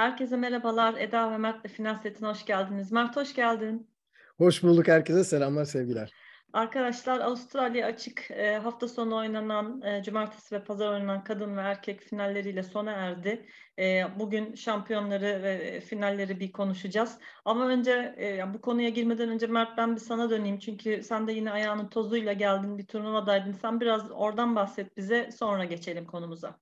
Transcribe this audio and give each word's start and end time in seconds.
Herkese 0.00 0.36
merhabalar. 0.36 0.94
Eda 0.98 1.32
ve 1.32 1.36
Mert'le 1.36 1.68
Final 1.68 1.98
Set'ine 2.02 2.28
hoş 2.28 2.44
geldiniz. 2.44 2.92
Mert 2.92 3.16
hoş 3.16 3.34
geldin. 3.34 3.90
Hoş 4.38 4.62
bulduk 4.62 4.88
herkese. 4.88 5.24
Selamlar, 5.24 5.64
sevgiler. 5.64 6.12
Arkadaşlar 6.52 7.20
Avustralya 7.20 7.86
açık 7.86 8.30
e, 8.30 8.56
hafta 8.56 8.88
sonu 8.88 9.16
oynanan 9.16 9.82
e, 9.82 10.02
cumartesi 10.02 10.54
ve 10.54 10.64
pazar 10.64 10.92
oynanan 10.92 11.24
kadın 11.24 11.56
ve 11.56 11.60
erkek 11.60 12.00
finalleriyle 12.00 12.62
sona 12.62 12.90
erdi. 12.90 13.46
E, 13.78 14.04
bugün 14.18 14.54
şampiyonları 14.54 15.42
ve 15.42 15.80
finalleri 15.80 16.40
bir 16.40 16.52
konuşacağız. 16.52 17.18
Ama 17.44 17.68
önce 17.68 18.14
e, 18.20 18.54
bu 18.54 18.60
konuya 18.60 18.88
girmeden 18.88 19.28
önce 19.28 19.46
Mert 19.46 19.78
ben 19.78 19.96
bir 19.96 20.00
sana 20.00 20.30
döneyim. 20.30 20.58
Çünkü 20.58 21.02
sen 21.02 21.28
de 21.28 21.32
yine 21.32 21.50
ayağının 21.50 21.88
tozuyla 21.88 22.32
geldin 22.32 22.78
bir 22.78 22.86
turnuvadaydın. 22.86 23.52
Sen 23.52 23.80
biraz 23.80 24.10
oradan 24.10 24.56
bahset 24.56 24.96
bize 24.96 25.30
sonra 25.38 25.64
geçelim 25.64 26.06
konumuza. 26.06 26.58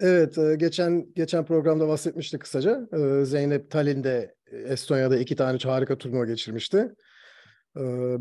Evet, 0.00 0.38
e, 0.38 0.56
geçen 0.56 1.14
geçen 1.14 1.44
programda 1.44 1.88
bahsetmiştik 1.88 2.40
kısaca. 2.40 2.88
E, 2.92 3.24
Zeynep 3.24 3.70
Tallinn'de 3.70 4.34
Estonya'da 4.52 5.16
iki 5.16 5.36
tane 5.36 5.58
harika 5.58 5.98
turnuva 5.98 6.24
geçirmişti. 6.24 6.94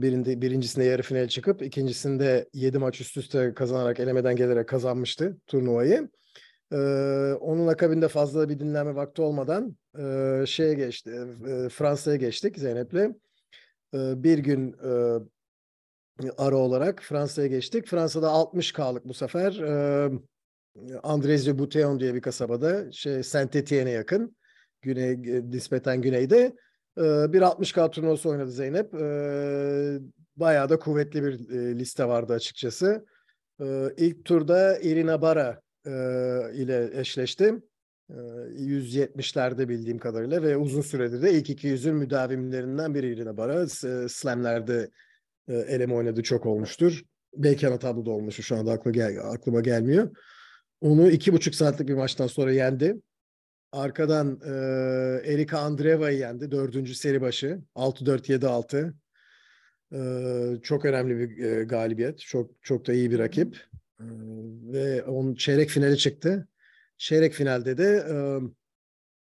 Birinde, 0.01 0.41
birincisinde 0.41 0.85
yarı 0.85 1.01
final 1.01 1.27
çıkıp 1.27 1.61
ikincisinde 1.61 2.49
7 2.53 2.77
maç 2.77 3.01
üst 3.01 3.17
üste 3.17 3.53
kazanarak 3.53 3.99
elemeden 3.99 4.35
gelerek 4.35 4.67
kazanmıştı 4.67 5.37
turnuvayı. 5.47 6.09
Onun 7.39 7.67
akabinde 7.67 8.07
fazla 8.07 8.49
bir 8.49 8.59
dinlenme 8.59 8.95
vakti 8.95 9.21
olmadan 9.21 9.77
şeye 10.45 10.73
geçti, 10.73 11.11
Fransa'ya 11.71 12.17
geçtik 12.17 12.57
Zeynep'le. 12.57 13.15
Bir 13.93 14.37
gün 14.37 14.75
ara 16.37 16.55
olarak 16.55 17.01
Fransa'ya 17.03 17.47
geçtik. 17.47 17.87
Fransa'da 17.87 18.27
60K'lık 18.27 19.05
bu 19.05 19.13
sefer 19.13 19.61
Andrezio 21.03 21.59
Bouteillon 21.59 21.99
diye 21.99 22.13
bir 22.13 22.21
kasabada 22.21 22.91
şey 22.91 23.23
Saint 23.23 23.55
Etienne'e 23.55 23.91
yakın 23.91 24.35
güney 24.81 25.21
nispeten 25.51 26.01
güneyde 26.01 26.55
bir 26.97 27.41
60K 27.41 27.91
turnuvası 27.91 28.29
oynadı 28.29 28.51
Zeynep. 28.51 28.93
Bayağı 30.35 30.69
da 30.69 30.79
kuvvetli 30.79 31.23
bir 31.23 31.39
liste 31.79 32.05
vardı 32.05 32.33
açıkçası. 32.33 33.05
İlk 33.97 34.25
turda 34.25 34.79
Irina 34.79 35.21
Bara 35.21 35.61
ile 36.53 36.99
eşleştim. 36.99 37.63
170'lerde 38.09 39.69
bildiğim 39.69 39.97
kadarıyla 39.97 40.43
ve 40.43 40.57
uzun 40.57 40.81
süredir 40.81 41.21
de 41.21 41.33
ilk 41.33 41.49
200'ün 41.49 41.95
müdavimlerinden 41.95 42.95
biri 42.95 43.13
Irina 43.13 43.37
Bara. 43.37 43.67
Slam'lerde 44.09 44.89
eleme 45.47 45.93
oynadı 45.93 46.23
çok 46.23 46.45
olmuştur. 46.45 47.03
Belki 47.37 47.67
ana 47.67 47.79
tabloda 47.79 48.11
olmuştu 48.11 48.43
şu 48.43 48.55
anda 48.55 48.71
aklıma 49.23 49.61
gelmiyor. 49.61 50.09
Onu 50.81 51.09
iki 51.09 51.33
buçuk 51.33 51.55
saatlik 51.55 51.87
bir 51.87 51.93
maçtan 51.93 52.27
sonra 52.27 52.51
yendi. 52.51 52.95
Arkadan 53.73 54.39
e, 54.45 54.51
Erika 55.33 55.59
Andreeva'yı 55.59 56.17
yendi. 56.17 56.51
Dördüncü 56.51 56.95
seri 56.95 57.21
başı. 57.21 57.61
6-4-7-6. 57.75 58.93
E, 59.93 60.61
çok 60.61 60.85
önemli 60.85 61.19
bir 61.19 61.43
e, 61.43 61.63
galibiyet. 61.63 62.19
Çok 62.19 62.51
çok 62.61 62.87
da 62.87 62.93
iyi 62.93 63.11
bir 63.11 63.19
rakip. 63.19 63.55
E, 63.99 64.05
ve 64.73 65.03
onun 65.03 65.35
çeyrek 65.35 65.69
finali 65.69 65.97
çıktı. 65.97 66.47
Çeyrek 66.97 67.33
finalde 67.33 67.77
de 67.77 68.05
e, 68.09 68.15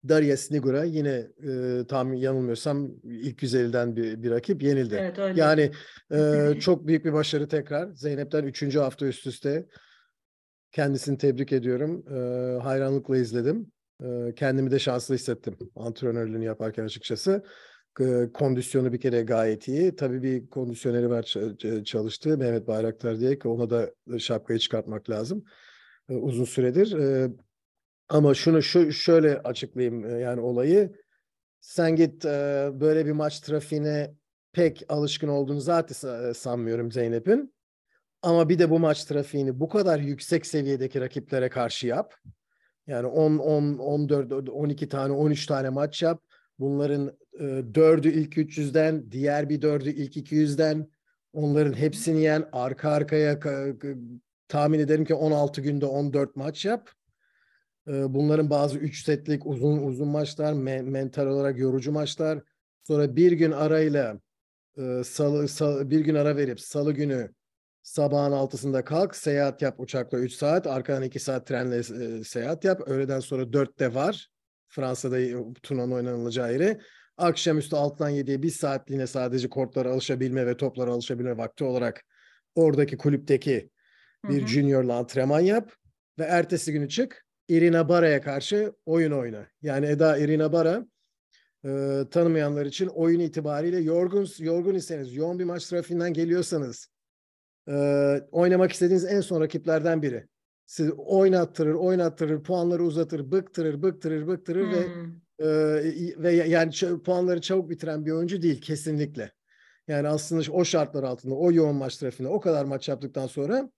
Darya 0.10 0.38
Snigura 0.38 0.84
yine 0.84 1.28
e, 1.48 1.86
tam 1.88 2.14
yanılmıyorsam 2.14 2.92
ilk 3.04 3.44
150'den 3.44 3.96
bir, 3.96 4.24
bir 4.24 4.32
rakip 4.32 4.64
yenildi. 4.64 4.96
Evet, 5.00 5.20
öyle. 5.20 5.40
Yani 5.40 5.72
e, 6.12 6.54
çok 6.60 6.88
büyük 6.88 7.06
bir 7.06 7.14
başarı 7.14 7.48
tekrar. 7.48 7.94
Zeynep'ten 7.94 8.44
üçüncü 8.44 8.80
hafta 8.80 9.06
üst 9.06 9.28
üste. 9.28 9.66
Kendisini 10.72 11.18
tebrik 11.18 11.52
ediyorum. 11.52 12.06
E, 12.10 12.60
hayranlıkla 12.62 13.18
izledim. 13.18 13.72
E, 14.02 14.36
kendimi 14.36 14.72
de 14.72 14.80
şanslı 14.80 15.16
hissettim 15.16 15.58
antrenörlüğünü 15.76 16.46
yaparken 16.46 16.84
açıkçası. 16.84 17.44
E, 18.00 18.30
kondisyonu 18.34 18.94
bir 18.94 19.00
kere 19.00 19.22
gayet 19.22 19.68
iyi. 19.68 19.96
Tabii 19.96 20.24
bir 20.24 20.50
kondisyoneri 20.50 21.10
var 21.10 21.36
çalıştı. 21.86 22.38
Mehmet 22.38 22.68
Bayraktar 22.68 23.20
diye 23.20 23.40
ki 23.40 23.48
ona 23.48 23.70
da 23.70 23.92
şapkayı 24.20 24.60
çıkartmak 24.60 25.10
lazım. 25.10 25.44
E, 26.10 26.14
uzun 26.14 26.46
süredir. 26.46 27.00
E, 27.00 27.30
ama 28.10 28.34
şunu 28.34 28.62
şu 28.62 28.92
şöyle 28.92 29.40
açıklayayım 29.40 30.06
e, 30.06 30.20
yani 30.20 30.42
olayı. 30.42 30.96
Sen 31.60 31.96
git 31.96 32.26
e, 32.26 32.70
böyle 32.74 33.06
bir 33.06 33.12
maç 33.12 33.40
trafiğine 33.40 34.14
pek 34.54 34.84
alışkın 34.90 35.28
olduğunu 35.28 35.62
zaten 35.62 36.32
sanmıyorum 36.34 36.92
Zeynep'in. 36.92 37.54
Ama 38.22 38.50
bir 38.50 38.60
de 38.60 38.70
bu 38.70 38.80
maç 38.80 39.06
trafiğini 39.06 39.60
bu 39.60 39.70
kadar 39.70 40.00
yüksek 40.00 40.46
seviyedeki 40.46 41.02
rakiplere 41.02 41.50
karşı 41.50 41.88
yap. 41.88 42.16
Yani 42.88 43.08
10, 43.08 43.38
10, 43.38 43.78
14, 43.78 44.50
12 44.50 44.90
tane, 44.90 45.14
13 45.14 45.46
tane 45.46 45.70
maç 45.70 46.02
yap. 46.02 46.24
Bunların 46.60 47.18
e, 47.40 47.44
4'ü 47.74 48.12
ilk 48.12 48.38
300'den, 48.38 49.12
diğer 49.12 49.50
bir 49.50 49.62
4'ü 49.62 49.90
ilk 49.90 50.18
200'den. 50.18 50.88
Onların 51.34 51.74
hepsini 51.74 52.22
yen 52.22 52.50
arka 52.52 52.90
arkaya 52.90 53.40
tahmin 54.48 54.80
ederim 54.80 55.06
ki 55.06 55.14
16 55.14 55.62
günde 55.62 55.86
14 55.86 56.36
maç 56.36 56.66
yap. 56.66 56.90
E, 57.88 58.14
bunların 58.14 58.50
bazı 58.50 58.78
3 58.78 59.06
setlik 59.06 59.46
uzun 59.46 59.78
uzun 59.78 60.08
maçlar, 60.08 60.54
me, 60.54 60.82
mental 60.82 61.28
olarak 61.28 61.58
yorucu 61.58 61.92
maçlar. 61.92 62.40
Sonra 62.84 63.16
bir 63.16 63.32
gün 63.32 63.52
arayla 63.52 64.20
e, 64.78 65.04
salı, 65.04 65.48
salı 65.48 65.90
bir 65.90 66.00
gün 66.00 66.16
ara 66.16 66.38
verip 66.38 66.62
salı 66.62 66.94
günü 66.94 67.32
Sabahın 67.84 68.32
altısında 68.32 68.84
kalk, 68.84 69.16
seyahat 69.16 69.62
yap 69.62 69.80
uçakla 69.80 70.20
3 70.20 70.34
saat, 70.34 70.68
arkadan 70.68 71.04
2 71.04 71.20
saat 71.20 71.48
trenle 71.48 71.78
e, 71.78 72.24
seyahat 72.24 72.64
yap. 72.64 72.82
Öğleden 72.86 73.20
sonra 73.20 73.44
4'te 73.44 73.94
var. 73.96 74.30
Fransa'da 74.68 75.18
turnuvanın 75.64 75.92
oynanılacağı 75.92 76.54
yeri. 76.54 76.80
Akşamüstü 77.18 77.76
6'dan 77.76 78.12
7'ye 78.12 78.44
1 78.44 78.50
saatliğine 78.50 79.08
sadece 79.08 79.50
kortlara 79.50 79.92
alışabilme 79.92 80.46
ve 80.46 80.58
toplara 80.58 80.92
alışabilme 80.92 81.38
vakti 81.38 81.64
olarak 81.64 82.04
oradaki 82.56 82.98
kulüpteki 82.98 83.70
bir 84.24 84.40
hı 84.40 84.44
hı. 84.44 84.48
juniorla 84.48 84.96
antrenman 84.96 85.40
yap 85.40 85.72
ve 86.20 86.24
ertesi 86.24 86.74
günü 86.74 86.90
çık 86.90 87.26
Irina 87.48 87.90
Bara'ya 87.90 88.22
karşı 88.22 88.74
oyun 88.86 89.12
oyna. 89.12 89.48
Yani 89.62 89.86
Eda 89.86 90.18
Irina 90.18 90.54
Bara 90.54 90.86
e, 91.66 92.02
tanımayanlar 92.12 92.66
için 92.66 92.88
oyun 92.88 93.20
itibariyle 93.20 93.78
yorgun 93.78 94.28
yorgun 94.40 94.76
iseniz, 94.76 95.16
yoğun 95.16 95.40
bir 95.40 95.44
maç 95.44 95.66
trafiğinden 95.66 96.14
geliyorsanız, 96.14 96.88
e, 97.72 97.76
oynamak 98.32 98.72
istediğiniz 98.72 99.06
en 99.06 99.22
son 99.22 99.42
rakiplerden 99.42 100.02
biri. 100.02 100.28
Sizi 100.66 100.92
oynattırır, 100.92 101.74
oynattırır, 101.74 102.44
puanları 102.44 102.84
uzatır, 102.84 103.32
bıktırır, 103.32 103.82
bıktırır, 103.82 104.28
bıktırır 104.28 104.66
hmm. 104.66 104.72
ve 104.72 104.88
e, 105.40 105.48
ve 106.18 106.32
yani 106.32 106.72
puanları 107.06 107.42
çabuk 107.42 107.70
bitiren 107.70 108.06
bir 108.06 108.12
oyuncu 108.12 108.42
değil 108.42 108.62
kesinlikle. 108.62 109.32
Yani 109.88 110.08
aslında 110.08 110.52
o 110.52 110.66
şartlar 110.66 111.04
altında, 111.04 111.36
o 111.36 111.52
yoğun 111.52 111.76
maç 111.76 111.98
trafiğinde 111.98 112.34
o 112.34 112.40
kadar 112.40 112.66
maç 112.66 112.90
yaptıktan 112.90 113.28
sonra 113.28 113.72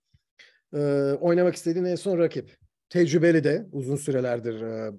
e, 0.74 0.80
oynamak 1.22 1.56
istediğin 1.56 1.86
en 1.86 1.96
son 1.96 2.18
rakip. 2.18 2.58
Tecrübeli 2.90 3.44
de 3.44 3.68
uzun 3.72 3.96
sürelerdir 3.96 4.62
e, 4.62 4.92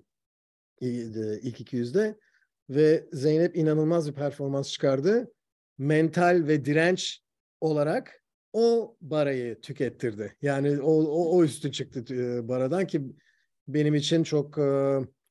ilk 0.80 1.60
200'de 1.60 2.18
ve 2.70 3.08
Zeynep 3.12 3.56
inanılmaz 3.56 4.08
bir 4.08 4.14
performans 4.14 4.70
çıkardı. 4.70 5.32
Mental 5.78 6.42
ve 6.46 6.64
direnç 6.64 7.20
olarak 7.60 8.23
o 8.54 8.96
barayı 9.00 9.60
tükettirdi. 9.60 10.36
Yani 10.42 10.80
o, 10.80 10.92
o, 10.92 11.36
o 11.36 11.44
üstü 11.44 11.72
çıktı 11.72 12.04
baradan 12.48 12.86
ki 12.86 13.02
benim 13.68 13.94
için 13.94 14.22
çok 14.22 14.58
e, 14.58 14.62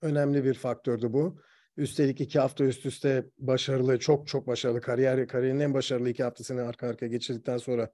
önemli 0.01 0.43
bir 0.43 0.53
faktördü 0.53 1.13
bu. 1.13 1.39
Üstelik 1.77 2.21
iki 2.21 2.39
hafta 2.39 2.63
üst 2.63 2.85
üste 2.85 3.25
başarılı, 3.37 3.99
çok 3.99 4.27
çok 4.27 4.47
başarılı 4.47 4.81
kariyer, 4.81 5.27
kariyerin 5.27 5.59
en 5.59 5.73
başarılı 5.73 6.09
iki 6.09 6.23
haftasını 6.23 6.61
arka 6.61 6.87
arkaya 6.87 7.07
geçirdikten 7.07 7.57
sonra 7.57 7.91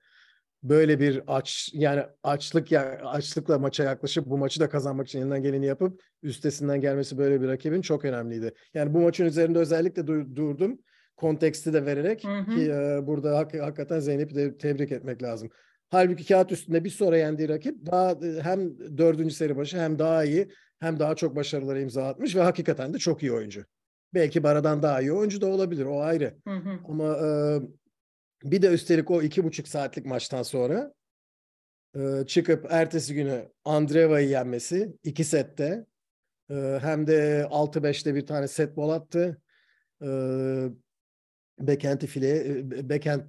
böyle 0.64 1.00
bir 1.00 1.22
aç 1.28 1.70
yani 1.74 2.04
açlık 2.24 2.72
ya 2.72 3.02
açlıkla 3.06 3.60
maça 3.60 3.84
yaklaşıp 3.84 4.26
bu 4.26 4.38
maçı 4.38 4.60
da 4.60 4.70
kazanmak 4.70 5.08
için 5.08 5.22
elinden 5.22 5.44
geleni 5.44 5.66
yapıp 5.66 6.02
üstesinden 6.24 6.82
gelmesi 6.82 7.18
böyle 7.18 7.42
bir 7.42 7.48
rakibin 7.48 7.82
çok 7.82 8.06
önemliydi. 8.06 8.54
Yani 8.74 8.94
bu 8.94 9.00
maçın 9.00 9.26
üzerinde 9.26 9.60
özellikle 9.60 10.08
durdum 10.08 10.80
konteksti 11.20 11.74
de 11.74 11.86
vererek 11.86 12.24
hı 12.24 12.40
hı. 12.40 12.56
ki 12.56 12.72
e, 12.72 13.08
burada 13.08 13.38
hak, 13.38 13.54
hakikaten 13.54 14.00
Zeynep'i 14.00 14.36
de 14.36 14.58
tebrik 14.58 14.92
etmek 14.92 15.24
lazım. 15.24 15.50
Halbuki 15.90 16.26
kağıt 16.26 16.52
üstünde 16.52 16.84
bir 16.84 16.90
sonra 16.90 17.18
yendiği 17.18 17.50
rakip 17.50 17.86
daha 17.86 18.12
e, 18.12 18.42
hem 18.42 18.78
dördüncü 18.98 19.36
seri 19.36 19.58
başı 19.58 19.80
hem 19.80 20.00
daha 20.00 20.24
iyi 20.24 20.52
hem 20.80 21.00
daha 21.00 21.16
çok 21.16 21.36
başarılara 21.36 21.80
imza 21.80 22.08
atmış 22.08 22.36
ve 22.36 22.42
hakikaten 22.42 22.94
de 22.94 22.98
çok 22.98 23.24
iyi 23.24 23.32
oyuncu. 23.32 23.66
Belki 24.14 24.44
Bara'dan 24.44 24.84
daha 24.84 25.02
iyi 25.02 25.14
oyuncu 25.14 25.42
da 25.42 25.48
olabilir 25.48 25.86
o 25.86 26.02
ayrı. 26.02 26.36
Hı 26.48 26.56
hı. 26.56 26.80
Ama 26.88 27.18
e, 27.18 27.28
bir 28.52 28.62
de 28.62 28.68
üstelik 28.68 29.12
o 29.12 29.22
iki 29.22 29.44
buçuk 29.44 29.68
saatlik 29.68 30.06
maçtan 30.06 30.44
sonra 30.44 30.94
e, 31.96 32.26
çıkıp 32.28 32.68
ertesi 32.70 33.14
günü 33.14 33.52
Andreva'yı 33.66 34.30
yenmesi 34.30 34.94
iki 35.04 35.24
sette 35.24 35.86
e, 36.50 36.80
hem 36.82 37.08
de 37.08 37.48
6-5'te 37.50 38.16
bir 38.16 38.28
tane 38.28 38.48
set 38.48 38.76
bol 38.76 38.90
attı. 38.90 39.42
E, 40.02 40.08
backend'i 41.60 42.08
fileye, 42.08 42.70
backend 42.90 43.22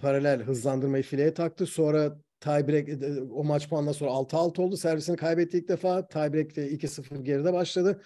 paralel 0.00 0.42
hızlandırmayı 0.42 1.02
fileye 1.02 1.34
taktı. 1.34 1.66
Sonra 1.66 2.18
tiebreak 2.40 2.88
e, 2.88 3.22
o 3.22 3.44
maç 3.44 3.68
puanından 3.68 3.92
sonra 3.92 4.10
6-6 4.10 4.62
oldu. 4.62 4.76
Servisini 4.76 5.16
kaybetti 5.16 5.58
ilk 5.58 5.68
defa. 5.68 6.08
Tiebreak'te 6.08 6.68
2-0 6.70 7.22
geride 7.22 7.52
başladı. 7.52 8.02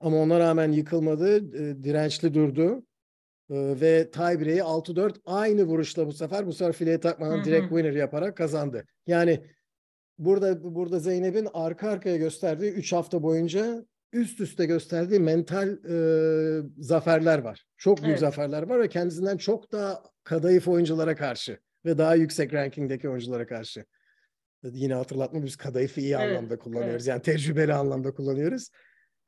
Ama 0.00 0.16
ona 0.16 0.40
rağmen 0.40 0.72
yıkılmadı. 0.72 1.36
E, 1.36 1.84
dirençli 1.84 2.34
durdu. 2.34 2.86
E, 3.50 3.80
ve 3.80 4.10
tiebreak'i 4.10 4.62
6-4 4.62 5.14
aynı 5.24 5.64
vuruşla 5.64 6.06
bu 6.06 6.12
sefer 6.12 6.46
bu 6.46 6.52
sefer 6.52 6.72
fileye 6.72 7.00
takmadan 7.00 7.44
direkt 7.44 7.68
winner 7.68 7.92
yaparak 7.92 8.36
kazandı. 8.36 8.84
Yani 9.06 9.40
burada 10.18 10.74
burada 10.74 10.98
Zeynep'in 10.98 11.48
arka 11.54 11.90
arkaya 11.90 12.16
gösterdiği 12.16 12.70
3 12.70 12.92
hafta 12.92 13.22
boyunca 13.22 13.84
üst 14.12 14.40
üste 14.40 14.66
gösterdiği 14.66 15.20
mental 15.20 15.68
e, 15.68 16.62
zaferler 16.78 17.38
var. 17.38 17.66
Çok 17.76 17.98
büyük 17.98 18.10
evet. 18.10 18.20
zaferler 18.20 18.62
var 18.62 18.80
ve 18.80 18.88
kendisinden 18.88 19.36
çok 19.36 19.72
daha 19.72 20.02
kadayıf 20.24 20.68
oyunculara 20.68 21.16
karşı 21.16 21.58
ve 21.84 21.98
daha 21.98 22.14
yüksek 22.14 22.54
rankingdeki 22.54 23.08
oyunculara 23.08 23.46
karşı. 23.46 23.84
Yine 24.62 24.94
hatırlatma 24.94 25.44
biz 25.44 25.56
kadayıfı 25.56 26.00
iyi 26.00 26.14
evet, 26.14 26.30
anlamda 26.30 26.58
kullanıyoruz. 26.58 26.94
Evet. 26.94 27.06
Yani 27.06 27.22
tecrübeli 27.22 27.74
anlamda 27.74 28.14
kullanıyoruz. 28.14 28.70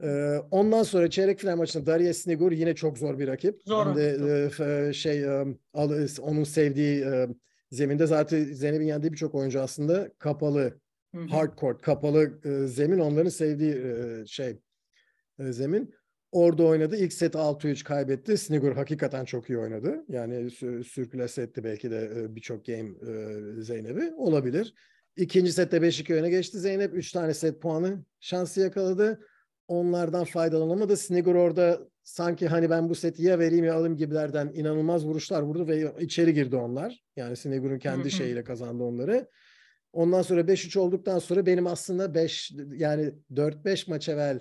Ee, 0.03 0.37
ondan 0.51 0.83
sonra 0.83 1.11
çeyrek 1.11 1.41
final 1.41 1.57
maçında 1.57 1.87
Darius 1.87 2.17
Snigur 2.17 2.53
yine 2.53 2.75
çok 2.75 2.99
zor 2.99 3.19
bir 3.19 3.29
rakip. 3.29 3.63
Zor. 3.67 3.87
Hem 3.87 3.97
de 3.97 4.51
e, 4.89 4.93
şey 4.93 5.25
e, 5.25 5.45
onun 6.21 6.45
sevdiği 6.45 7.05
e, 7.05 7.29
zeminde 7.71 8.07
zaten 8.07 8.45
Zeynep'in 8.45 8.87
yendiği 8.87 9.13
birçok 9.13 9.35
oyuncu 9.35 9.61
aslında 9.61 10.11
kapalı 10.19 10.79
Hı-hı. 11.15 11.27
hardcore 11.27 11.79
kapalı 11.79 12.41
e, 12.45 12.67
zemin 12.67 12.99
onların 12.99 13.31
sevdiği 13.31 13.75
e, 13.75 14.27
şey 14.27 14.59
zemin. 15.41 15.95
Orada 16.33 16.63
oynadı. 16.63 16.97
İlk 16.97 17.13
set 17.13 17.35
6-3 17.35 17.85
kaybetti. 17.85 18.39
Snigur 18.39 18.73
hakikaten 18.73 19.25
çok 19.25 19.51
iyi 19.51 19.59
oynadı. 19.59 20.05
Yani 20.09 20.51
sürkülese 20.85 21.43
etti 21.43 21.65
belki 21.65 21.91
de 21.91 22.11
e, 22.17 22.37
birçok 22.37 22.67
game 22.67 22.89
e, 22.89 23.63
Zeynep'i. 23.63 24.15
Olabilir. 24.17 24.75
İkinci 25.17 25.53
sette 25.53 25.77
5-2 25.77 26.15
öne 26.15 26.31
geçti 26.31 26.59
Zeynep. 26.59 26.95
3 26.95 27.13
tane 27.13 27.35
set 27.35 27.63
puanı 27.63 28.05
şansı 28.21 28.61
yakaladı. 28.61 29.21
Onlardan 29.69 30.25
faydalanamadı. 30.25 30.97
Snigur 30.97 31.35
orada 31.35 31.81
sanki 32.03 32.49
hani 32.49 32.71
ben 32.71 32.89
bu 32.89 32.95
seti 32.95 33.23
ya 33.23 33.39
vereyim 33.39 33.65
ya 33.65 33.75
alayım 33.75 33.97
gibilerden 33.97 34.51
inanılmaz 34.55 35.07
vuruşlar 35.07 35.43
vurdu 35.43 35.69
ve 35.69 35.93
içeri 36.01 36.35
girdi 36.35 36.57
onlar. 36.57 37.05
Yani 37.17 37.37
Snigur'un 37.37 37.79
kendi 37.79 38.11
şeyiyle 38.11 38.45
kazandı 38.45 38.83
onları. 38.83 39.29
Ondan 39.93 40.23
sonra 40.23 40.41
5-3 40.41 40.79
olduktan 40.79 41.19
sonra 41.19 41.47
benim 41.47 41.67
aslında 41.67 42.15
5 42.15 42.53
yani 42.77 43.13
4-5 43.33 43.91
maç 43.91 44.09
evvel 44.09 44.41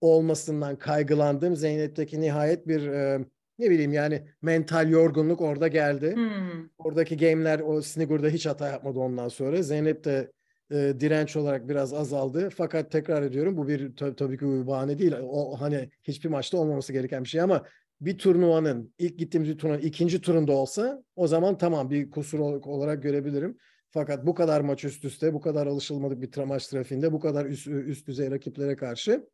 olmasından 0.00 0.76
kaygılandığım 0.76 1.56
Zeynep'teki 1.56 2.20
nihayet 2.20 2.68
bir 2.68 2.86
e, 2.86 3.24
ne 3.58 3.70
bileyim 3.70 3.92
yani 3.92 4.22
mental 4.42 4.90
yorgunluk 4.90 5.40
orada 5.40 5.68
geldi. 5.68 6.14
Hmm. 6.14 6.68
Oradaki 6.78 7.16
game'ler 7.16 7.60
o 7.60 7.82
Snigur'da 7.82 8.28
hiç 8.28 8.46
hata 8.46 8.68
yapmadı 8.68 8.98
ondan 8.98 9.28
sonra. 9.28 9.62
Zeynep 9.62 10.04
de 10.04 10.32
e, 10.70 10.94
direnç 11.00 11.36
olarak 11.36 11.68
biraz 11.68 11.94
azaldı. 11.94 12.48
Fakat 12.56 12.90
tekrar 12.90 13.22
ediyorum 13.22 13.56
bu 13.56 13.68
bir 13.68 13.96
tab- 13.96 14.16
tabii 14.16 14.38
ki 14.38 14.44
bir 14.44 14.66
bahane 14.66 14.98
değil. 14.98 15.14
O 15.22 15.60
hani 15.60 15.90
hiçbir 16.02 16.28
maçta 16.28 16.58
olmaması 16.58 16.92
gereken 16.92 17.24
bir 17.24 17.28
şey 17.28 17.40
ama 17.40 17.64
bir 18.00 18.18
turnuvanın 18.18 18.94
ilk 18.98 19.18
gittiğimiz 19.18 19.50
bir 19.50 19.58
turnuvanın 19.58 19.82
ikinci 19.82 20.20
turunda 20.20 20.52
olsa 20.52 21.02
o 21.16 21.26
zaman 21.26 21.58
tamam 21.58 21.90
bir 21.90 22.10
kusur 22.10 22.38
olarak 22.38 23.02
görebilirim. 23.02 23.58
Fakat 23.90 24.26
bu 24.26 24.34
kadar 24.34 24.60
maç 24.60 24.84
üst 24.84 25.04
üste, 25.04 25.34
bu 25.34 25.40
kadar 25.40 25.66
alışılmadık 25.66 26.20
bir 26.20 26.44
maç 26.44 26.66
trafiğinde, 26.66 27.12
bu 27.12 27.20
kadar 27.20 27.46
üst, 27.46 27.66
üst 27.66 28.06
düzey 28.06 28.30
rakiplere 28.30 28.76
karşı 28.76 29.26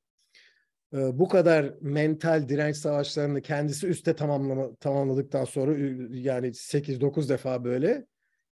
bu 0.95 1.29
kadar 1.29 1.75
mental 1.81 2.49
direnç 2.49 2.77
savaşlarını 2.77 3.43
kendisi 3.43 3.87
üste 3.87 4.17
tamamlama, 4.17 4.75
tamamladıktan 4.75 5.45
sonra 5.45 5.73
yani 6.11 6.47
8-9 6.47 7.29
defa 7.29 7.65
böyle 7.65 8.07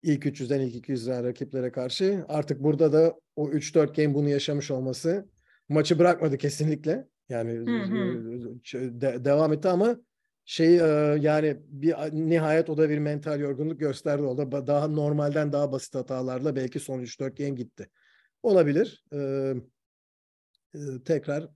ilk 0.02 0.26
300'den 0.26 0.60
ilk 0.60 0.88
200'den 0.88 1.24
rakiplere 1.24 1.72
karşı 1.72 2.24
artık 2.28 2.62
burada 2.62 2.92
da 2.92 3.14
o 3.36 3.50
3-4 3.50 3.96
game 3.96 4.14
bunu 4.14 4.28
yaşamış 4.28 4.70
olması 4.70 5.28
maçı 5.68 5.98
bırakmadı 5.98 6.38
kesinlikle. 6.38 7.08
Yani 7.28 7.52
hı 7.52 7.82
hı. 7.82 9.00
De, 9.00 9.24
devam 9.24 9.52
etti 9.52 9.68
ama 9.68 9.96
şey 10.44 10.74
yani 11.20 11.56
bir 11.68 11.94
nihayet 12.12 12.70
o 12.70 12.76
da 12.76 12.90
bir 12.90 12.98
mental 12.98 13.40
yorgunluk 13.40 13.80
gösterdi. 13.80 14.22
O 14.22 14.38
da 14.38 14.66
daha 14.66 14.88
normalden 14.88 15.52
daha 15.52 15.72
basit 15.72 15.94
hatalarla 15.94 16.56
belki 16.56 16.80
son 16.80 17.00
3-4 17.00 17.36
game 17.36 17.50
gitti. 17.50 17.88
Olabilir. 18.42 19.04
Ee, 19.12 19.54
tekrar 21.04 21.48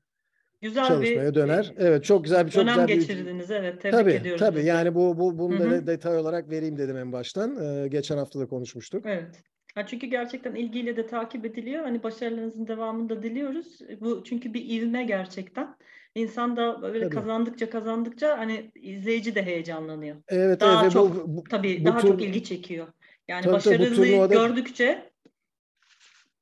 güzel 0.62 0.88
çalışmaya 0.88 1.30
bir, 1.30 1.34
döner. 1.34 1.72
Evet 1.78 2.04
çok 2.04 2.24
güzel 2.24 2.46
bir 2.46 2.50
çok 2.50 2.62
dönem 2.62 2.86
güzel 2.86 2.98
geçirdiniz. 2.98 3.50
Bir... 3.50 3.54
Evet 3.54 3.80
tebrik 3.80 3.98
tabii, 3.98 4.12
ediyoruz. 4.12 4.40
Tabii 4.40 4.64
yani 4.64 4.94
bu 4.94 5.18
bu 5.18 5.38
bunu 5.38 5.60
da 5.60 5.86
detay 5.86 6.18
olarak 6.18 6.50
vereyim 6.50 6.78
dedim 6.78 6.96
en 6.96 7.12
baştan. 7.12 7.56
Ee, 7.64 7.88
geçen 7.88 8.18
hafta 8.18 8.40
da 8.40 8.46
konuşmuştuk. 8.46 9.06
Evet. 9.06 9.42
Ha 9.74 9.86
çünkü 9.86 10.06
gerçekten 10.06 10.54
ilgiyle 10.54 10.96
de 10.96 11.06
takip 11.06 11.44
ediliyor. 11.46 11.82
Hani 11.82 12.02
başarılarınızın 12.02 12.66
devamını 12.66 13.08
da 13.08 13.22
diliyoruz. 13.22 13.78
Bu 14.00 14.24
çünkü 14.24 14.54
bir 14.54 14.70
ivme 14.70 15.04
gerçekten. 15.04 15.76
İnsan 16.14 16.56
da 16.56 16.82
böyle 16.82 17.04
tabii. 17.04 17.14
kazandıkça 17.14 17.70
kazandıkça 17.70 18.38
hani 18.38 18.70
izleyici 18.74 19.34
de 19.34 19.42
heyecanlanıyor. 19.42 20.16
Evet, 20.28 20.60
daha 20.60 20.82
evet. 20.82 20.92
çok 20.92 21.14
bu, 21.14 21.36
bu, 21.36 21.44
tabii 21.44 21.80
bu 21.80 21.84
daha 21.84 22.00
tur... 22.00 22.08
çok 22.08 22.22
ilgi 22.22 22.44
çekiyor. 22.44 22.86
Yani 23.28 23.42
tabii, 23.42 23.54
başarıyı 23.54 23.94
turnuvada... 23.94 24.34
gördükçe 24.34 25.10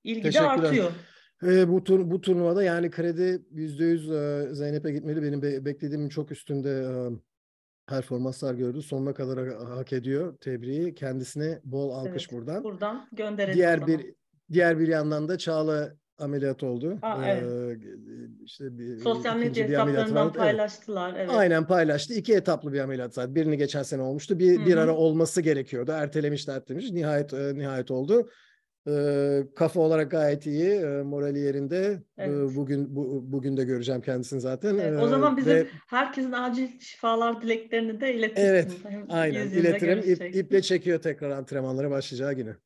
ilgi 0.04 0.34
de 0.34 0.40
artıyor. 0.40 0.92
E, 1.46 1.68
bu 1.68 1.84
tur 1.84 2.10
bu 2.10 2.20
turnuvada 2.20 2.62
yani 2.62 2.90
kredi 2.90 3.42
yüzde 3.50 3.84
yüz 3.84 4.10
e, 4.10 4.48
Zeynep'e 4.52 4.92
gitmeli. 4.92 5.22
Benim 5.22 5.42
be, 5.42 5.64
beklediğimin 5.64 6.08
çok 6.08 6.32
üstünde 6.32 6.70
e, 6.70 6.92
performanslar 7.86 8.54
gördü. 8.54 8.82
Sonuna 8.82 9.14
kadar 9.14 9.48
hak 9.54 9.92
ediyor. 9.92 10.36
Tebriği. 10.36 10.94
Kendisine 10.94 11.60
bol 11.64 11.90
alkış 11.90 12.28
evet, 12.30 12.32
buradan. 12.32 12.64
Buradan 12.64 13.08
gönderelim. 13.12 13.54
Diğer 13.54 13.86
bir 13.86 14.14
diğer 14.52 14.78
bir 14.78 14.88
yandan 14.88 15.28
da 15.28 15.38
Çağla 15.38 15.94
ameliyat 16.18 16.62
oldu. 16.62 16.98
Aa, 17.02 17.26
evet. 17.26 17.42
Ee, 17.42 17.76
işte 18.44 18.78
bir, 18.78 18.98
Sosyal 18.98 19.36
medya 19.36 19.68
hesaplarından 19.68 20.32
paylaştılar. 20.32 21.14
Evet. 21.16 21.30
Aynen 21.30 21.66
paylaştı. 21.66 22.14
İki 22.14 22.34
etaplı 22.34 22.72
bir 22.72 22.80
ameliyat 22.80 23.14
zaten. 23.14 23.34
Birini 23.34 23.56
geçen 23.56 23.82
sene 23.82 24.02
olmuştu. 24.02 24.38
Bir, 24.38 24.58
Hı-hı. 24.58 24.66
bir 24.66 24.76
ara 24.76 24.96
olması 24.96 25.40
gerekiyordu. 25.40 25.90
Ertelemişti 25.90 26.50
ertelemiş. 26.50 26.90
Nihayet 26.90 27.34
e, 27.34 27.54
nihayet 27.54 27.90
oldu. 27.90 28.30
E, 28.90 29.54
kafa 29.54 29.80
olarak 29.80 30.10
gayet 30.10 30.46
iyi, 30.46 30.70
e, 30.70 31.02
morali 31.02 31.38
yerinde. 31.38 32.02
Evet. 32.18 32.52
E, 32.52 32.56
bugün 32.56 32.96
bu, 32.96 33.32
bugün 33.32 33.56
de 33.56 33.64
göreceğim 33.64 34.00
kendisini 34.00 34.40
zaten. 34.40 34.78
Evet, 34.78 35.02
o 35.02 35.08
zaman 35.08 35.36
bizim 35.36 35.56
Ve, 35.56 35.66
herkesin 35.86 36.32
acil 36.32 36.80
şifalar 36.80 37.42
dileklerini 37.42 38.00
de 38.00 38.14
iletirsin. 38.14 38.48
Evet, 38.48 38.72
aynen 39.08 39.48
iletirim. 39.48 39.98
İp, 39.98 40.36
iple 40.36 40.62
çekiyor 40.62 41.02
tekrar 41.02 41.30
antrenmanlara 41.30 41.90
başlayacağı 41.90 42.32
günü. 42.32 42.56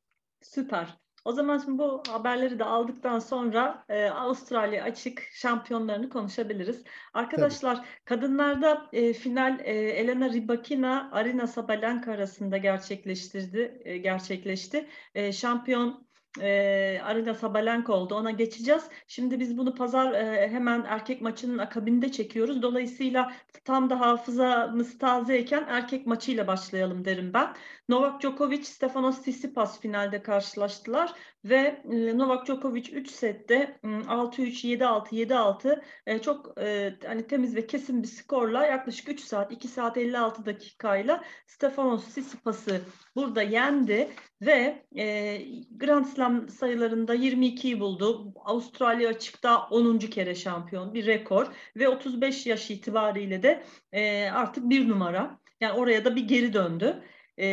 Süper. 0.41 0.97
O 1.25 1.31
zaman 1.31 1.57
şimdi 1.57 1.77
bu 1.77 2.03
haberleri 2.09 2.59
de 2.59 2.63
aldıktan 2.63 3.19
sonra 3.19 3.85
e, 3.89 4.05
Avustralya 4.05 4.83
açık 4.83 5.21
şampiyonlarını 5.33 6.09
konuşabiliriz. 6.09 6.83
Arkadaşlar 7.13 7.75
Tabii. 7.75 7.85
kadınlarda 8.05 8.89
e, 8.93 9.13
final 9.13 9.59
e, 9.63 9.73
Elena 9.73 10.29
Rybakina 10.29 11.09
Arina 11.11 11.47
Sabalenka 11.47 12.11
arasında 12.11 12.57
gerçekleştirdi 12.57 13.81
e, 13.85 13.97
gerçekleşti. 13.97 14.87
E, 15.15 15.31
şampiyon 15.31 16.07
e, 16.41 16.99
Arina 17.03 17.33
Sabalenka 17.33 17.93
oldu. 17.93 18.15
Ona 18.15 18.31
geçeceğiz. 18.31 18.83
Şimdi 19.07 19.39
biz 19.39 19.57
bunu 19.57 19.75
pazar 19.75 20.13
e, 20.13 20.49
hemen 20.49 20.83
erkek 20.87 21.21
maçının 21.21 21.57
akabinde 21.57 22.11
çekiyoruz. 22.11 22.61
Dolayısıyla 22.61 23.31
tam 23.63 23.89
da 23.89 23.99
hafızamız 23.99 24.97
tazeyken 24.97 25.65
erkek 25.67 26.07
maçıyla 26.07 26.47
başlayalım 26.47 27.05
derim 27.05 27.33
ben. 27.33 27.55
Novak 27.89 28.21
Djokovic, 28.21 28.63
Stefanos 28.63 29.21
Tsitsipas 29.21 29.79
finalde 29.79 30.21
karşılaştılar 30.21 31.13
ve 31.45 31.81
e, 31.91 32.17
Novak 32.17 32.45
Djokovic 32.45 32.91
3 32.91 33.11
sette 33.11 33.79
6-3, 33.83 34.67
7-6, 34.67 35.09
7-6 35.11 35.81
e, 36.05 36.19
çok 36.21 36.61
e, 36.61 36.95
hani 37.05 37.27
temiz 37.27 37.55
ve 37.55 37.67
kesin 37.67 38.03
bir 38.03 38.07
skorla 38.07 38.65
yaklaşık 38.65 39.09
3 39.09 39.19
saat, 39.19 39.51
2 39.51 39.67
saat 39.67 39.97
56 39.97 40.45
dakikayla 40.45 41.23
Stefanos 41.47 42.07
Tsitsipas'ı 42.07 42.81
burada 43.15 43.41
yendi 43.41 44.09
ve 44.41 44.85
e, 44.97 45.37
Grand 45.71 46.05
Slam 46.05 46.24
sayılarında 46.47 47.15
22'yi 47.15 47.79
buldu. 47.79 48.33
Avustralya 48.45 49.09
açıkta 49.09 49.67
10. 49.67 49.97
kere 49.97 50.35
şampiyon 50.35 50.93
bir 50.93 51.05
rekor 51.05 51.47
ve 51.75 51.89
35 51.89 52.45
yaş 52.45 52.71
itibariyle 52.71 53.43
de 53.43 53.63
e, 53.91 54.29
artık 54.29 54.69
bir 54.69 54.89
numara. 54.89 55.39
Yani 55.61 55.73
oraya 55.73 56.05
da 56.05 56.15
bir 56.15 56.27
geri 56.27 56.53
döndü. 56.53 57.03
E, 57.37 57.47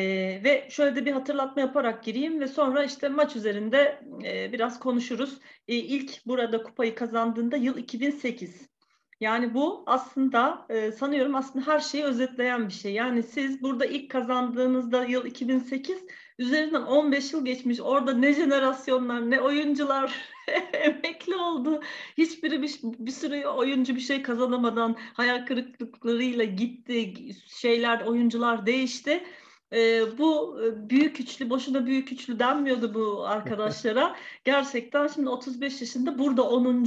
ve 0.44 0.68
şöyle 0.70 0.96
de 0.96 1.04
bir 1.04 1.12
hatırlatma 1.12 1.62
yaparak 1.62 2.04
gireyim 2.04 2.40
ve 2.40 2.48
sonra 2.48 2.84
işte 2.84 3.08
maç 3.08 3.36
üzerinde 3.36 4.02
e, 4.24 4.52
biraz 4.52 4.78
konuşuruz. 4.78 5.38
E, 5.68 5.74
ilk 5.74 6.26
burada 6.26 6.62
kupayı 6.62 6.94
kazandığında 6.94 7.56
yıl 7.56 7.76
2008. 7.76 8.72
Yani 9.20 9.54
bu 9.54 9.82
aslında 9.86 10.66
e, 10.68 10.92
sanıyorum 10.92 11.34
aslında 11.34 11.66
her 11.66 11.80
şeyi 11.80 12.04
özetleyen 12.04 12.68
bir 12.68 12.72
şey. 12.72 12.92
Yani 12.92 13.22
siz 13.22 13.62
burada 13.62 13.86
ilk 13.86 14.10
kazandığınızda 14.10 15.04
yıl 15.04 15.26
2008 15.26 16.04
üzerinden 16.42 16.82
15 16.82 17.32
yıl 17.32 17.44
geçmiş. 17.44 17.80
Orada 17.80 18.14
ne 18.14 18.32
jenerasyonlar 18.32 19.30
ne 19.30 19.40
oyuncular 19.40 20.14
emekli 20.72 21.36
oldu. 21.36 21.82
Hiçbiri 22.18 22.62
bir, 22.62 22.80
bir 22.82 23.10
sürü 23.10 23.46
oyuncu 23.46 23.96
bir 23.96 24.00
şey 24.00 24.22
kazanamadan 24.22 24.96
hayal 25.14 25.46
kırıklıklarıyla 25.46 26.44
gitti. 26.44 27.14
Şeyler 27.46 28.00
oyuncular 28.00 28.66
değişti. 28.66 29.24
E, 29.72 30.02
bu 30.18 30.58
büyük 30.76 31.20
üçlü, 31.20 31.50
boşuna 31.50 31.86
büyük 31.86 32.12
üçlü 32.12 32.38
denmiyordu 32.38 32.94
bu 32.94 33.26
arkadaşlara. 33.26 34.16
Gerçekten 34.44 35.06
şimdi 35.06 35.28
35 35.28 35.80
yaşında 35.80 36.18
burada 36.18 36.42
10. 36.42 36.84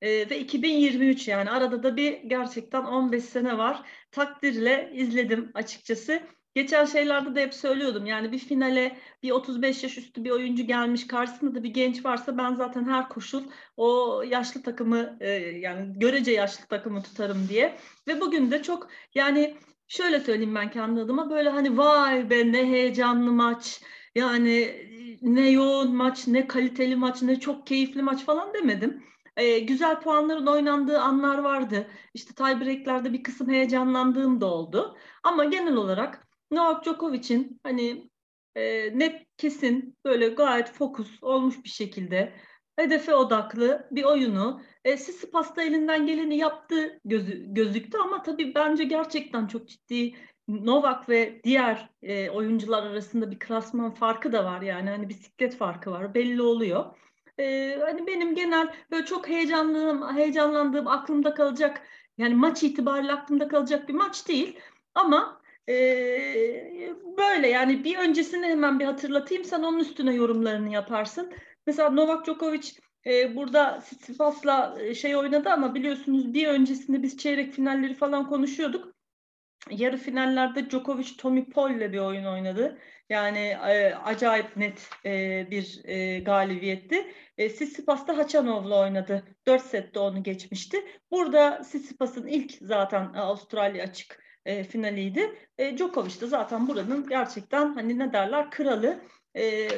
E, 0.00 0.30
ve 0.30 0.38
2023 0.38 1.28
yani 1.28 1.50
arada 1.50 1.82
da 1.82 1.96
bir 1.96 2.12
gerçekten 2.12 2.84
15 2.84 3.24
sene 3.24 3.58
var. 3.58 3.82
Takdirle 4.10 4.92
izledim 4.94 5.50
açıkçası. 5.54 6.22
Geçen 6.54 6.84
şeylerde 6.84 7.34
de 7.34 7.42
hep 7.42 7.54
söylüyordum 7.54 8.06
yani 8.06 8.32
bir 8.32 8.38
finale 8.38 8.98
bir 9.22 9.30
35 9.30 9.82
yaş 9.82 9.98
üstü 9.98 10.24
bir 10.24 10.30
oyuncu 10.30 10.66
gelmiş 10.66 11.06
karşısında 11.06 11.54
da 11.54 11.62
bir 11.62 11.68
genç 11.74 12.04
varsa 12.04 12.38
ben 12.38 12.54
zaten 12.54 12.84
her 12.88 13.08
koşul 13.08 13.42
o 13.76 14.22
yaşlı 14.22 14.62
takımı 14.62 15.16
e, 15.20 15.30
yani 15.30 15.98
görece 15.98 16.32
yaşlı 16.32 16.66
takımı 16.66 17.02
tutarım 17.02 17.48
diye 17.48 17.78
ve 18.08 18.20
bugün 18.20 18.50
de 18.50 18.62
çok 18.62 18.88
yani 19.14 19.56
şöyle 19.88 20.20
söyleyeyim 20.20 20.54
ben 20.54 20.70
kendi 20.70 21.00
adıma 21.00 21.30
böyle 21.30 21.50
hani 21.50 21.78
vay 21.78 22.30
be 22.30 22.52
ne 22.52 22.66
heyecanlı 22.70 23.32
maç 23.32 23.80
yani 24.14 24.84
ne 25.22 25.50
yoğun 25.50 25.96
maç 25.96 26.26
ne 26.26 26.46
kaliteli 26.46 26.96
maç 26.96 27.22
ne 27.22 27.40
çok 27.40 27.66
keyifli 27.66 28.02
maç 28.02 28.24
falan 28.24 28.54
demedim. 28.54 29.04
E, 29.36 29.58
güzel 29.58 30.00
puanların 30.00 30.46
oynandığı 30.46 31.00
anlar 31.00 31.38
vardı. 31.38 31.86
İşte 32.14 32.34
tiebreak'lerde 32.34 33.12
bir 33.12 33.22
kısım 33.22 33.48
heyecanlandığım 33.50 34.40
da 34.40 34.46
oldu. 34.46 34.96
Ama 35.22 35.44
genel 35.44 35.76
olarak 35.76 36.23
Novak 36.54 36.84
Djokovic'in 36.84 37.60
hani 37.62 38.10
e, 38.56 38.98
net 38.98 39.26
kesin 39.36 39.96
böyle 40.04 40.28
gayet 40.28 40.72
fokus 40.72 41.22
olmuş 41.22 41.64
bir 41.64 41.68
şekilde 41.68 42.32
hedefe 42.76 43.14
odaklı 43.14 43.88
bir 43.90 44.04
oyunu 44.04 44.62
e, 44.84 44.96
Sisipas'ta 44.96 45.62
elinden 45.62 46.06
geleni 46.06 46.36
yaptı 46.36 47.00
gözü, 47.04 47.54
gözüktü 47.54 47.98
ama 47.98 48.22
tabii 48.22 48.54
bence 48.54 48.84
gerçekten 48.84 49.46
çok 49.46 49.68
ciddi 49.68 50.14
Novak 50.48 51.08
ve 51.08 51.40
diğer 51.44 51.90
e, 52.02 52.30
oyuncular 52.30 52.82
arasında 52.82 53.30
bir 53.30 53.38
klasman 53.38 53.94
farkı 53.94 54.32
da 54.32 54.44
var 54.44 54.62
yani 54.62 54.90
hani 54.90 55.08
bisiklet 55.08 55.56
farkı 55.56 55.90
var 55.90 56.14
belli 56.14 56.42
oluyor. 56.42 56.84
E, 57.38 57.76
hani 57.80 58.06
benim 58.06 58.34
genel 58.34 58.74
böyle 58.90 59.06
çok 59.06 59.28
heyecanlığım, 59.28 60.16
heyecanlandığım 60.16 60.88
aklımda 60.88 61.34
kalacak 61.34 61.82
yani 62.18 62.34
maç 62.34 62.62
itibariyle 62.62 63.12
aklımda 63.12 63.48
kalacak 63.48 63.88
bir 63.88 63.94
maç 63.94 64.28
değil 64.28 64.58
ama 64.94 65.40
e, 65.68 65.74
böyle 67.18 67.48
yani 67.48 67.84
bir 67.84 67.98
öncesini 67.98 68.46
hemen 68.46 68.80
bir 68.80 68.84
hatırlatayım 68.84 69.44
sen 69.44 69.62
onun 69.62 69.78
üstüne 69.78 70.14
yorumlarını 70.14 70.72
yaparsın. 70.72 71.32
Mesela 71.66 71.90
Novak 71.90 72.26
Djokovic 72.26 72.70
e, 73.06 73.36
burada 73.36 73.78
Tsitsipas'la 73.78 74.78
şey 74.94 75.16
oynadı 75.16 75.50
ama 75.50 75.74
biliyorsunuz 75.74 76.34
bir 76.34 76.48
öncesinde 76.48 77.02
biz 77.02 77.16
çeyrek 77.16 77.52
finalleri 77.52 77.94
falan 77.94 78.28
konuşuyorduk. 78.28 78.94
Yarı 79.70 79.96
finallerde 79.96 80.70
Djokovic 80.70 81.16
Tommy 81.18 81.44
Paul 81.50 81.70
ile 81.70 81.92
bir 81.92 81.98
oyun 81.98 82.24
oynadı. 82.24 82.78
Yani 83.08 83.38
e, 83.38 83.94
acayip 83.94 84.56
net 84.56 84.90
e, 85.04 85.46
bir 85.50 85.80
e, 85.84 86.20
galibiyetti. 86.20 87.14
E, 87.38 87.48
Tsitsipas 87.48 88.06
da 88.08 88.18
Hachanov'la 88.18 88.80
oynadı. 88.80 89.24
4 89.46 89.62
sette 89.62 89.98
onu 89.98 90.22
geçmişti. 90.22 90.84
Burada 91.10 91.60
Tsitsipas'ın 91.62 92.26
ilk 92.26 92.52
zaten 92.60 93.04
Avustralya 93.14 93.84
açık 93.84 94.23
e, 94.44 94.64
finaliydi. 94.64 95.48
E, 95.58 95.76
Djokovic 95.78 96.20
de 96.20 96.26
zaten 96.26 96.68
buranın 96.68 97.08
gerçekten 97.08 97.74
hani 97.74 97.98
ne 97.98 98.12
derler 98.12 98.50
kralı. 98.50 99.00
E, 99.36 99.68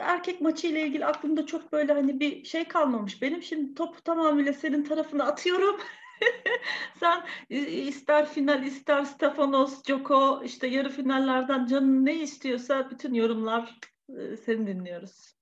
erkek 0.00 0.40
maçı 0.40 0.66
ile 0.66 0.82
ilgili 0.86 1.06
aklımda 1.06 1.46
çok 1.46 1.72
böyle 1.72 1.92
hani 1.92 2.20
bir 2.20 2.44
şey 2.44 2.64
kalmamış. 2.68 3.22
Benim 3.22 3.42
şimdi 3.42 3.74
topu 3.74 4.02
tamamıyla 4.02 4.52
senin 4.52 4.84
tarafına 4.84 5.24
atıyorum. 5.24 5.80
Sen 7.00 7.24
ister 7.48 8.28
final 8.28 8.62
ister 8.62 9.04
Stefanos, 9.04 9.84
Joko 9.84 10.42
işte 10.44 10.66
yarı 10.66 10.90
finallerden 10.90 11.66
canın 11.66 12.06
ne 12.06 12.14
istiyorsa 12.14 12.90
bütün 12.90 13.14
yorumlar 13.14 13.78
e, 14.18 14.36
seni 14.36 14.66
dinliyoruz. 14.66 15.34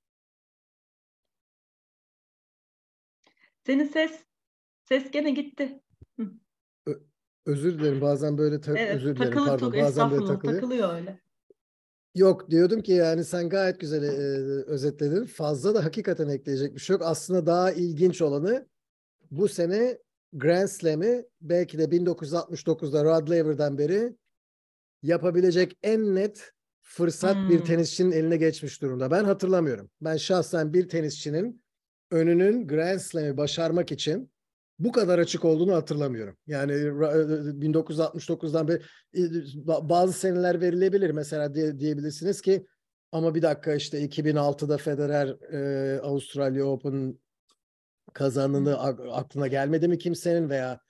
Senin 3.66 3.84
ses 3.84 4.24
ses 4.84 5.10
gene 5.10 5.30
gitti. 5.30 5.80
Özür 7.48 7.78
dilerim 7.78 8.00
bazen 8.00 8.38
böyle 8.38 8.60
ta- 8.60 8.78
Evet, 8.78 8.96
özür 8.96 9.16
dilerim 9.16 9.32
pardon 9.44 9.58
çok 9.58 9.74
bazen 9.74 10.10
böyle 10.10 10.26
takılıyor. 10.26 10.60
takılıyor 10.60 10.94
öyle. 10.94 11.20
Yok 12.14 12.50
diyordum 12.50 12.80
ki 12.82 12.92
yani 12.92 13.24
sen 13.24 13.48
gayet 13.48 13.80
güzel 13.80 14.02
e, 14.02 14.08
özetledin. 14.66 15.24
Fazla 15.24 15.74
da 15.74 15.84
hakikaten 15.84 16.28
ekleyecek 16.28 16.74
bir 16.74 16.80
şey 16.80 16.94
yok. 16.94 17.02
Aslında 17.04 17.46
daha 17.46 17.72
ilginç 17.72 18.22
olanı 18.22 18.66
bu 19.30 19.48
sene 19.48 19.98
Grand 20.32 20.68
Slam'i 20.68 21.24
belki 21.40 21.78
de 21.78 21.84
1969'da 21.84 23.04
Rod 23.04 23.28
Laver'dan 23.30 23.78
beri 23.78 24.16
yapabilecek 25.02 25.78
en 25.82 26.14
net 26.14 26.52
fırsat 26.82 27.36
bir 27.50 27.58
Hmm. 27.58 27.64
tenisçinin 27.64 28.12
eline 28.12 28.36
geçmiş 28.36 28.82
durumda. 28.82 29.10
Ben 29.10 29.24
hatırlamıyorum. 29.24 29.90
Ben 30.00 30.16
şahsen 30.16 30.72
bir 30.72 30.88
tenisçinin 30.88 31.62
önünün 32.10 32.68
Grand 32.68 32.98
Slam'i 32.98 33.36
başarmak 33.36 33.92
için 33.92 34.30
bu 34.78 34.92
kadar 34.92 35.18
açık 35.18 35.44
olduğunu 35.44 35.74
hatırlamıyorum. 35.74 36.36
Yani 36.46 36.72
ra- 36.72 37.60
1969'dan 37.60 38.68
beri 38.68 38.82
e, 39.14 39.18
ba- 39.20 39.88
bazı 39.88 40.12
seneler 40.12 40.60
verilebilir. 40.60 41.10
Mesela 41.10 41.54
diye, 41.54 41.78
diyebilirsiniz 41.78 42.40
ki 42.40 42.66
ama 43.12 43.34
bir 43.34 43.42
dakika 43.42 43.74
işte 43.74 44.04
2006'da 44.04 44.78
Federer 44.78 45.28
e, 45.52 46.00
Avustralya 46.00 46.64
Open 46.64 47.18
kazandığını 48.12 48.78
a- 48.78 49.16
aklına 49.16 49.46
gelmedi 49.46 49.88
mi 49.88 49.98
kimsenin 49.98 50.50
veya 50.50 50.80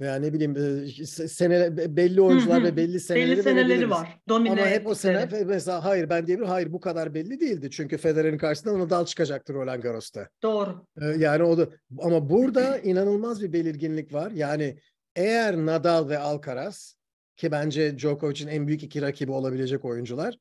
veya 0.00 0.16
ne 0.16 0.32
bileyim 0.32 0.52
se- 0.54 1.28
sene 1.28 1.76
be- 1.76 1.96
belli 1.96 2.20
oyuncular 2.20 2.64
ve 2.64 2.76
belli 2.76 3.00
seneleri 3.00 3.30
Belli 3.30 3.42
seneleri 3.42 3.90
var. 3.90 4.18
Domine 4.28 4.52
Ama 4.52 4.66
hep 4.66 4.86
o 4.86 4.94
sene 4.94 5.28
mesela 5.46 5.84
hayır 5.84 6.08
ben 6.10 6.26
diyebilirim 6.26 6.50
hayır 6.50 6.72
bu 6.72 6.80
kadar 6.80 7.14
belli 7.14 7.40
değildi. 7.40 7.70
Çünkü 7.70 7.96
Federer'in 7.98 8.38
karşısında 8.38 8.78
Nadal 8.78 9.06
çıkacaktır 9.06 9.54
Roland 9.54 9.82
Garros'ta. 9.82 10.28
Doğru. 10.42 10.86
Yani 11.18 11.42
o 11.42 11.58
da 11.58 11.68
ama 11.98 12.30
burada 12.30 12.78
inanılmaz 12.78 13.42
bir 13.42 13.52
belirginlik 13.52 14.12
var. 14.12 14.30
Yani 14.30 14.78
eğer 15.16 15.56
Nadal 15.56 16.08
ve 16.08 16.18
Alcaraz 16.18 16.96
ki 17.36 17.50
bence 17.50 17.98
Djokovic'in 17.98 18.48
en 18.48 18.66
büyük 18.66 18.82
iki 18.82 19.02
rakibi 19.02 19.32
olabilecek 19.32 19.84
oyuncular. 19.84 20.38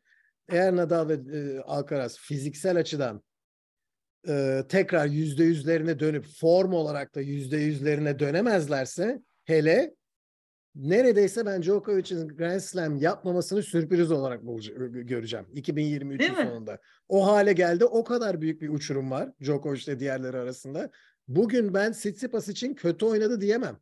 Eğer 0.49 0.75
Nadal 0.75 1.09
ve 1.09 1.13
e, 1.13 1.59
Alcaraz 1.59 2.17
fiziksel 2.17 2.77
açıdan 2.77 3.23
e, 4.27 4.63
tekrar 4.69 5.05
yüzde 5.05 5.43
yüzlerine 5.43 5.99
dönüp 5.99 6.25
form 6.25 6.73
olarak 6.73 7.15
da 7.15 7.21
yüzde 7.21 7.57
yüzlerine 7.57 8.19
dönemezlerse 8.19 9.21
hele 9.45 9.95
neredeyse 10.75 11.45
ben 11.45 11.61
Djokovic'in 11.61 12.27
Grand 12.27 12.59
Slam 12.59 12.95
yapmamasını 12.95 13.63
sürpriz 13.63 14.11
olarak 14.11 14.41
göreceğim 15.07 15.45
2023'ün 15.55 16.19
Değil 16.19 16.31
mi? 16.31 16.47
sonunda. 16.49 16.79
O 17.09 17.27
hale 17.27 17.53
geldi. 17.53 17.85
O 17.85 18.03
kadar 18.03 18.41
büyük 18.41 18.61
bir 18.61 18.69
uçurum 18.69 19.11
var 19.11 19.29
Djokovic 19.43 19.81
ile 19.87 19.99
diğerleri 19.99 20.37
arasında. 20.37 20.89
Bugün 21.27 21.73
ben 21.73 21.91
Tsitsipas 21.91 22.47
için 22.47 22.73
kötü 22.73 23.05
oynadı 23.05 23.41
diyemem. 23.41 23.77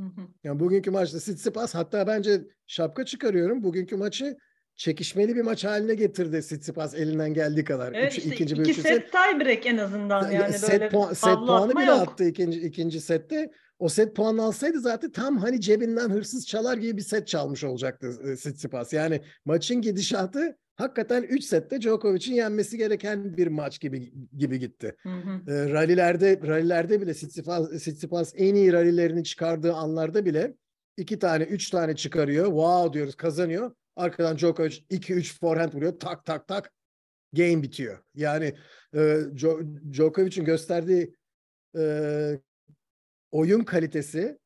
Hı 0.00 0.02
hı. 0.02 0.20
Yani 0.44 0.60
bugünkü 0.60 0.90
maçta 0.90 1.18
Tsitsipas 1.18 1.74
hatta 1.74 2.06
bence 2.06 2.40
şapka 2.66 3.04
çıkarıyorum. 3.04 3.62
Bugünkü 3.62 3.96
maçı 3.96 4.36
çekişmeli 4.74 5.36
bir 5.36 5.42
maç 5.42 5.64
haline 5.64 5.94
getirdi 5.94 6.40
Tsitsipas 6.40 6.94
elinden 6.94 7.34
geldiği 7.34 7.64
kadar. 7.64 7.92
Evet 7.92 8.12
Üç- 8.12 8.18
işte 8.18 8.34
ikinci 8.34 8.54
iki 8.54 8.62
üçüncü 8.62 8.82
set 8.82 9.12
tiebreak 9.12 9.66
en 9.66 9.76
azından 9.76 10.24
ya- 10.30 10.32
yani 10.32 10.52
set, 10.58 10.70
böyle 10.80 10.88
puan, 10.88 11.12
set 11.12 11.34
puanı 11.34 11.76
bile 11.76 11.84
yok. 11.84 12.08
attı 12.08 12.24
ikinci, 12.24 12.60
ikinci 12.60 13.00
sette. 13.00 13.50
O 13.78 13.88
set 13.88 14.16
puanı 14.16 14.42
alsaydı 14.42 14.80
zaten 14.80 15.10
tam 15.10 15.36
hani 15.36 15.60
cebinden 15.60 16.10
hırsız 16.10 16.46
çalar 16.46 16.76
gibi 16.76 16.96
bir 16.96 17.02
set 17.02 17.28
çalmış 17.28 17.64
olacaktı 17.64 18.18
e, 18.24 18.34
Tsitsipas. 18.34 18.92
Yani 18.92 19.20
maçın 19.44 19.80
gidişatı 19.80 20.58
hakikaten 20.76 21.22
3 21.22 21.44
sette 21.44 21.80
Djokovic'in 21.80 22.34
yenmesi 22.34 22.76
gereken 22.76 23.36
bir 23.36 23.46
maç 23.46 23.80
gibi 23.80 24.12
gibi 24.36 24.58
gitti. 24.58 24.96
Hı 25.02 25.08
hı. 25.08 25.52
E, 25.52 25.70
rallilerde 25.70 26.40
rallilerde 26.46 27.00
bile 27.00 27.12
Tsitsipas, 27.12 27.70
Tsitsipas 27.70 28.32
en 28.36 28.54
iyi 28.54 28.72
rallilerini 28.72 29.24
çıkardığı 29.24 29.72
anlarda 29.72 30.24
bile 30.24 30.54
iki 30.96 31.18
tane, 31.18 31.44
üç 31.44 31.70
tane 31.70 31.96
çıkarıyor. 31.96 32.46
Wow 32.46 32.92
diyoruz 32.92 33.14
kazanıyor. 33.14 33.72
Arkadan 33.96 34.38
Djokovic 34.38 34.76
2-3 34.90 35.40
forehand 35.40 35.72
vuruyor. 35.72 36.00
Tak 36.00 36.24
tak 36.24 36.48
tak 36.48 36.72
game 37.32 37.62
bitiyor. 37.62 37.98
Yani 38.14 38.54
e, 38.94 38.98
Djo- 38.98 39.92
Djokovic'in 39.92 40.44
gösterdiği 40.44 41.14
e, 41.78 42.38
oyun 43.30 43.64
kalitesi 43.64 44.38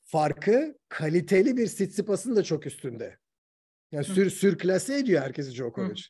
farkı 0.00 0.78
kaliteli 0.88 1.56
bir 1.56 1.66
Tsitsipas'ın 1.66 2.36
da 2.36 2.42
çok 2.42 2.66
üstünde. 2.66 3.18
Yani 3.92 4.04
sür, 4.04 4.30
sürklase 4.30 4.98
ediyor 4.98 5.22
herkesi 5.22 5.52
Djokovic. 5.52 6.02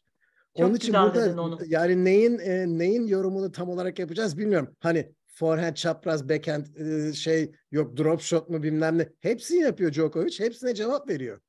Çok 0.56 0.66
Onun 0.66 0.74
için 0.74 0.94
burada 0.94 1.42
onu. 1.42 1.58
yani 1.66 2.04
neyin 2.04 2.38
e, 2.38 2.78
neyin 2.78 3.06
yorumunu 3.06 3.52
tam 3.52 3.68
olarak 3.68 3.98
yapacağız 3.98 4.38
bilmiyorum. 4.38 4.76
Hani 4.80 5.12
forehand, 5.26 5.74
çapraz, 5.74 6.28
backhand 6.28 6.66
e, 6.76 7.12
şey 7.12 7.52
yok 7.70 7.96
drop 7.96 8.20
shot 8.20 8.48
mu 8.48 8.62
bilmem 8.62 8.98
ne. 8.98 9.08
Hepsini 9.20 9.60
yapıyor 9.60 9.92
Djokovic. 9.92 10.38
Hepsine 10.38 10.74
cevap 10.74 11.08
veriyor. 11.08 11.40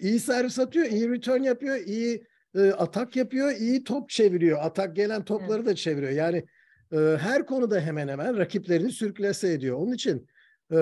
İyi 0.00 0.20
servis 0.20 0.58
atıyor, 0.58 0.86
iyi 0.86 1.10
return 1.10 1.42
yapıyor, 1.42 1.76
iyi 1.76 2.24
e, 2.54 2.70
atak 2.70 3.16
yapıyor, 3.16 3.50
iyi 3.50 3.84
top 3.84 4.08
çeviriyor. 4.08 4.58
Atak 4.62 4.96
gelen 4.96 5.24
topları 5.24 5.66
da 5.66 5.74
çeviriyor. 5.74 6.12
Yani 6.12 6.44
e, 6.92 6.96
her 6.96 7.46
konuda 7.46 7.80
hemen 7.80 8.08
hemen 8.08 8.38
rakiplerini 8.38 8.92
sürklase 8.92 9.52
ediyor. 9.52 9.76
Onun 9.76 9.92
için 9.92 10.28
Ee, 10.72 10.76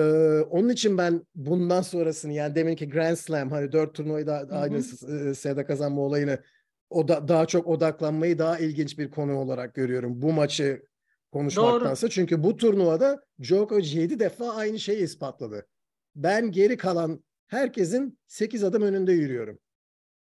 onun 0.49 0.69
için 0.69 0.97
ben 0.97 1.25
bundan 1.35 1.81
sonrasını 1.81 2.33
yani 2.33 2.55
deminki 2.55 2.89
Grand 2.89 3.15
Slam 3.15 3.51
hani 3.51 3.71
dört 3.71 3.93
turnuvayı 3.93 4.27
da 4.27 4.47
aynı 4.51 5.61
e, 5.61 5.65
kazanma 5.65 6.01
olayını 6.01 6.39
o 6.89 7.07
da 7.07 7.27
daha 7.27 7.45
çok 7.45 7.67
odaklanmayı 7.67 8.39
daha 8.39 8.59
ilginç 8.59 8.99
bir 8.99 9.11
konu 9.11 9.35
olarak 9.35 9.73
görüyorum. 9.73 10.21
Bu 10.21 10.33
maçı 10.33 10.83
konuşmaktansa. 11.31 12.07
Doğru. 12.07 12.11
Çünkü 12.11 12.43
bu 12.43 12.57
turnuvada 12.57 13.23
Djokovic 13.41 13.99
7 13.99 14.19
defa 14.19 14.53
aynı 14.53 14.79
şeyi 14.79 15.03
ispatladı. 15.03 15.67
Ben 16.15 16.51
geri 16.51 16.77
kalan 16.77 17.23
herkesin 17.47 18.19
8 18.27 18.63
adım 18.63 18.83
önünde 18.83 19.13
yürüyorum. 19.13 19.59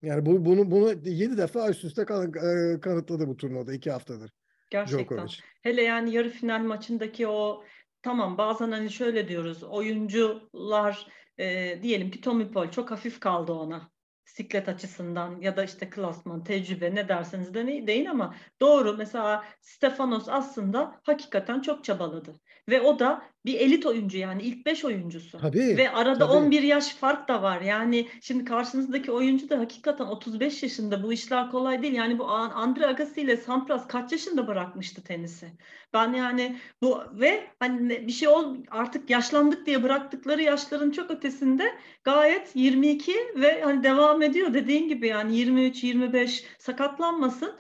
Yani 0.03 0.27
bu, 0.27 0.45
bunu 0.45 0.71
bunu 0.71 0.93
7 1.05 1.37
defa 1.37 1.71
üst 1.71 1.85
üste 1.85 2.05
kan, 2.05 2.33
e, 2.35 2.81
kanıtladı 2.81 3.29
bu 3.29 3.37
turnuvada 3.37 3.73
2 3.73 3.91
haftadır. 3.91 4.31
Gerçekten. 4.71 5.17
Djokovic. 5.17 5.41
Hele 5.63 5.83
yani 5.83 6.15
yarı 6.15 6.31
final 6.31 6.61
maçındaki 6.61 7.29
o 7.29 7.65
tamam 8.03 8.39
bazen 8.39 8.71
hani 8.71 8.91
şöyle 8.91 9.29
diyoruz 9.29 9.63
oyuncular 9.63 11.07
e, 11.39 11.79
diyelim 11.83 12.11
ki 12.11 12.21
Tommy 12.21 12.53
Paul 12.53 12.71
çok 12.71 12.91
hafif 12.91 13.21
kaldı 13.21 13.53
ona 13.53 13.91
siklet 14.37 14.69
açısından 14.69 15.41
ya 15.41 15.57
da 15.57 15.65
işte 15.65 15.91
klasman, 15.91 16.45
tecrübe 16.45 16.95
ne 16.95 17.09
derseniz 17.09 17.55
de 17.55 17.87
deyin 17.87 18.07
ama 18.07 18.35
doğru 18.61 18.97
mesela 18.97 19.45
Stefanos 19.61 20.29
aslında 20.29 21.01
hakikaten 21.03 21.61
çok 21.61 21.85
çabaladı. 21.85 22.41
Ve 22.69 22.81
o 22.81 22.99
da 22.99 23.23
bir 23.47 23.61
elit 23.61 23.87
oyuncu 23.87 24.19
yani 24.19 24.43
ilk 24.43 24.67
5 24.67 24.85
oyuncusu. 24.85 25.39
Tabii, 25.39 25.77
Ve 25.77 25.91
arada 25.91 26.27
tabii. 26.27 26.37
11 26.37 26.63
yaş 26.63 26.95
fark 26.95 27.29
da 27.29 27.43
var. 27.43 27.61
Yani 27.61 28.09
şimdi 28.21 28.45
karşınızdaki 28.45 29.13
oyuncu 29.13 29.49
da 29.49 29.59
hakikaten 29.59 30.05
35 30.05 30.63
yaşında. 30.63 31.03
Bu 31.03 31.13
işler 31.13 31.51
kolay 31.51 31.83
değil. 31.83 31.95
Yani 31.95 32.19
bu 32.19 32.25
Andre 32.31 32.87
Agassi 32.87 33.21
ile 33.21 33.37
Sampras 33.37 33.89
kaç 33.89 34.13
yaşında 34.13 34.47
bırakmıştı 34.47 35.05
tenisi? 35.05 35.47
Ben 35.93 36.13
yani 36.13 36.57
bu 36.83 37.01
ve 37.13 37.47
hani 37.61 38.07
bir 38.07 38.13
şey 38.13 38.29
ol 38.29 38.57
artık 38.71 39.11
yaşlandık 39.11 39.67
diye 39.67 39.83
bıraktıkları 39.83 40.43
yaşların 40.43 40.91
çok 40.91 41.11
ötesinde 41.11 41.65
gayet 42.05 42.57
22 42.57 43.13
ve 43.37 43.63
hani 43.63 43.83
devam 43.83 44.23
ediyor 44.23 44.55
dediğin 44.55 44.89
gibi 44.89 45.07
yani 45.07 45.37
23 45.37 45.85
25 45.85 46.45
sakatlanmasın 46.59 47.53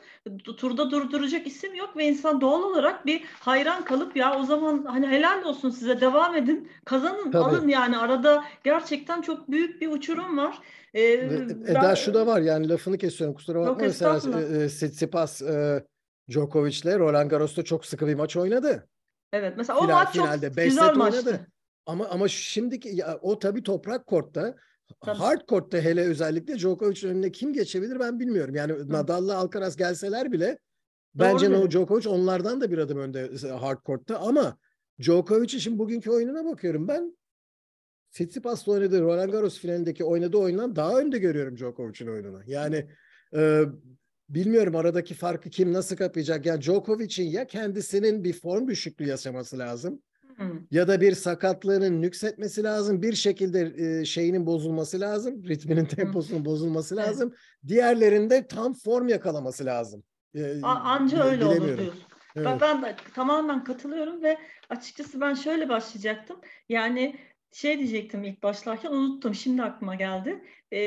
turda 0.56 0.90
durduracak 0.90 1.46
isim 1.46 1.74
yok 1.74 1.96
ve 1.96 2.08
insan 2.08 2.40
doğal 2.40 2.62
olarak 2.62 3.06
bir 3.06 3.24
hayran 3.40 3.84
kalıp 3.84 4.16
ya 4.16 4.38
o 4.38 4.42
zaman 4.42 4.84
hani 4.84 5.06
helal 5.06 5.42
olsun 5.42 5.70
size 5.76 6.00
devam 6.00 6.34
edin 6.34 6.70
kazanın 6.84 7.30
Tabii. 7.30 7.44
alın 7.44 7.68
yani 7.68 7.98
arada 7.98 8.44
gerçekten 8.64 9.22
çok 9.22 9.50
büyük 9.50 9.80
bir 9.80 9.88
uçurum 9.88 10.38
var. 10.38 10.58
Ee, 10.94 11.02
Eda 11.02 11.82
ben... 11.82 11.94
şu 11.94 12.14
da 12.14 12.26
var 12.26 12.40
yani 12.40 12.68
lafını 12.68 12.98
kesiyorum 12.98 13.34
kusura 13.34 13.58
bakma 13.58 13.70
yok, 13.70 13.80
mesela 13.80 14.40
e, 14.40 14.66
Tsitsipas 14.66 15.42
e, 15.42 15.84
Djokovic'le 16.30 16.98
Roland 16.98 17.30
Garros'ta 17.30 17.62
çok 17.62 17.86
sıkı 17.86 18.06
bir 18.06 18.14
maç 18.14 18.36
oynadı. 18.36 18.88
Evet 19.32 19.54
mesela 19.56 19.80
Final, 19.80 19.92
o 19.92 19.94
maç 19.94 20.12
finalde, 20.12 20.46
çok 20.46 20.56
güzel 20.56 20.94
maçtı. 20.94 21.30
Oynadı. 21.30 21.46
Ama 21.86 22.08
ama 22.08 22.28
şimdiki 22.28 22.88
ya, 22.96 23.18
o 23.22 23.38
tabii 23.38 23.62
toprak 23.62 24.06
kortta 24.06 24.54
Tabii. 25.04 25.18
Hard 25.18 25.48
court'ta 25.48 25.78
hele 25.78 26.00
özellikle 26.00 26.58
Djokovic'in 26.58 27.08
önüne 27.08 27.32
kim 27.32 27.52
geçebilir 27.52 28.00
ben 28.00 28.20
bilmiyorum. 28.20 28.54
Yani 28.54 28.72
Hı. 28.72 28.92
Nadal'la 28.92 29.36
Alcaraz 29.36 29.76
gelseler 29.76 30.32
bile 30.32 30.58
Doğru 31.18 31.28
bence 31.28 31.50
no 31.50 31.70
Djokovic 31.70 32.08
onlardan 32.08 32.60
da 32.60 32.70
bir 32.70 32.78
adım 32.78 32.98
önde 32.98 33.30
hard 33.48 33.78
court'ta 33.86 34.18
ama 34.18 34.58
Djokovic 35.02 35.56
için 35.56 35.78
bugünkü 35.78 36.10
oyununa 36.10 36.44
bakıyorum 36.44 36.88
ben. 36.88 37.16
Tsitsipas'la 38.12 38.72
oynadığı 38.72 39.02
Roland 39.02 39.30
Garros 39.30 39.58
finalindeki 39.58 40.04
oynadığı 40.04 40.36
oyundan 40.36 40.76
daha 40.76 40.98
önde 40.98 41.18
görüyorum 41.18 41.56
Djokovic'in 41.56 42.10
oyununu. 42.10 42.40
Yani 42.46 42.86
e, 43.36 43.62
bilmiyorum 44.28 44.76
aradaki 44.76 45.14
farkı 45.14 45.50
kim 45.50 45.72
nasıl 45.72 45.96
kapayacak. 45.96 46.46
Yani 46.46 46.62
Djokovic'in 46.62 47.30
ya 47.30 47.46
kendisinin 47.46 48.24
bir 48.24 48.32
form 48.32 48.68
düşüklüğü 48.68 49.08
yaşaması 49.08 49.58
lazım 49.58 50.02
ya 50.70 50.88
da 50.88 51.00
bir 51.00 51.12
sakatlığının 51.12 52.02
nüksetmesi 52.02 52.62
lazım. 52.62 53.02
Bir 53.02 53.12
şekilde 53.12 53.74
e, 53.76 54.04
şeyinin 54.04 54.46
bozulması 54.46 55.00
lazım. 55.00 55.44
Ritminin 55.44 55.84
temposunun 55.84 56.44
bozulması 56.44 56.96
lazım. 56.96 57.34
Diğerlerinde 57.66 58.46
tam 58.46 58.74
form 58.74 59.08
yakalaması 59.08 59.64
lazım. 59.64 60.02
E, 60.34 60.60
Anca 60.62 61.24
öyle 61.24 61.44
olur 61.44 61.78
diyorsun. 61.78 61.92
Evet. 62.36 62.46
Ben, 62.46 62.60
ben 62.60 62.82
de 62.82 62.96
tamamen 63.14 63.64
katılıyorum 63.64 64.22
ve 64.22 64.38
açıkçası 64.70 65.20
ben 65.20 65.34
şöyle 65.34 65.68
başlayacaktım. 65.68 66.40
Yani 66.68 67.16
şey 67.52 67.78
diyecektim 67.78 68.24
ilk 68.24 68.42
başlarken 68.42 68.90
unuttum. 68.92 69.34
Şimdi 69.34 69.62
aklıma 69.62 69.94
geldi. 69.94 70.44
Ee, 70.72 70.78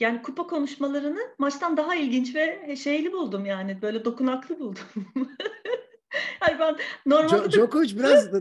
yani 0.00 0.22
kupa 0.22 0.46
konuşmalarını 0.46 1.20
maçtan 1.38 1.76
daha 1.76 1.94
ilginç 1.94 2.34
ve 2.34 2.76
şeyli 2.76 3.12
buldum 3.12 3.46
yani 3.46 3.82
böyle 3.82 4.04
dokunaklı 4.04 4.58
buldum. 4.58 4.82
Hayır 6.40 6.58
ben 6.58 6.76
normalde... 7.06 7.50
Djokovic 7.50 7.98
biraz 7.98 8.32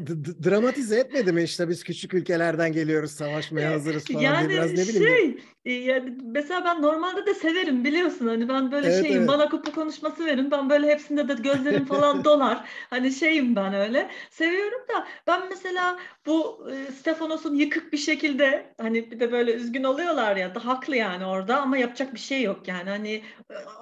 dramatize 0.43 0.99
etmedi 0.99 1.31
mi 1.31 1.43
işte 1.43 1.69
biz 1.69 1.83
küçük 1.83 2.13
ülkelerden 2.13 2.71
geliyoruz 2.71 3.11
savaşmaya 3.11 3.71
hazırız 3.71 4.05
falan 4.05 4.21
yani 4.21 4.49
diye 4.49 4.59
biraz 4.59 4.71
ne 4.71 4.81
bileyim. 4.81 5.03
Şey, 5.03 5.37
yani 5.65 6.13
mesela 6.23 6.65
ben 6.65 6.81
normalde 6.81 7.25
de 7.25 7.33
severim 7.33 7.83
biliyorsun 7.83 8.27
hani 8.27 8.49
ben 8.49 8.71
böyle 8.71 8.87
evet, 8.87 9.05
şeyim 9.05 9.17
evet. 9.17 9.27
bana 9.27 9.49
kupa 9.49 9.71
konuşması 9.71 10.25
verin 10.25 10.51
ben 10.51 10.69
böyle 10.69 10.87
hepsinde 10.87 11.27
de 11.27 11.33
gözlerim 11.33 11.85
falan 11.85 12.23
dolar. 12.23 12.69
Hani 12.89 13.11
şeyim 13.11 13.55
ben 13.55 13.73
öyle 13.73 14.09
seviyorum 14.29 14.79
da 14.95 15.07
ben 15.27 15.49
mesela 15.49 15.97
bu 16.25 16.67
e, 16.71 16.91
Stefanos'un 16.91 17.55
yıkık 17.55 17.93
bir 17.93 17.97
şekilde 17.97 18.73
hani 18.81 19.11
bir 19.11 19.19
de 19.19 19.31
böyle 19.31 19.53
üzgün 19.53 19.83
oluyorlar 19.83 20.35
ya 20.35 20.55
da 20.55 20.65
haklı 20.65 20.95
yani 20.95 21.25
orada 21.25 21.61
ama 21.61 21.77
yapacak 21.77 22.13
bir 22.13 22.19
şey 22.19 22.41
yok 22.41 22.67
yani 22.67 22.89
hani 22.89 23.21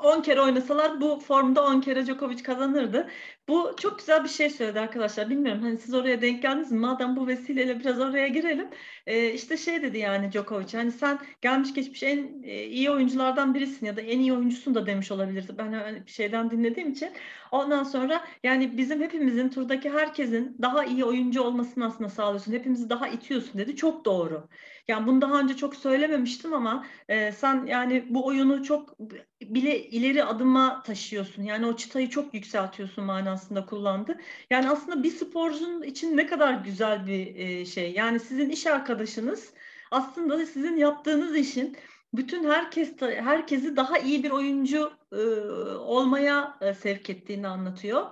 10 0.04 0.22
kere 0.22 0.42
oynasalar 0.42 1.02
bu 1.02 1.20
formda 1.20 1.66
10 1.66 1.82
kere 1.82 2.06
Djokovic 2.06 2.44
kazanırdı. 2.44 3.10
Bu 3.48 3.76
çok 3.80 4.00
güzel 4.00 4.24
bir 4.24 4.30
şey 4.30 4.50
söyledi 4.50 4.80
arkadaşlar. 4.80 5.30
Bilmiyorum 5.30 5.62
hani 5.62 5.78
siz 5.78 5.94
oraya 5.94 6.22
denk 6.22 6.42
geldiniz 6.42 6.72
mi? 6.72 6.80
Madem 6.80 7.16
bu 7.16 7.28
vesileyle 7.28 7.80
biraz 7.80 8.00
oraya 8.00 8.28
girelim. 8.28 8.70
Ee, 9.06 9.34
işte 9.34 9.58
şey 9.58 9.82
dedi 9.82 9.98
yani 9.98 10.32
Djokovic. 10.32 10.74
Hani 10.78 10.92
sen 10.92 11.20
gelmiş 11.42 11.74
geçmiş 11.74 12.04
en 12.04 12.44
e, 12.44 12.64
iyi 12.66 12.90
oyunculardan 12.92 13.54
birisin 13.54 13.86
ya 13.86 13.98
da 13.98 14.02
en 14.02 14.20
iyi 14.20 14.34
oyuncusun 14.34 14.76
da 14.76 14.86
demiş 14.86 15.12
olabilirdi. 15.12 15.58
Ben 15.58 15.74
hani 15.74 16.06
bir 16.06 16.12
şeyden 16.12 16.52
dinlediğim 16.52 16.92
için. 16.92 17.14
Ondan 17.52 17.84
sonra 17.84 18.26
yani 18.44 18.78
bizim 18.78 19.02
hepimizin 19.02 19.50
turdaki 19.50 19.90
herkesin 19.90 20.58
daha 20.62 20.84
iyi 20.86 21.06
oyuncu 21.06 21.42
olmasını 21.42 21.86
aslında 21.86 22.10
sağlıyorsun. 22.10 22.52
Hepimizi 22.54 22.90
daha 22.90 23.08
itiyorsun 23.08 23.60
dedi. 23.60 23.76
Çok 23.76 24.06
doğru. 24.06 24.50
Yani 24.88 25.08
bunu 25.08 25.22
daha 25.22 25.40
önce 25.40 25.56
çok 25.56 25.76
söylememiştim 25.76 26.54
ama 26.54 26.86
e, 27.10 27.32
sen 27.32 27.66
yani 27.66 28.06
bu 28.10 28.26
oyunu 28.26 28.64
çok 28.64 29.00
bile 29.42 29.86
ileri 29.90 30.24
adıma 30.24 30.84
taşıyorsun. 30.84 31.44
Yani 31.44 31.66
o 31.66 31.76
çıtayı 31.76 32.10
çok 32.10 32.34
yükseltiyorsun 32.34 33.04
manasında 33.04 33.66
kullandı. 33.66 34.18
Yani 34.50 34.70
aslında 34.70 35.04
bir 35.04 35.12
sporcunun 35.12 35.84
için 35.84 36.18
ne 36.18 36.28
kadar 36.28 36.54
güzel 36.54 37.08
bir 37.08 37.36
e, 37.36 37.66
şey. 37.66 37.92
Yani 37.92 38.20
sizin 38.20 38.50
iş 38.50 38.68
arkadaşınız 38.68 39.54
aslında 39.92 40.46
sizin 40.46 40.78
yaptığınız 40.78 41.36
işin 41.36 41.78
bütün 42.14 42.44
herkes 42.50 43.02
herkesi 43.02 43.76
daha 43.76 43.98
iyi 43.98 44.24
bir 44.24 44.32
oyuncu 44.32 44.92
e, 45.12 45.22
olmaya 45.78 46.58
e, 46.62 46.74
sevk 46.74 47.10
ettiğini 47.10 47.48
anlatıyor. 47.48 48.06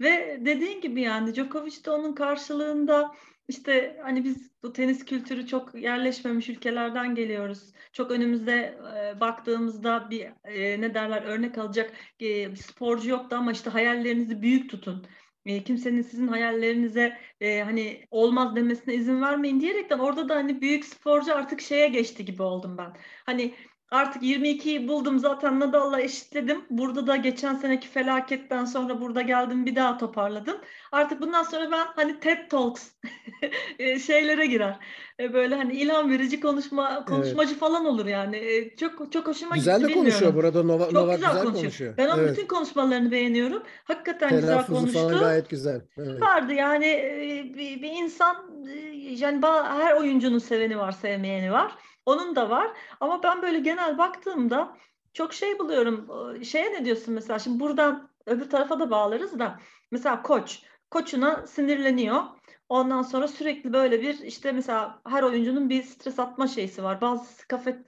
Ve 0.00 0.38
dediğin 0.44 0.80
gibi 0.80 1.00
yani 1.00 1.34
Djokovic 1.34 1.84
de 1.84 1.90
onun 1.90 2.14
karşılığında 2.14 3.14
işte 3.48 4.00
hani 4.02 4.24
biz 4.24 4.50
bu 4.62 4.72
tenis 4.72 5.04
kültürü 5.04 5.46
çok 5.46 5.74
yerleşmemiş 5.74 6.48
ülkelerden 6.48 7.14
geliyoruz. 7.14 7.72
Çok 7.92 8.10
önümüzde 8.10 8.78
e, 9.16 9.20
baktığımızda 9.20 10.10
bir 10.10 10.28
e, 10.44 10.80
ne 10.80 10.94
derler 10.94 11.22
örnek 11.22 11.58
alacak 11.58 11.92
e, 12.20 12.56
sporcu 12.56 13.10
yoktu 13.10 13.36
ama 13.36 13.52
işte 13.52 13.70
hayallerinizi 13.70 14.42
büyük 14.42 14.70
tutun. 14.70 15.06
E, 15.46 15.64
kimsenin 15.64 16.02
sizin 16.02 16.28
hayallerinize 16.28 17.18
e, 17.40 17.60
hani 17.62 18.06
olmaz 18.10 18.56
demesine 18.56 18.94
izin 18.94 19.22
vermeyin 19.22 19.60
diyerekten 19.60 19.98
orada 19.98 20.28
da 20.28 20.36
hani 20.36 20.60
büyük 20.60 20.84
sporcu 20.84 21.34
artık 21.34 21.60
şeye 21.60 21.88
geçti 21.88 22.24
gibi 22.24 22.42
oldum 22.42 22.78
ben. 22.78 22.96
Hani 23.26 23.54
Artık 23.90 24.22
22'yi 24.22 24.88
buldum 24.88 25.18
zaten 25.18 25.60
Nadal'la 25.60 26.00
eşitledim. 26.00 26.64
Burada 26.70 27.06
da 27.06 27.16
geçen 27.16 27.54
seneki 27.54 27.88
felaketten 27.88 28.64
sonra 28.64 29.00
burada 29.00 29.22
geldim 29.22 29.66
bir 29.66 29.76
daha 29.76 29.98
toparladım. 29.98 30.56
Artık 30.92 31.20
bundan 31.20 31.42
sonra 31.42 31.70
ben 31.72 31.86
hani 31.96 32.20
TED 32.20 32.48
Talks 32.50 32.88
e, 33.78 33.98
şeylere 33.98 34.46
girer. 34.46 34.78
E, 35.20 35.32
böyle 35.32 35.54
hani 35.54 35.72
ilham 35.72 36.10
verici 36.10 36.40
konuşma 36.40 37.04
konuşmacı 37.04 37.50
evet. 37.50 37.60
falan 37.60 37.84
olur 37.84 38.06
yani. 38.06 38.36
E, 38.36 38.76
çok 38.76 39.12
çok 39.12 39.26
hoşuma 39.26 39.54
güzel 39.54 39.78
gitti. 39.78 39.88
Güzel 39.88 39.96
de 39.96 40.00
konuşuyor 40.00 40.34
burada 40.34 40.62
Nova, 40.62 40.84
çok 40.84 40.92
Nova 40.92 41.14
güzel, 41.14 41.30
güzel 41.30 41.44
konuşuyor. 41.44 41.62
konuşuyor. 41.62 41.94
Ben 41.96 42.08
onun 42.08 42.22
evet. 42.22 42.32
bütün 42.32 42.46
konuşmalarını 42.46 43.10
beğeniyorum. 43.10 43.62
Hakikaten 43.84 44.28
Telaffuzu 44.28 44.86
güzel 44.86 44.92
konuştu. 44.92 45.00
falan 45.00 45.20
gayet 45.20 45.50
güzel. 45.50 45.80
Evet. 45.98 46.22
Vardı 46.22 46.52
yani 46.52 46.86
bir, 47.56 47.82
bir 47.82 47.90
insan 47.90 48.36
yani 49.02 49.42
her 49.46 49.96
oyuncunun 49.96 50.38
seveni 50.38 50.78
var, 50.78 50.92
sevmeyeni 50.92 51.52
var. 51.52 51.72
Onun 52.08 52.36
da 52.36 52.50
var. 52.50 52.68
Ama 53.00 53.22
ben 53.22 53.42
böyle 53.42 53.58
genel 53.58 53.98
baktığımda 53.98 54.76
çok 55.12 55.34
şey 55.34 55.58
buluyorum. 55.58 56.08
Şeye 56.44 56.72
ne 56.72 56.84
diyorsun 56.84 57.14
mesela? 57.14 57.38
Şimdi 57.38 57.60
buradan 57.60 58.10
öbür 58.26 58.50
tarafa 58.50 58.80
da 58.80 58.90
bağlarız 58.90 59.38
da. 59.38 59.58
Mesela 59.90 60.22
koç. 60.22 60.62
Koçuna 60.90 61.46
sinirleniyor. 61.46 62.22
Ondan 62.68 63.02
sonra 63.02 63.28
sürekli 63.28 63.72
böyle 63.72 64.02
bir 64.02 64.18
işte 64.18 64.52
mesela 64.52 65.00
her 65.08 65.22
oyuncunun 65.22 65.70
bir 65.70 65.82
stres 65.82 66.18
atma 66.18 66.48
şeysi 66.48 66.82
var. 66.82 67.00
Bazısı 67.00 67.48
kafe, 67.48 67.78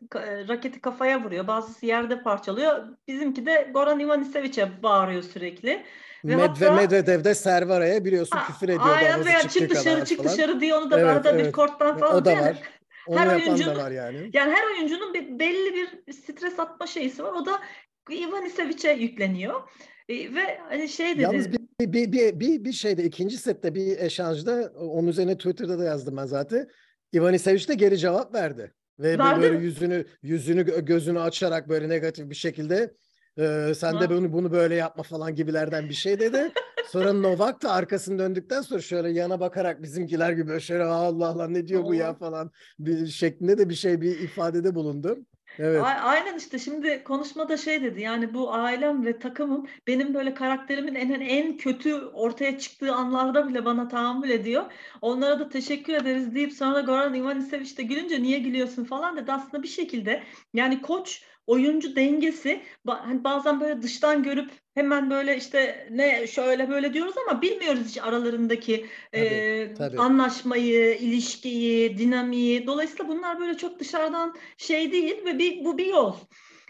raketi 0.49 0.81
kafaya 0.81 1.25
vuruyor. 1.25 1.47
Bazısı 1.47 1.87
yerde 1.87 2.23
parçalıyor. 2.23 2.89
Bizimki 3.09 3.47
de 3.47 3.71
Goran 3.75 4.01
Ivaniseviç'e 4.01 4.83
bağırıyor 4.83 5.23
sürekli. 5.23 5.85
Ve 6.25 6.37
Med 6.37 6.49
hatta, 6.49 6.73
Medvedev 6.73 7.25
de 7.25 7.35
Servara'ya 7.35 8.05
biliyorsun 8.05 8.37
ha, 8.37 8.47
küfür 8.47 8.69
ediyordu. 8.69 8.91
Aynen 8.97 9.25
veya 9.25 9.49
çık 9.49 9.71
dışarı 9.71 10.05
çık 10.05 10.19
falan. 10.19 10.33
dışarı 10.33 10.61
diye 10.61 10.75
onu 10.75 10.91
da 10.91 11.01
evet, 11.01 11.11
arada 11.11 11.31
evet. 11.31 11.47
bir 11.47 11.53
korttan 11.53 11.99
falan. 11.99 12.17
O 12.17 12.25
da 12.25 12.33
var. 12.33 12.57
Onu 13.07 13.19
her 13.19 13.37
oyuncunun, 13.37 13.77
da 13.77 13.85
var 13.85 13.91
yani. 13.91 14.31
Yani 14.33 14.53
her 14.53 14.67
oyuncunun 14.67 15.15
bir, 15.15 15.39
belli 15.39 15.75
bir 15.75 16.13
stres 16.13 16.59
atma 16.59 16.87
şeysi 16.87 17.25
var. 17.25 17.33
O 17.33 17.47
da 17.47 17.61
Ivan 18.11 18.47
Isevic'e 18.47 18.93
yükleniyor. 18.93 19.61
E, 20.09 20.35
ve 20.35 20.59
hani 20.69 20.89
şey 20.89 21.15
dedi. 21.15 21.23
Yalnız 21.23 21.53
bir, 21.53 21.59
bir, 21.81 22.13
bir, 22.13 22.41
bir, 22.41 22.65
bir 22.65 22.73
şeyde 22.73 23.05
ikinci 23.05 23.39
sette 23.39 23.75
bir 23.75 23.99
eşanjda 23.99 24.73
onun 24.77 25.09
üzerine 25.09 25.37
Twitter'da 25.37 25.79
da 25.79 25.85
yazdım 25.85 26.17
ben 26.17 26.27
zaten. 26.27 26.69
Ivan 27.15 27.35
Isevic 27.35 27.69
de 27.69 27.75
geri 27.75 27.99
cevap 27.99 28.35
verdi. 28.35 28.75
Ve 28.99 29.19
Verdi 29.19 29.43
böyle 29.43 29.59
yüzünü 29.59 30.05
yüzünü 30.23 30.85
gözünü 30.85 31.21
açarak 31.21 31.69
böyle 31.69 31.89
negatif 31.89 32.31
bir 32.31 32.35
şekilde 32.35 32.95
sen 33.75 34.01
de 34.01 34.11
bunu 34.11 34.33
bunu 34.33 34.53
böyle 34.53 34.75
yapma 34.75 35.03
falan 35.03 35.35
gibilerden 35.35 35.89
bir 35.89 35.95
şey 35.95 36.21
dedi. 36.21 36.53
Sonra 36.89 37.13
Novak 37.13 37.63
da 37.63 37.73
arkasını 37.73 38.19
döndükten 38.19 38.63
sonra 38.63 38.81
şöyle 38.81 39.11
yana 39.11 39.41
bakarak 39.41 39.83
bizimkiler 39.83 40.33
gibi 40.33 40.61
şöyle 40.61 40.85
Allah 40.85 41.27
Allah 41.27 41.49
ne 41.49 41.69
diyor 41.69 41.85
bu 41.85 41.95
ya 41.95 42.15
falan 42.15 42.51
bir 42.79 43.07
şeklinde 43.07 43.59
de 43.59 43.69
bir 43.69 43.75
şey 43.75 44.01
bir 44.01 44.19
ifadede 44.21 44.75
bulundu. 44.75 45.19
Evet. 45.59 45.83
Aynen 46.03 46.39
işte 46.39 46.59
şimdi 46.59 47.05
konuşmada 47.05 47.57
şey 47.57 47.83
dedi 47.83 48.01
yani 48.01 48.35
bu 48.35 48.55
ailem 48.55 49.07
ve 49.07 49.19
takımım 49.19 49.67
benim 49.87 50.15
böyle 50.15 50.35
karakterimin 50.35 50.95
en 50.95 51.11
en 51.11 51.57
kötü 51.57 51.95
ortaya 51.95 52.59
çıktığı 52.59 52.95
anlarda 52.95 53.49
bile 53.49 53.65
bana 53.65 53.89
tahammül 53.89 54.31
ediyor. 54.31 54.73
Onlara 55.01 55.39
da 55.39 55.49
teşekkür 55.49 55.93
ederiz 55.93 56.35
deyip 56.35 56.53
sonra 56.53 56.75
da 56.75 56.81
Goran 56.81 57.15
Ivanisevic 57.15 57.77
de 57.77 57.83
gülünce 57.83 58.23
niye 58.23 58.39
gülüyorsun 58.39 58.85
falan 58.85 59.17
dedi. 59.17 59.33
Aslında 59.33 59.63
bir 59.63 59.69
şekilde 59.69 60.23
yani 60.55 60.83
koç 60.83 61.25
oyuncu 61.51 61.97
dengesi 61.97 62.61
hani 62.87 63.25
bazen 63.25 63.61
böyle 63.61 63.83
dıştan 63.83 64.23
görüp 64.23 64.51
hemen 64.75 65.11
böyle 65.11 65.37
işte 65.37 65.89
ne 65.91 66.27
şöyle 66.27 66.69
böyle 66.69 66.95
diyoruz 66.95 67.15
ama 67.29 67.43
bilmiyoruz 67.43 67.83
hiç 67.89 67.99
aralarındaki 67.99 68.87
tabii, 69.13 69.25
e, 69.25 69.75
tabii. 69.75 69.99
anlaşmayı, 69.99 70.97
ilişkiyi, 70.97 71.99
dinamiği. 71.99 72.67
Dolayısıyla 72.67 73.09
bunlar 73.09 73.41
böyle 73.41 73.57
çok 73.57 73.79
dışarıdan 73.79 74.37
şey 74.57 74.93
değil 74.93 75.25
ve 75.25 75.39
bir, 75.39 75.65
bu 75.65 75.79
bir 75.79 75.87
yol. 75.87 76.17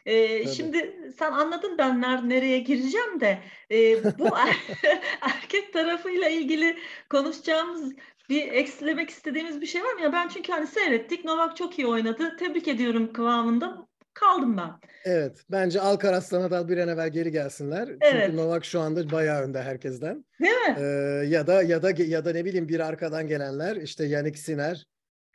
Ee, 0.06 0.46
şimdi 0.48 1.12
sen 1.18 1.32
anladın 1.32 1.78
ben 1.78 2.00
nereye 2.28 2.58
gireceğim 2.58 3.20
de 3.20 3.38
e, 3.70 4.04
bu 4.18 4.24
er-, 4.36 4.78
erkek 5.20 5.72
tarafıyla 5.72 6.28
ilgili 6.28 6.78
konuşacağımız 7.10 7.92
bir 8.28 8.52
eksilemek 8.52 9.10
istediğimiz 9.10 9.60
bir 9.60 9.66
şey 9.66 9.84
var 9.84 9.92
mı? 9.92 10.00
Ya 10.02 10.12
ben 10.12 10.28
çünkü 10.28 10.52
hani 10.52 10.66
seyrettik. 10.66 11.24
Novak 11.24 11.56
çok 11.56 11.78
iyi 11.78 11.86
oynadı. 11.86 12.36
Tebrik 12.38 12.68
ediyorum 12.68 13.12
kıvamında 13.12 13.89
kaldım 14.20 14.56
ben. 14.56 14.70
Evet. 15.04 15.44
Bence 15.50 15.80
Alcaraz'la 15.80 16.40
Nadal 16.40 16.68
bir 16.68 16.78
an 16.78 16.88
evvel 16.88 17.08
geri 17.08 17.32
gelsinler. 17.32 17.88
Evet. 17.88 18.22
Çünkü 18.26 18.36
Novak 18.36 18.64
şu 18.64 18.80
anda 18.80 19.10
bayağı 19.10 19.42
önde 19.42 19.62
herkesten. 19.62 20.24
Değil 20.40 20.52
mi? 20.52 20.76
Ee, 20.78 20.84
ya 21.28 21.46
da 21.46 21.62
ya 21.62 21.82
da 21.82 21.90
ya 21.90 22.24
da 22.24 22.32
ne 22.32 22.44
bileyim 22.44 22.68
bir 22.68 22.80
arkadan 22.80 23.28
gelenler 23.28 23.76
işte 23.76 24.04
Yannick 24.04 24.38
Sinner. 24.38 24.86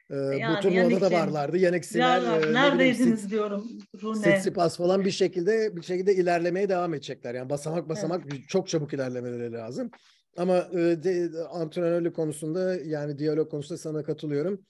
Ee, 0.10 0.16
yani, 0.16 0.58
bu 0.58 0.62
turnuvada 0.62 1.02
da 1.02 1.12
varlardı. 1.12 1.58
Yannick 1.58 1.88
Sinner. 1.88 2.22
Ya, 2.22 2.36
e, 2.36 2.54
neredeydiniz 2.54 3.08
bileyim, 3.08 3.30
diyorum. 3.30 3.68
Rune. 4.04 4.22
Tsitsipas 4.22 4.78
falan 4.78 5.06
bir 5.06 5.12
şekilde 5.12 5.76
bir 5.76 5.82
şekilde 5.82 6.16
ilerlemeye 6.16 6.70
devam 6.70 6.94
edecekler. 6.94 7.36
Yani 7.36 7.50
basamak 7.50 7.90
basamak 7.90 8.24
evet. 8.32 8.50
çok 8.50 8.68
çabuk 8.68 8.94
ilerlemeleri 8.94 9.54
lazım. 9.54 9.92
Ama 10.38 10.58
e, 10.58 10.78
de, 10.78 11.30
antrenörlük 11.52 12.16
konusunda 12.16 12.76
yani 12.76 13.20
diyalog 13.20 13.52
konusunda 13.52 13.78
sana 13.78 14.04
katılıyorum. 14.04 14.66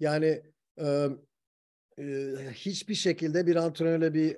Yani 0.00 0.42
e, 0.80 1.06
hiçbir 2.52 2.94
şekilde 2.94 3.46
bir 3.46 3.56
antrenörle 3.56 4.14
bir 4.14 4.36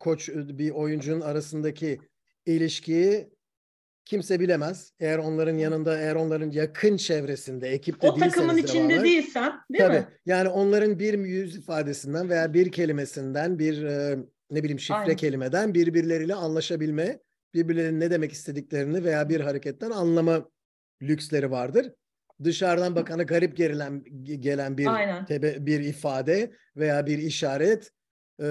koç 0.00 0.28
bir 0.34 0.70
oyuncunun 0.70 1.20
arasındaki 1.20 2.00
ilişkiyi 2.46 3.30
kimse 4.04 4.40
bilemez. 4.40 4.92
Eğer 5.00 5.18
onların 5.18 5.56
yanında, 5.56 5.98
eğer 5.98 6.14
onların 6.14 6.50
yakın 6.50 6.96
çevresinde, 6.96 7.68
ekipte 7.68 8.10
o 8.10 8.14
takımın 8.14 8.56
içinde 8.56 8.88
devamlı, 8.88 9.04
değilsen, 9.04 9.52
değil 9.72 9.84
tabii, 9.84 9.96
mi? 9.96 10.08
Yani 10.26 10.48
onların 10.48 10.98
bir 10.98 11.18
yüz 11.18 11.56
ifadesinden 11.56 12.28
veya 12.28 12.54
bir 12.54 12.72
kelimesinden, 12.72 13.58
bir 13.58 13.84
ne 14.50 14.62
bileyim 14.62 14.80
şifre 14.80 14.96
Aynen. 14.96 15.16
kelimeden 15.16 15.74
birbirleriyle 15.74 16.34
anlaşabilme, 16.34 17.20
birbirlerinin 17.54 18.00
ne 18.00 18.10
demek 18.10 18.32
istediklerini 18.32 19.04
veya 19.04 19.28
bir 19.28 19.40
hareketten 19.40 19.90
anlama 19.90 20.50
lüksleri 21.02 21.50
vardır 21.50 21.92
dışarıdan 22.44 22.96
bakana 22.96 23.22
garip 23.22 23.56
gerilen, 23.56 24.04
gelen 24.24 24.78
bir 24.78 24.88
tebe, 25.26 25.66
bir 25.66 25.80
ifade 25.80 26.52
veya 26.76 27.06
bir 27.06 27.18
işaret 27.18 27.90
e, 28.42 28.48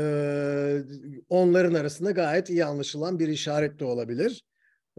onların 1.29 1.73
arasında 1.73 2.11
gayet 2.11 2.49
iyi 2.49 2.65
anlaşılan 2.65 3.19
bir 3.19 3.27
işaret 3.27 3.79
de 3.79 3.85
olabilir. 3.85 4.43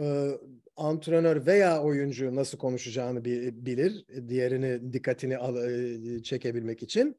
E, 0.01 0.31
antrenör 0.77 1.47
veya 1.47 1.83
oyuncu 1.83 2.35
nasıl 2.35 2.59
konuşacağını 2.59 3.25
bilir, 3.65 4.05
diğerini 4.29 4.93
dikkatini 4.93 5.39
al, 5.39 5.57
çekebilmek 6.23 6.83
için. 6.83 7.17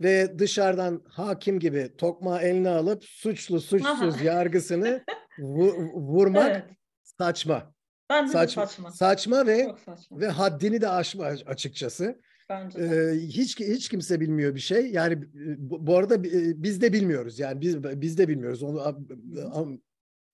Ve 0.00 0.38
dışarıdan 0.38 1.02
hakim 1.08 1.58
gibi 1.58 1.96
tokma 1.98 2.42
eline 2.42 2.68
alıp 2.68 3.04
suçlu 3.04 3.60
suçsuz 3.60 4.14
Aha. 4.14 4.24
yargısını 4.24 5.04
vu, 5.38 5.72
vurmak 5.94 6.50
evet. 6.50 6.64
saçma. 7.02 7.74
Bence 8.10 8.32
saçma, 8.32 8.66
saçma. 8.66 8.90
Saçma 8.90 9.46
ve 9.46 9.74
saçma. 9.86 10.20
ve 10.20 10.28
haddini 10.28 10.80
de 10.80 10.88
aşma 10.88 11.24
açıkçası. 11.24 12.20
Bence 12.48 12.78
de. 12.78 13.12
Ee, 13.12 13.18
hiç 13.18 13.60
hiç 13.60 13.88
kimse 13.88 14.20
bilmiyor 14.20 14.54
bir 14.54 14.60
şey. 14.60 14.90
Yani 14.90 15.18
bu, 15.58 15.86
bu 15.86 15.96
arada 15.96 16.22
biz 16.62 16.80
de 16.80 16.92
bilmiyoruz. 16.92 17.38
Yani 17.38 17.60
biz 17.60 17.84
biz 17.84 18.18
de 18.18 18.28
bilmiyoruz. 18.28 18.62
Onu 18.62 19.00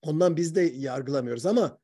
ondan 0.01 0.37
biz 0.37 0.55
de 0.55 0.61
yargılamıyoruz 0.61 1.45
ama 1.45 1.79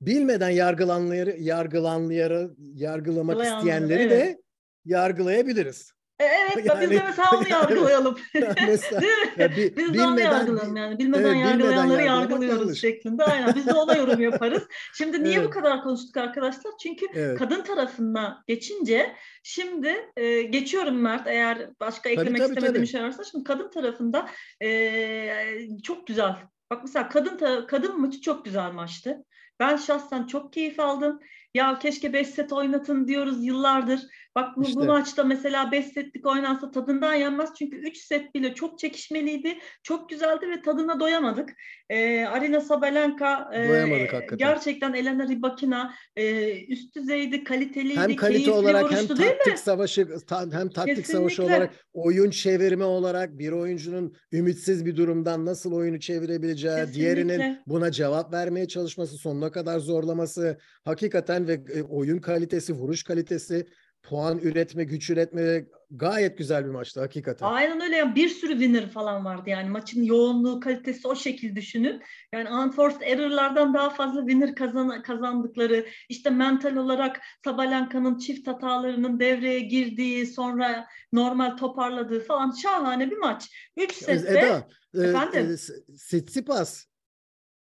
bilmeden 0.00 0.50
yargılanları 0.50 1.36
yargılanları 1.40 2.54
yargılamak 2.58 3.44
isteyenleri 3.46 4.02
evet. 4.02 4.10
de 4.10 4.42
yargılayabiliriz. 4.84 5.92
E, 6.20 6.24
evet 6.24 6.66
yani, 6.66 6.80
biz 6.80 6.90
de 6.90 7.02
mesela 7.06 7.28
onu 7.38 7.48
yargılayalım. 7.48 8.18
mesela, 8.66 9.02
ya 9.36 9.56
bir, 9.56 9.76
biz 9.76 9.94
de 9.94 10.02
onu 10.02 10.20
yargılayalım 10.20 10.76
yani. 10.76 10.98
Bilmeden 10.98 11.34
evet, 11.34 11.46
yargılayanları 11.46 12.02
yargılıyoruz 12.02 12.60
yanlış. 12.60 12.80
şeklinde. 12.80 13.24
Aynen 13.24 13.54
biz 13.54 13.66
de 13.66 13.72
ona 13.72 13.96
yorum 13.96 14.20
yaparız. 14.20 14.62
Şimdi 14.94 15.24
niye 15.24 15.38
evet. 15.38 15.46
bu 15.46 15.50
kadar 15.50 15.82
konuştuk 15.82 16.16
arkadaşlar? 16.16 16.72
Çünkü 16.82 17.06
evet. 17.14 17.38
kadın 17.38 17.62
tarafına 17.62 18.44
geçince 18.46 19.16
şimdi 19.42 20.10
e, 20.16 20.42
geçiyorum 20.42 21.00
Mert 21.00 21.26
eğer 21.26 21.70
başka 21.80 22.08
eklemek 22.08 22.36
tabii, 22.36 22.38
tabii, 22.38 22.54
istemediğim 22.54 22.86
şey 22.86 23.02
varsa. 23.02 23.24
Şimdi 23.24 23.44
kadın 23.44 23.70
tarafında 23.70 24.28
e, 24.62 25.58
çok 25.82 26.06
güzel. 26.06 26.36
Bak 26.70 26.80
mesela 26.82 27.08
kadın 27.08 27.66
kadın 27.66 28.00
maçı 28.00 28.20
çok 28.20 28.44
güzel 28.44 28.72
maçtı. 28.72 29.24
Ben 29.60 29.76
şahsen 29.76 30.26
çok 30.26 30.52
keyif 30.52 30.80
aldım. 30.80 31.20
Ya 31.54 31.78
keşke 31.78 32.12
5 32.12 32.28
set 32.28 32.52
oynatın 32.52 33.08
diyoruz 33.08 33.44
yıllardır. 33.44 34.00
Bak 34.36 34.56
bu, 34.56 34.62
işte. 34.62 34.80
bu 34.80 34.84
maçta 34.84 35.24
mesela 35.24 35.72
5 35.72 35.86
setlik 35.86 36.26
oynansa 36.26 36.70
tadından 36.70 37.14
yenmez. 37.14 37.50
Çünkü 37.58 37.76
3 37.76 37.98
set 37.98 38.34
bile 38.34 38.54
çok 38.54 38.78
çekişmeliydi. 38.78 39.58
Çok 39.82 40.08
güzeldi 40.08 40.48
ve 40.50 40.62
tadına 40.62 41.00
doyamadık. 41.00 41.50
Ee, 41.90 42.24
Arina 42.24 42.60
Sabalenka 42.60 43.50
e, 43.54 44.08
gerçekten 44.36 44.92
Elena 44.92 45.28
Rybakina 45.28 45.94
e, 46.16 46.66
üst 46.66 46.96
düzeydi, 46.96 47.44
kaliteliydi, 47.44 48.00
Hem 48.00 48.16
kalite 48.16 48.50
olarak 48.50 48.92
hem 48.92 49.06
taktik 49.06 49.58
savaşı 49.58 50.08
hem 50.30 50.68
taktik 50.68 50.96
Kesinlikle. 50.96 51.12
savaşı 51.12 51.44
olarak 51.44 51.74
oyun 51.92 52.30
çevirme 52.30 52.84
olarak 52.84 53.38
bir 53.38 53.52
oyuncunun 53.52 54.16
ümitsiz 54.32 54.86
bir 54.86 54.96
durumdan 54.96 55.46
nasıl 55.46 55.72
oyunu 55.72 56.00
çevirebileceği, 56.00 56.74
Kesinlikle. 56.74 57.00
diğerinin 57.00 57.58
buna 57.66 57.90
cevap 57.90 58.32
vermeye 58.32 58.68
çalışması, 58.68 59.16
sonuna 59.16 59.50
kadar 59.50 59.78
zorlaması 59.78 60.58
hakikaten 60.84 61.48
ve 61.48 61.52
e, 61.52 61.82
oyun 61.82 62.18
kalitesi, 62.18 62.72
vuruş 62.72 63.02
kalitesi 63.02 63.66
puan 64.04 64.38
üretme, 64.38 64.84
güç 64.84 65.10
üretme 65.10 65.64
gayet 65.90 66.38
güzel 66.38 66.64
bir 66.64 66.70
maçtı 66.70 67.00
hakikaten. 67.00 67.46
Aynen 67.46 67.80
öyle 67.80 67.96
yani 67.96 68.14
bir 68.14 68.28
sürü 68.28 68.52
winner 68.52 68.90
falan 68.90 69.24
vardı 69.24 69.50
yani 69.50 69.70
maçın 69.70 70.02
yoğunluğu, 70.02 70.60
kalitesi 70.60 71.08
o 71.08 71.16
şekil 71.16 71.56
düşünün. 71.56 72.02
Yani 72.32 72.50
unforced 72.50 73.00
error'lardan 73.00 73.74
daha 73.74 73.90
fazla 73.90 74.20
winner 74.20 74.54
kazan 74.54 75.02
kazandıkları, 75.02 75.86
işte 76.08 76.30
mental 76.30 76.76
olarak 76.76 77.20
Sabalenka'nın 77.44 78.18
çift 78.18 78.48
hatalarının 78.48 79.20
devreye 79.20 79.60
girdiği, 79.60 80.26
sonra 80.26 80.86
normal 81.12 81.56
toparladığı 81.56 82.20
falan 82.20 82.50
şahane 82.50 83.10
bir 83.10 83.16
maç. 83.16 83.70
3 83.76 83.92
sette 83.92 84.38
Eda, 84.38 84.68
e, 84.94 85.08
efendim. 85.08 85.50
E, 85.52 85.56
Tsitsipas 85.94 86.84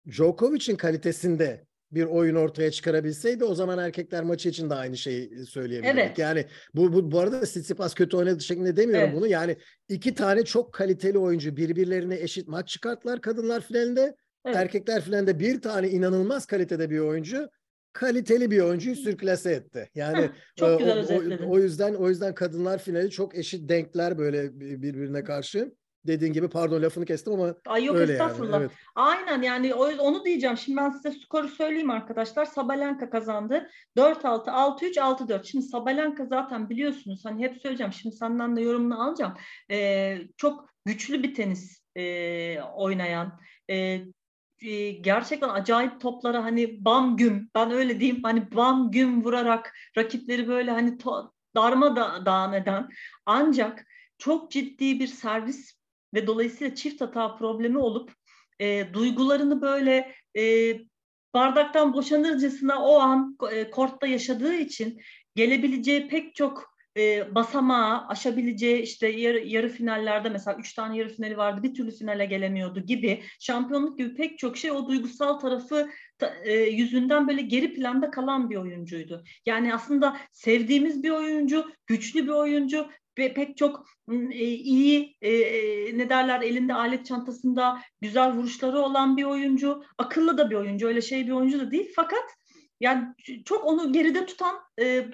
Djokovic'in 0.10 0.76
kalitesinde 0.76 1.69
bir 1.92 2.04
oyun 2.04 2.36
ortaya 2.36 2.72
çıkarabilseydi 2.72 3.44
o 3.44 3.56
zaman 3.56 3.80
erkekler 3.80 4.24
maçı 4.24 4.50
için 4.50 4.70
de 4.70 4.74
aynı 4.74 4.98
şeyi 4.98 5.46
söyleyebilirdik. 5.46 6.00
Evet. 6.00 6.18
Yani 6.18 6.46
bu, 6.76 6.94
bu 6.94 7.12
bu 7.12 7.20
arada 7.20 7.42
Tsitsipas 7.42 7.94
kötü 7.94 8.18
oynadı 8.18 8.44
şeklinde 8.44 8.76
demiyorum 8.76 9.10
evet. 9.10 9.18
bunu. 9.18 9.28
Yani 9.28 9.58
iki 9.90 10.14
tane 10.14 10.46
çok 10.46 10.74
kaliteli 10.74 11.18
oyuncu 11.18 11.58
birbirlerine 11.58 12.20
eşit 12.20 12.48
maç 12.48 12.68
çıkarttılar 12.68 13.22
kadınlar 13.22 13.62
finalinde. 13.62 14.16
Evet. 14.46 14.56
Erkekler 14.56 15.02
finalinde 15.02 15.40
bir 15.40 15.62
tane 15.62 15.90
inanılmaz 15.90 16.46
kalitede 16.46 16.90
bir 16.90 17.00
oyuncu 17.00 17.50
kaliteli 17.94 18.52
bir 18.52 18.60
oyuncuyu 18.60 18.96
sürklase 18.96 19.52
etti. 19.52 19.90
Yani 19.96 20.30
çok 20.56 20.82
e, 20.82 20.84
güzel 20.84 21.40
o, 21.42 21.46
o, 21.46 21.52
o 21.52 21.60
yüzden 21.60 21.94
o 21.94 22.10
yüzden 22.10 22.36
kadınlar 22.36 22.80
finali 22.80 23.10
çok 23.10 23.38
eşit 23.38 23.70
denkler 23.70 24.18
böyle 24.18 24.60
birbirine 24.60 25.24
karşı. 25.24 25.72
Dediğin 26.08 26.34
gibi 26.34 26.50
pardon 26.50 26.82
lafını 26.82 27.06
kestim 27.06 27.34
ama 27.34 27.56
Ay 27.68 27.86
yok 27.86 27.96
öyle 27.96 28.12
estağfurullah. 28.12 28.54
yani. 28.54 28.62
Evet. 28.62 28.72
Aynen 28.96 29.42
yani 29.42 29.74
onu 29.74 30.26
diyeceğim. 30.26 30.58
Şimdi 30.58 30.78
ben 30.78 30.90
size 30.90 31.12
skoru 31.12 31.48
söyleyeyim 31.48 31.90
arkadaşlar. 31.90 32.46
Sabalenka 32.46 33.10
kazandı. 33.10 33.70
4-6, 33.98 34.50
6-3, 34.50 35.00
6-4. 35.00 35.46
Şimdi 35.46 35.66
Sabalenka 35.66 36.26
zaten 36.26 36.70
biliyorsunuz 36.70 37.26
hani 37.26 37.44
hep 37.44 37.62
söyleyeceğim. 37.62 37.94
Şimdi 37.94 38.16
senden 38.16 38.56
de 38.56 38.62
yorumunu 38.62 39.08
alacağım. 39.08 39.34
Ee, 39.72 40.18
çok 40.38 40.70
güçlü 40.86 41.24
bir 41.24 41.34
tenis 41.36 41.82
e, 41.96 42.62
oynayan, 42.62 43.40
e, 43.70 44.02
gerçekten 45.02 45.50
acayip 45.50 46.02
toplara 46.02 46.44
hani 46.44 46.86
bam 46.86 47.18
güm 47.18 47.50
ben 47.56 47.72
öyle 47.72 48.00
diyeyim 48.00 48.24
hani 48.24 48.52
bam 48.52 48.92
güm 48.92 49.24
vurarak 49.24 49.74
rakipleri 49.98 50.48
böyle 50.48 50.72
hani 50.72 50.90
to- 50.90 51.32
darma 51.56 51.96
da 51.96 52.26
dağın 52.26 52.54
eden 52.54 52.90
ancak 53.26 53.86
çok 54.18 54.52
ciddi 54.52 55.00
bir 55.00 55.08
servis 55.08 55.79
ve 56.14 56.28
dolayısıyla 56.28 56.76
çift 56.76 57.02
hata 57.02 57.36
problemi 57.36 57.78
olup 57.78 58.12
e, 58.60 58.94
duygularını 58.94 59.62
böyle 59.62 60.16
e, 60.38 60.74
bardaktan 61.34 61.94
boşanırcasına 61.94 62.84
o 62.84 63.00
an 63.00 63.38
e, 63.52 63.70
kortta 63.70 64.08
yaşadığı 64.08 64.56
için 64.56 65.02
gelebileceği 65.36 66.08
pek 66.08 66.36
çok 66.36 66.80
e, 66.98 67.36
basamağı 67.36 68.08
aşabileceği 68.08 68.82
işte 68.82 69.08
yarı, 69.08 69.40
yarı 69.40 69.70
finallerde 69.70 70.30
mesela 70.30 70.58
üç 70.58 70.74
tane 70.74 70.98
yarı 70.98 71.10
finali 71.10 71.38
vardı 71.38 71.64
bir 71.64 71.74
türlü 71.74 71.92
finale 71.92 72.26
gelemiyordu 72.26 72.80
gibi 72.80 73.24
şampiyonluk 73.40 73.98
gibi 73.98 74.16
pek 74.16 74.40
çok 74.40 74.58
şey 74.58 74.72
o 74.72 74.88
duygusal 74.88 75.34
tarafı 75.34 75.90
ta, 76.18 76.34
e, 76.44 76.54
yüzünden 76.54 77.28
böyle 77.28 77.42
geri 77.42 77.74
planda 77.74 78.12
kalan 78.12 78.50
bir 78.50 78.56
oyuncuydu. 78.56 79.24
Yani 79.46 79.74
aslında 79.74 80.18
sevdiğimiz 80.32 81.04
bir 81.04 81.10
oyuncu, 81.10 81.72
güçlü 81.88 82.24
bir 82.24 82.32
oyuncu 82.32 82.90
ve 83.20 83.34
pek 83.34 83.58
çok 83.58 83.86
e, 84.32 84.46
iyi 84.46 85.18
e, 85.22 85.32
ne 85.98 86.10
derler 86.10 86.42
elinde 86.42 86.74
alet 86.74 87.06
çantasında 87.06 87.82
güzel 88.02 88.34
vuruşları 88.34 88.80
olan 88.80 89.18
bir 89.18 89.24
oyuncu, 89.24 89.84
akıllı 89.98 90.38
da 90.38 90.50
bir 90.50 90.56
oyuncu, 90.56 90.88
öyle 90.88 91.02
şey 91.02 91.28
bir 91.28 91.32
oyuncu 91.32 91.60
da 91.60 91.72
değil. 91.72 91.92
Fakat 91.96 92.24
yani 92.80 93.08
çok 93.46 93.66
onu 93.66 93.94
geride 93.94 94.26
tutan 94.26 94.60
e, 94.82 95.06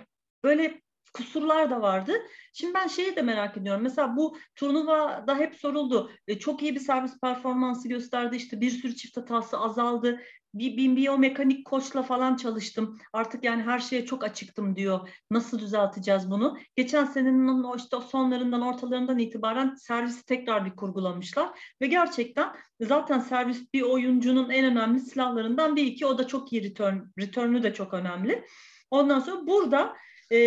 böyle 0.43 0.81
kusurlar 1.15 1.69
da 1.69 1.81
vardı. 1.81 2.13
Şimdi 2.53 2.73
ben 2.73 2.87
şeyi 2.87 3.15
de 3.15 3.21
merak 3.21 3.57
ediyorum. 3.57 3.83
Mesela 3.83 4.15
bu 4.17 4.37
turnuvada 4.55 5.35
hep 5.37 5.55
soruldu. 5.55 6.11
E, 6.27 6.39
çok 6.39 6.63
iyi 6.63 6.75
bir 6.75 6.79
servis 6.79 7.19
performansı 7.19 7.89
gösterdi. 7.89 8.35
İşte 8.35 8.61
bir 8.61 8.71
sürü 8.71 8.95
çift 8.95 9.17
hatası 9.17 9.57
azaldı. 9.57 10.21
Bir, 10.53 10.77
bir 10.77 10.95
biyomekanik 10.95 11.65
koçla 11.65 12.03
falan 12.03 12.35
çalıştım. 12.35 12.99
Artık 13.13 13.43
yani 13.43 13.63
her 13.63 13.79
şeye 13.79 14.05
çok 14.05 14.23
açıktım 14.23 14.75
diyor. 14.75 15.09
Nasıl 15.31 15.59
düzelteceğiz 15.59 16.31
bunu? 16.31 16.57
Geçen 16.75 17.05
senenin 17.05 17.63
o 17.63 17.75
işte 17.75 17.97
sonlarından 18.11 18.61
ortalarından 18.61 19.19
itibaren 19.19 19.75
servisi 19.75 20.25
tekrar 20.25 20.65
bir 20.65 20.75
kurgulamışlar. 20.75 21.49
Ve 21.81 21.87
gerçekten 21.87 22.55
zaten 22.81 23.19
servis 23.19 23.73
bir 23.73 23.81
oyuncunun 23.81 24.49
en 24.49 24.65
önemli 24.65 24.99
silahlarından 24.99 25.75
bir 25.75 25.83
iki. 25.83 26.05
O 26.05 26.17
da 26.17 26.27
çok 26.27 26.53
iyi 26.53 26.63
return. 26.63 26.97
Return'ü 27.19 27.63
de 27.63 27.73
çok 27.73 27.93
önemli. 27.93 28.45
Ondan 28.91 29.19
sonra 29.19 29.47
burada 29.47 29.95
e, 30.31 30.37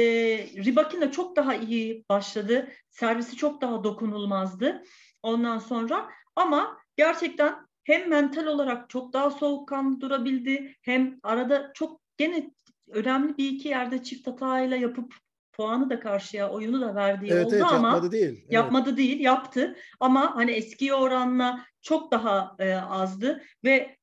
Ribakina 0.64 1.11
çok 1.11 1.37
daha 1.37 1.55
iyi 1.55 2.05
başladı. 2.11 2.69
Servisi 2.91 3.37
çok 3.37 3.61
daha 3.61 3.85
dokunulmazdı 3.85 4.83
ondan 5.23 5.59
sonra. 5.59 6.09
Ama 6.37 6.79
gerçekten 6.97 7.55
hem 7.85 8.09
mental 8.09 8.47
olarak 8.47 8.91
çok 8.91 9.12
daha 9.12 9.31
soğukkanlı 9.31 10.01
durabildi 10.01 10.75
hem 10.83 11.19
arada 11.23 11.71
çok 11.75 12.01
gene 12.17 12.51
önemli 12.91 13.38
bir 13.38 13.49
iki 13.49 13.69
yerde 13.69 14.03
çift 14.03 14.27
hatayla 14.27 14.77
yapıp 14.77 15.14
puanı 15.53 15.91
da 15.91 16.01
karşıya 16.01 16.51
oyunu 16.51 16.81
da 16.81 16.95
verdiği 16.95 17.33
evet, 17.33 17.47
oldu 17.47 17.55
evet, 17.55 17.64
ama 17.69 17.88
yapmadı 17.88 18.12
değil. 18.12 18.38
Evet. 18.43 18.53
yapmadı 18.53 18.97
değil 18.97 19.21
yaptı 19.21 19.77
ama 20.01 20.37
hani 20.37 20.51
eskiye 20.51 20.95
oranla 20.95 21.64
çok 21.83 22.12
daha 22.12 22.57
e, 22.59 22.75
azdı 22.75 23.43
ve 23.64 23.97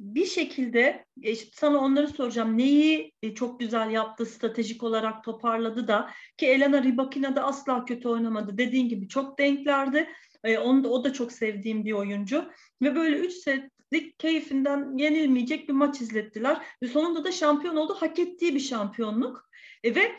bir 0.00 0.26
şekilde 0.26 1.04
e, 1.22 1.36
sana 1.36 1.78
onları 1.78 2.08
soracağım. 2.08 2.58
Neyi 2.58 3.12
e, 3.22 3.34
çok 3.34 3.60
güzel 3.60 3.90
yaptı, 3.90 4.26
stratejik 4.26 4.82
olarak 4.82 5.24
toparladı 5.24 5.88
da 5.88 6.10
ki 6.36 6.46
Elena 6.46 6.82
Rybakina 6.82 7.36
da 7.36 7.44
asla 7.44 7.84
kötü 7.84 8.08
oynamadı. 8.08 8.58
Dediğin 8.58 8.88
gibi 8.88 9.08
çok 9.08 9.38
denklerdi. 9.38 10.08
E, 10.44 10.58
onu 10.58 10.84
da, 10.84 10.88
o 10.88 11.04
da 11.04 11.12
çok 11.12 11.32
sevdiğim 11.32 11.84
bir 11.84 11.92
oyuncu. 11.92 12.44
Ve 12.82 12.96
böyle 12.96 13.16
3 13.16 13.32
setlik 13.32 14.18
keyfinden 14.18 14.96
yenilmeyecek 14.96 15.68
bir 15.68 15.74
maç 15.74 16.00
izlettiler. 16.00 16.62
Ve 16.82 16.86
sonunda 16.86 17.24
da 17.24 17.32
şampiyon 17.32 17.76
oldu. 17.76 17.96
Hak 17.98 18.18
ettiği 18.18 18.54
bir 18.54 18.60
şampiyonluk. 18.60 19.48
E, 19.84 19.94
ve 19.94 20.12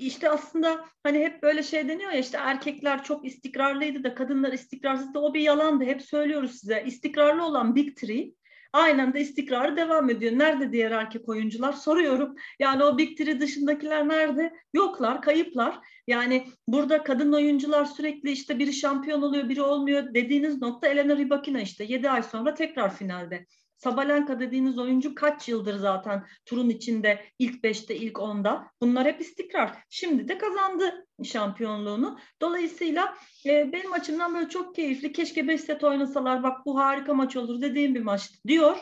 işte 0.00 0.30
aslında 0.30 0.84
hani 1.02 1.18
hep 1.18 1.42
böyle 1.42 1.62
şey 1.62 1.88
deniyor 1.88 2.12
ya 2.12 2.18
işte 2.18 2.38
erkekler 2.40 3.04
çok 3.04 3.26
istikrarlıydı 3.26 4.04
da 4.04 4.14
kadınlar 4.14 4.52
istikrarsızdı. 4.52 5.18
O 5.18 5.34
bir 5.34 5.40
yalandı. 5.40 5.84
Hep 5.84 6.02
söylüyoruz 6.02 6.60
size. 6.60 6.84
İstikrarlı 6.86 7.44
olan 7.44 7.76
Big 7.76 7.96
Three 7.96 8.34
aynen 8.74 9.14
de 9.14 9.20
istikrarı 9.20 9.76
devam 9.76 10.10
ediyor. 10.10 10.38
Nerede 10.38 10.72
diğer 10.72 10.90
erkek 10.90 11.28
oyuncular? 11.28 11.72
Soruyorum. 11.72 12.34
Yani 12.58 12.84
o 12.84 12.98
Big 12.98 13.18
Three 13.18 13.40
dışındakiler 13.40 14.08
nerede? 14.08 14.52
Yoklar, 14.74 15.22
kayıplar. 15.22 15.78
Yani 16.06 16.46
burada 16.68 17.02
kadın 17.02 17.32
oyuncular 17.32 17.84
sürekli 17.84 18.30
işte 18.30 18.58
biri 18.58 18.72
şampiyon 18.72 19.22
oluyor, 19.22 19.48
biri 19.48 19.62
olmuyor 19.62 20.14
dediğiniz 20.14 20.62
nokta 20.62 20.88
Elena 20.88 21.16
Rybakina 21.16 21.60
işte 21.60 21.84
7 21.84 22.10
ay 22.10 22.22
sonra 22.22 22.54
tekrar 22.54 22.96
finalde. 22.96 23.46
Sabalenka 23.76 24.40
dediğiniz 24.40 24.78
oyuncu 24.78 25.14
kaç 25.14 25.48
yıldır 25.48 25.76
zaten 25.76 26.26
turun 26.46 26.68
içinde 26.68 27.24
ilk 27.38 27.64
beşte 27.64 27.96
ilk 27.96 28.20
onda. 28.20 28.70
Bunlar 28.80 29.06
hep 29.06 29.20
istikrar. 29.20 29.78
Şimdi 29.90 30.28
de 30.28 30.38
kazandı 30.38 31.06
şampiyonluğunu. 31.24 32.18
Dolayısıyla 32.40 33.14
e, 33.46 33.72
benim 33.72 33.92
açımdan 33.92 34.34
böyle 34.34 34.48
çok 34.48 34.74
keyifli. 34.74 35.12
Keşke 35.12 35.48
beş 35.48 35.60
set 35.60 35.84
oynasalar 35.84 36.42
bak 36.42 36.66
bu 36.66 36.78
harika 36.78 37.14
maç 37.14 37.36
olur 37.36 37.60
dediğim 37.62 37.94
bir 37.94 38.02
maçtı 38.02 38.48
diyor. 38.48 38.76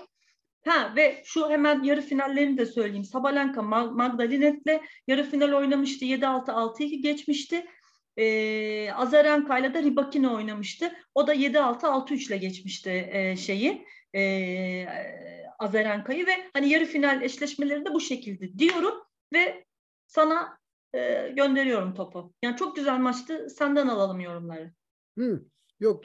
Ha 0.66 0.92
ve 0.96 1.22
şu 1.24 1.50
hemen 1.50 1.82
yarı 1.82 2.00
finallerini 2.00 2.58
de 2.58 2.66
söyleyeyim. 2.66 3.04
Sabalenka 3.04 3.62
Magdalenet'le 3.62 4.80
yarı 5.06 5.30
final 5.30 5.52
oynamıştı. 5.52 6.04
7-6 6.04 6.50
6-2 6.50 7.02
geçmişti. 7.02 7.66
Ee, 8.16 8.92
Azarenka 8.92 9.58
ile 9.58 9.74
de 9.74 9.82
Ribakina 9.82 10.34
oynamıştı. 10.34 10.92
O 11.14 11.26
da 11.26 11.34
7-6 11.34 11.86
6-3 11.86 12.26
ile 12.26 12.36
geçmişti 12.36 13.08
e, 13.12 13.36
şeyi 13.36 13.86
e, 14.14 14.86
Azarenka'yı 15.58 16.26
ve 16.26 16.32
hani 16.52 16.68
yarı 16.68 16.84
final 16.84 17.22
eşleşmeleri 17.22 17.84
de 17.84 17.92
bu 17.92 18.00
şekilde 18.00 18.58
diyorum 18.58 18.94
ve 19.32 19.64
sana 20.06 20.58
e, 20.94 21.28
gönderiyorum 21.36 21.94
topu. 21.94 22.34
Yani 22.42 22.56
çok 22.56 22.76
güzel 22.76 22.98
maçtı. 22.98 23.50
Senden 23.50 23.88
alalım 23.88 24.20
yorumları. 24.20 24.72
Hmm. 25.16 25.38
Yok 25.80 26.04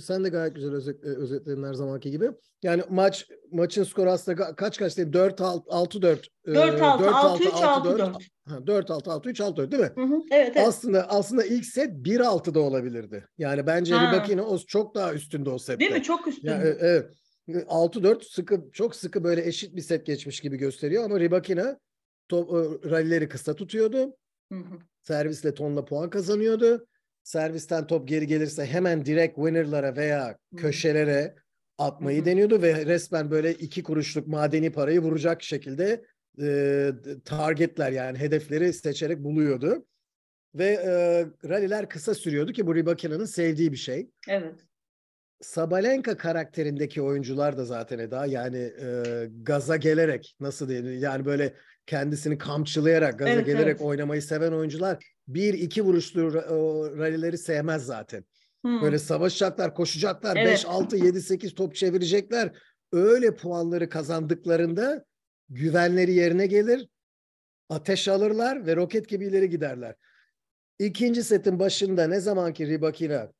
sen 0.00 0.24
de 0.24 0.28
gayet 0.28 0.54
güzel 0.54 0.72
özet, 0.72 1.04
özetledin 1.04 1.64
her 1.64 1.74
zamanki 1.74 2.10
gibi. 2.10 2.30
Yani 2.62 2.82
maç 2.90 3.26
maçın 3.52 3.84
skoru 3.84 4.10
aslında 4.10 4.56
kaç 4.56 4.78
kaç 4.78 4.96
değil 4.96 5.12
4 5.12 5.40
6 5.40 5.70
6 5.70 6.02
4 6.02 6.28
4 6.46 6.82
6 6.82 7.10
6 7.10 7.44
3 7.44 7.52
6 7.52 7.98
4. 7.98 8.16
Ha 8.48 8.66
4 8.66 8.90
6 8.90 9.12
6 9.12 9.28
3 9.30 9.40
6 9.40 9.56
4 9.56 9.72
değil 9.72 9.82
mi? 9.82 9.90
Hı 9.94 10.02
hı, 10.02 10.20
evet, 10.30 10.52
evet. 10.56 10.68
Aslında 10.68 11.08
aslında 11.08 11.44
ilk 11.44 11.66
set 11.66 11.90
1 11.90 12.20
6 12.20 12.54
da 12.54 12.60
olabilirdi. 12.60 13.26
Yani 13.38 13.66
bence 13.66 13.94
Rybakina 13.94 14.42
o 14.42 14.58
çok 14.58 14.94
daha 14.94 15.14
üstünde 15.14 15.50
o 15.50 15.58
sette. 15.58 15.80
Değil 15.80 15.92
mi? 15.92 16.02
Çok 16.02 16.28
üstünde. 16.28 16.52
Yani, 16.52 16.74
evet. 16.80 17.10
6-4 17.48 18.24
sıkı 18.24 18.70
çok 18.72 18.96
sıkı 18.96 19.24
böyle 19.24 19.46
eşit 19.46 19.76
bir 19.76 19.80
set 19.80 20.06
geçmiş 20.06 20.40
gibi 20.40 20.56
gösteriyor 20.56 21.04
ama 21.04 21.20
Rybakina 21.20 21.78
top, 22.28 22.50
rallileri 22.90 23.28
kısa 23.28 23.54
tutuyordu. 23.54 24.16
Hı 24.52 24.58
hı. 24.58 24.78
Servisle 25.02 25.54
tonla 25.54 25.84
puan 25.84 26.10
kazanıyordu. 26.10 26.86
Servisten 27.22 27.86
top 27.86 28.08
geri 28.08 28.26
gelirse 28.26 28.66
hemen 28.66 29.04
direkt 29.04 29.36
winner'lara 29.36 29.96
veya 29.96 30.28
hı. 30.28 30.56
köşelere 30.56 31.34
atmayı 31.78 32.20
hı 32.20 32.24
deniyordu 32.24 32.62
ve 32.62 32.86
resmen 32.86 33.30
böyle 33.30 33.54
iki 33.54 33.82
kuruşluk 33.82 34.26
madeni 34.26 34.72
parayı 34.72 35.00
vuracak 35.00 35.42
şekilde 35.42 36.04
e, 36.40 36.90
targetler 37.24 37.92
yani 37.92 38.18
hedefleri 38.18 38.72
seçerek 38.72 39.18
buluyordu. 39.18 39.86
Ve 40.54 40.66
e, 40.66 41.26
ralliler 41.48 41.88
kısa 41.88 42.14
sürüyordu 42.14 42.52
ki 42.52 42.66
bu 42.66 42.74
Rybakina'nın 42.74 43.24
sevdiği 43.24 43.72
bir 43.72 43.76
şey. 43.76 44.10
Evet. 44.28 44.54
Sabalenka 45.40 46.16
karakterindeki 46.16 47.02
oyuncular 47.02 47.56
da 47.56 47.64
zaten 47.64 47.98
Eda 47.98 48.26
yani 48.26 48.58
e, 48.58 49.02
gaza 49.42 49.76
gelerek 49.76 50.36
nasıl 50.40 50.68
diyeyim 50.68 50.98
yani 50.98 51.24
böyle 51.24 51.54
kendisini 51.86 52.38
kamçılayarak 52.38 53.18
gaza 53.18 53.30
evet, 53.30 53.46
gelerek 53.46 53.66
evet. 53.66 53.80
oynamayı 53.80 54.22
seven 54.22 54.52
oyuncular 54.52 55.04
bir 55.28 55.54
iki 55.54 55.82
vuruşlu 55.82 56.34
rallileri 56.98 57.38
sevmez 57.38 57.86
zaten. 57.86 58.24
Hmm. 58.64 58.82
Böyle 58.82 58.98
savaşacaklar, 58.98 59.74
koşacaklar, 59.74 60.36
evet. 60.36 60.52
5 60.52 60.66
6 60.66 60.96
7 60.96 61.20
8 61.20 61.54
top 61.54 61.74
çevirecekler. 61.74 62.52
Öyle 62.92 63.34
puanları 63.36 63.88
kazandıklarında 63.88 65.04
güvenleri 65.48 66.14
yerine 66.14 66.46
gelir. 66.46 66.88
Ateş 67.68 68.08
alırlar 68.08 68.66
ve 68.66 68.76
roket 68.76 69.08
gibi 69.08 69.26
ileri 69.26 69.50
giderler. 69.50 69.94
İkinci 70.78 71.22
setin 71.22 71.58
başında 71.58 72.06
ne 72.06 72.20
zamanki 72.20 72.66
Rybakina 72.66 73.32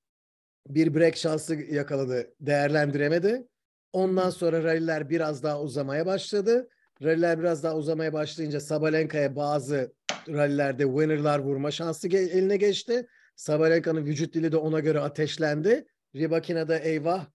bir 0.68 0.94
break 0.94 1.16
şansı 1.16 1.54
yakaladı, 1.54 2.34
değerlendiremedi. 2.40 3.46
Ondan 3.92 4.30
sonra 4.30 4.62
ralliler 4.64 5.10
biraz 5.10 5.42
daha 5.42 5.60
uzamaya 5.62 6.06
başladı. 6.06 6.68
Ralliler 7.02 7.38
biraz 7.38 7.62
daha 7.62 7.76
uzamaya 7.76 8.12
başlayınca 8.12 8.60
Sabalenka'ya 8.60 9.36
bazı 9.36 9.92
rallilerde 10.28 10.84
winner'lar 10.84 11.38
vurma 11.38 11.70
şansı 11.70 12.08
eline 12.08 12.56
geçti. 12.56 13.06
Sabalenka'nın 13.36 14.04
vücut 14.04 14.34
dili 14.34 14.52
de 14.52 14.56
ona 14.56 14.80
göre 14.80 15.00
ateşlendi. 15.00 15.86
Ribakina 16.14 16.68
da 16.68 16.78
eyvah 16.78 17.26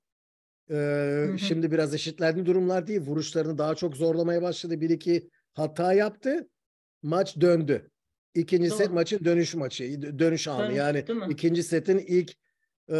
ee, 0.71 1.25
hı. 1.31 1.39
şimdi 1.39 1.71
biraz 1.71 1.93
eşitlendi 1.93 2.45
durumlar 2.45 2.87
değil. 2.87 3.01
Vuruşlarını 3.01 3.57
daha 3.57 3.75
çok 3.75 3.97
zorlamaya 3.97 4.41
başladı. 4.41 4.81
Bir 4.81 4.89
iki 4.89 5.29
hata 5.53 5.93
yaptı. 5.93 6.49
Maç 7.03 7.35
döndü. 7.41 7.89
İkinci 8.35 8.69
set 8.69 8.87
Doğru. 8.87 8.93
maçın 8.93 9.25
dönüş 9.25 9.55
maçı, 9.55 10.01
dönüş 10.19 10.47
anı. 10.47 10.73
Yani 10.73 11.05
ikinci 11.29 11.63
setin 11.63 11.97
ilk 11.97 12.33
e, 12.89 12.95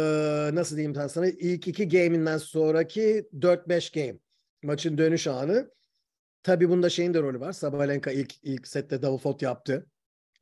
nasıl 0.54 0.76
diyeyim 0.76 0.94
ben 0.94 1.06
sana 1.06 1.26
ilk 1.26 1.68
iki 1.68 1.88
game'inden 1.88 2.38
sonraki 2.38 3.28
4-5 3.38 3.94
game 3.94 4.18
maçın 4.62 4.98
dönüş 4.98 5.26
anı. 5.26 5.70
Tabii 6.42 6.68
bunda 6.68 6.88
şeyin 6.90 7.14
de 7.14 7.22
rolü 7.22 7.40
var. 7.40 7.52
Sabalenka 7.52 8.10
ilk 8.10 8.44
ilk 8.44 8.66
sette 8.68 9.02
double 9.02 9.18
fault 9.18 9.42
yaptı. 9.42 9.86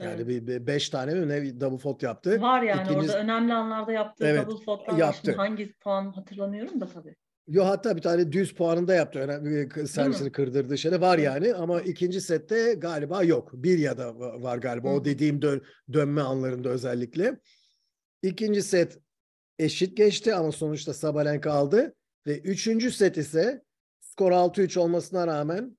Yani 0.00 0.22
Evet. 0.22 0.46
bir, 0.46 0.66
beş 0.66 0.88
tane 0.88 1.14
mi 1.14 1.28
ne 1.28 1.60
double 1.60 1.78
fault 1.78 2.02
yaptı. 2.02 2.40
Var 2.40 2.62
yani 2.62 2.82
İkinci- 2.82 2.98
orada 3.00 3.18
önemli 3.20 3.54
anlarda 3.54 3.92
yaptığı 3.92 4.26
Evet, 4.26 4.46
double 4.46 4.64
faultlar 4.64 4.96
yaptı. 4.98 5.20
Şimdi 5.24 5.36
hangi 5.36 5.72
puan 5.72 6.12
hatırlamıyorum 6.12 6.80
da 6.80 6.86
tabii. 6.86 7.14
Yo 7.48 7.64
hatta 7.64 7.96
bir 7.96 8.02
tane 8.02 8.32
düz 8.32 8.54
puanında 8.54 8.94
yaptı. 8.94 9.18
Önemli 9.18 9.70
bir 9.76 9.86
servisini 9.86 10.32
kırdırdığı 10.32 10.78
şey 10.78 10.92
de 10.92 11.00
var 11.00 11.18
yani. 11.18 11.54
Ama 11.54 11.80
ikinci 11.80 12.20
sette 12.20 12.74
galiba 12.74 13.22
yok. 13.22 13.50
Bir 13.54 13.78
ya 13.78 13.98
da 13.98 14.02
va- 14.08 14.42
var 14.42 14.58
galiba. 14.58 14.88
Hı 14.88 14.92
O 14.92 15.04
dediğim 15.04 15.42
dön- 15.42 15.62
dönme 15.92 16.20
anlarında 16.20 16.68
özellikle. 16.68 17.40
İkinci 18.22 18.62
set 18.62 18.98
eşit 19.58 19.96
geçti 19.96 20.34
ama 20.34 20.52
sonuçta 20.52 20.94
Sabalenka 20.94 21.52
aldı. 21.52 21.94
Ve 22.26 22.38
üçüncü 22.38 22.90
set 22.90 23.16
ise 23.16 23.62
skor 24.00 24.32
6-3 24.32 24.78
olmasına 24.78 25.26
rağmen 25.26 25.78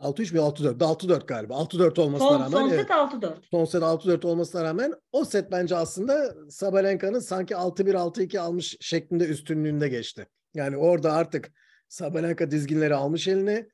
6-3 0.00 0.32
mi 0.32 0.38
6-4? 0.40 0.78
6-4 0.78 1.26
galiba. 1.26 1.54
6-4 1.54 2.00
olmasına 2.00 2.28
Son, 2.28 2.34
rağmen. 2.40 2.50
son 2.50 2.68
evet. 2.68 2.80
set 2.80 2.90
6-4. 2.90 3.34
Son 3.50 3.64
set 3.64 3.82
6-4 3.82 4.26
olmasına 4.26 4.64
rağmen 4.64 4.94
o 5.12 5.24
set 5.24 5.50
bence 5.52 5.76
aslında 5.76 6.34
Sabalenka'nın 6.50 7.18
sanki 7.18 7.54
6-1 7.54 7.92
6-2 7.94 8.38
almış 8.40 8.76
şeklinde 8.80 9.24
üstünlüğünde 9.26 9.88
geçti. 9.88 10.26
Yani 10.54 10.76
orada 10.76 11.12
artık 11.12 11.52
Sabalenka 11.88 12.50
dizginleri 12.50 12.94
almış 12.94 13.28
eline 13.28 13.68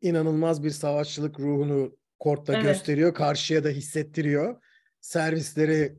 inanılmaz 0.00 0.62
bir 0.64 0.70
savaşçılık 0.70 1.40
ruhunu 1.40 1.96
kortta 2.18 2.52
Evet. 2.52 2.64
gösteriyor. 2.64 3.14
Karşıya 3.14 3.64
da 3.64 3.68
hissettiriyor. 3.68 4.62
Servisleri 5.00 5.98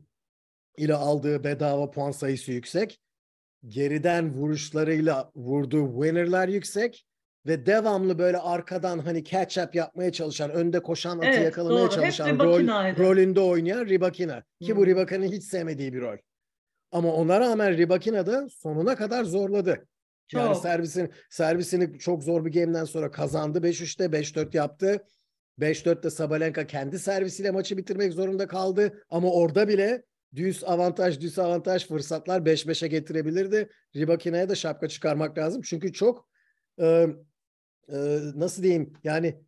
ile 0.80 0.94
aldığı 0.94 1.44
bedava 1.44 1.90
puan 1.90 2.10
sayısı 2.10 2.52
yüksek. 2.52 3.00
Geriden 3.68 4.34
vuruşlarıyla 4.34 5.30
vurduğu 5.36 5.92
winner'lar 5.92 6.48
yüksek 6.48 7.06
ve 7.46 7.66
devamlı 7.66 8.18
böyle 8.18 8.38
arkadan 8.38 8.98
hani 8.98 9.24
catch 9.24 9.58
up 9.58 9.74
yapmaya 9.74 10.12
çalışan, 10.12 10.50
önde 10.50 10.82
koşan 10.82 11.18
atı 11.18 11.26
Evet, 11.26 11.44
yakalamaya 11.44 11.86
doğru. 11.86 11.90
Çalışan 11.90 12.38
rol, 12.38 12.66
rolünde 12.98 13.40
oynayan 13.40 13.86
Ribakina. 13.86 14.42
Ki 14.62 14.76
bu 14.76 14.80
Hmm. 14.80 14.86
Ribakina'nın 14.86 15.32
hiç 15.32 15.44
sevmediği 15.44 15.92
bir 15.92 16.00
rol. 16.00 16.16
Ama 16.92 17.12
ona 17.12 17.40
rağmen 17.40 17.76
Ribakina 17.76 18.26
da 18.26 18.48
sonuna 18.48 18.96
kadar 18.96 19.24
zorladı. 19.24 19.86
Yani 20.32 20.54
Çok. 20.54 20.62
servisin 20.62 21.10
servisini 21.30 21.98
çok 21.98 22.22
zor 22.22 22.44
bir 22.44 22.52
game'den 22.52 22.84
sonra 22.84 23.10
kazandı 23.10 23.58
5-3'te 23.58 24.04
5-4 24.04 24.56
yaptı. 24.56 25.04
5-4'te 25.58 26.10
Sabalenka 26.10 26.66
kendi 26.66 26.98
servisiyle 26.98 27.50
maçı 27.50 27.76
bitirmek 27.76 28.12
zorunda 28.12 28.46
kaldı 28.46 29.04
ama 29.10 29.32
orada 29.32 29.68
bile 29.68 30.02
düz 30.34 30.64
avantaj 30.64 31.20
düz 31.20 31.38
avantaj 31.38 31.88
fırsatlar 31.88 32.40
5-5'e 32.40 32.88
getirebilirdi. 32.88 33.68
Ribakina'ya 33.96 34.48
da 34.48 34.54
şapka 34.54 34.88
çıkarmak 34.88 35.38
lazım. 35.38 35.62
Çünkü 35.62 35.92
çok 35.92 36.28
e, 36.80 37.06
e, 37.88 38.18
nasıl 38.34 38.62
diyeyim 38.62 38.92
yani 39.04 39.40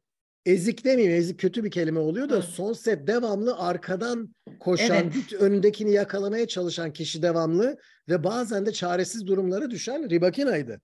ezik 0.47 0.85
demeyeyim 0.85 1.19
ezik 1.19 1.41
kötü 1.41 1.65
bir 1.65 1.71
kelime 1.71 1.99
oluyor 1.99 2.29
da 2.29 2.35
Evet. 2.35 2.45
son 2.45 2.73
set 2.73 3.07
devamlı 3.07 3.59
arkadan 3.59 4.35
koşan 4.61 5.11
Evet. 5.15 5.33
önündekini 5.33 5.93
yakalamaya 5.93 6.49
çalışan 6.49 6.93
kişi 6.93 7.23
devamlı 7.23 7.79
ve 8.09 8.25
bazen 8.25 8.67
de 8.67 8.73
çaresiz 8.73 9.27
durumlara 9.27 9.71
düşen 9.71 10.11
Ribakina'ydı. 10.11 10.81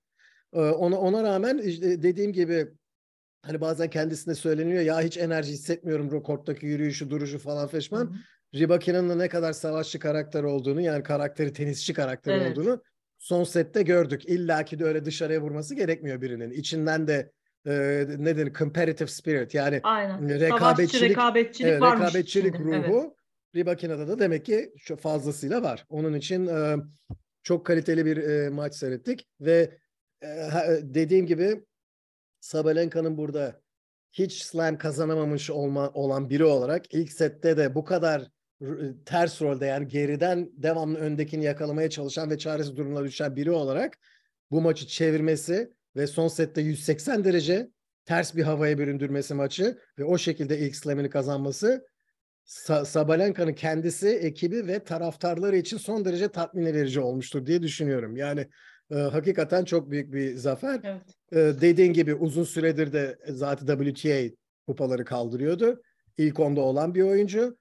Ee, 0.53 0.59
ona 0.61 0.99
ona 0.99 1.23
rağmen 1.23 1.59
işte 1.59 2.03
dediğim 2.03 2.33
gibi 2.33 2.69
hani 3.43 3.61
bazen 3.61 3.91
kendisine 3.91 4.35
söyleniyor 4.35 4.83
ya 4.83 5.01
hiç 5.01 5.19
enerji 5.19 5.53
hissetmiyorum 5.53 6.23
korttaki 6.23 6.67
yürüyüşü 6.67 7.11
duruşu 7.11 7.39
falan 7.39 7.67
Hı 7.67 7.71
feşman. 7.71 8.05
hı. 8.07 8.13
Ribakina'nın 8.55 9.09
da 9.09 9.15
ne 9.15 9.29
kadar 9.29 9.53
savaşçı 9.53 9.99
karakter 9.99 10.43
olduğunu 10.43 10.81
yani 10.81 11.03
karakteri 11.03 11.53
tenisçi 11.53 11.95
karakter 11.95 12.35
Evet. 12.37 12.59
olduğunu 12.59 12.83
son 13.19 13.45
sette 13.45 13.83
gördük. 13.83 14.29
İlla 14.29 14.65
ki 14.65 14.79
de 14.79 14.85
öyle 14.85 15.05
dışarıya 15.05 15.41
vurması 15.41 15.75
gerekmiyor 15.75 16.21
birinin. 16.21 16.51
İçinden 16.51 17.07
de 17.09 17.33
e, 17.67 17.71
ne 18.19 18.37
denir 18.37 18.53
competitive 18.53 19.09
spirit 19.09 19.55
yani 19.55 19.81
Aynen. 19.83 20.19
Savaşçı, 20.19 20.41
rekabetçilik 20.41 21.11
rekabetçilik 21.11 21.71
Evet, 21.71 21.83
rekabetçilik 21.83 22.55
içinde. 22.55 22.69
ruhu 22.89 23.01
Evet. 23.01 23.13
Ribakina'da 23.57 24.09
da 24.09 24.19
demek 24.19 24.45
ki 24.45 24.73
fazlasıyla 25.01 25.63
var. 25.63 25.87
Onun 25.89 26.15
için 26.15 26.47
e, 26.47 26.77
çok 27.43 27.67
kaliteli 27.67 28.07
bir 28.07 28.17
e, 28.17 28.51
maç 28.51 28.75
seyrettik 28.75 29.29
ve 29.41 29.79
e, 30.23 30.27
ha- 30.27 30.67
dediğim 30.83 31.27
gibi 31.27 31.65
Sabalenka'nın 32.41 33.17
burada 33.19 33.61
hiç 34.13 34.43
slam 34.43 34.79
kazanamamış 34.79 35.51
olma, 35.51 35.91
olan 35.91 36.31
biri 36.31 36.45
olarak 36.45 36.95
ilk 36.95 37.13
sette 37.13 37.57
de 37.57 37.75
bu 37.75 37.85
kadar 37.85 38.29
ters 39.05 39.43
rolde 39.43 39.67
yani 39.67 39.89
geriden 39.89 40.51
devamlı 40.53 40.99
öndekini 40.99 41.45
yakalamaya 41.45 41.91
çalışan 41.91 42.31
ve 42.31 42.39
çaresiz 42.39 42.77
durumuna 42.77 43.05
düşen 43.05 43.37
biri 43.37 43.51
olarak 43.51 43.99
bu 44.51 44.61
maçı 44.61 44.87
çevirmesi 44.87 45.73
ve 45.97 46.07
son 46.07 46.29
sette 46.29 46.61
180 46.61 47.25
derece 47.25 47.69
ters 48.05 48.37
bir 48.37 48.43
havaya 48.43 48.79
büründürmesi 48.79 49.35
maçı 49.35 49.79
ve 49.99 50.05
o 50.05 50.19
şekilde 50.19 50.59
ilk 50.59 50.77
slam'ini 50.77 51.11
kazanması 51.11 51.87
Sa- 52.47 52.85
Sabalenka'nın 52.85 53.53
kendisi, 53.53 54.09
ekibi 54.09 54.67
ve 54.67 54.85
taraftarları 54.85 55.57
için 55.57 55.77
son 55.77 56.05
derece 56.05 56.29
tatmin 56.29 56.67
verici 56.67 57.01
olmuştur 57.01 57.47
diye 57.47 57.63
düşünüyorum. 57.63 58.17
Yani 58.17 58.49
e, 58.91 58.95
hakikaten 58.95 59.65
çok 59.65 59.91
büyük 59.91 60.13
bir 60.13 60.35
zafer. 60.35 60.81
Evet. 60.85 61.03
E, 61.33 61.61
dediğin 61.61 61.93
gibi 61.93 62.15
uzun 62.15 62.45
süredir 62.45 62.93
de 62.93 63.19
zaten 63.29 63.79
WTA 63.79 64.37
kupaları 64.67 65.05
kaldırıyordu. 65.05 65.83
İlk 66.19 66.41
onda 66.41 66.61
olan 66.61 66.95
bir 66.95 67.03
oyuncu. 67.03 67.59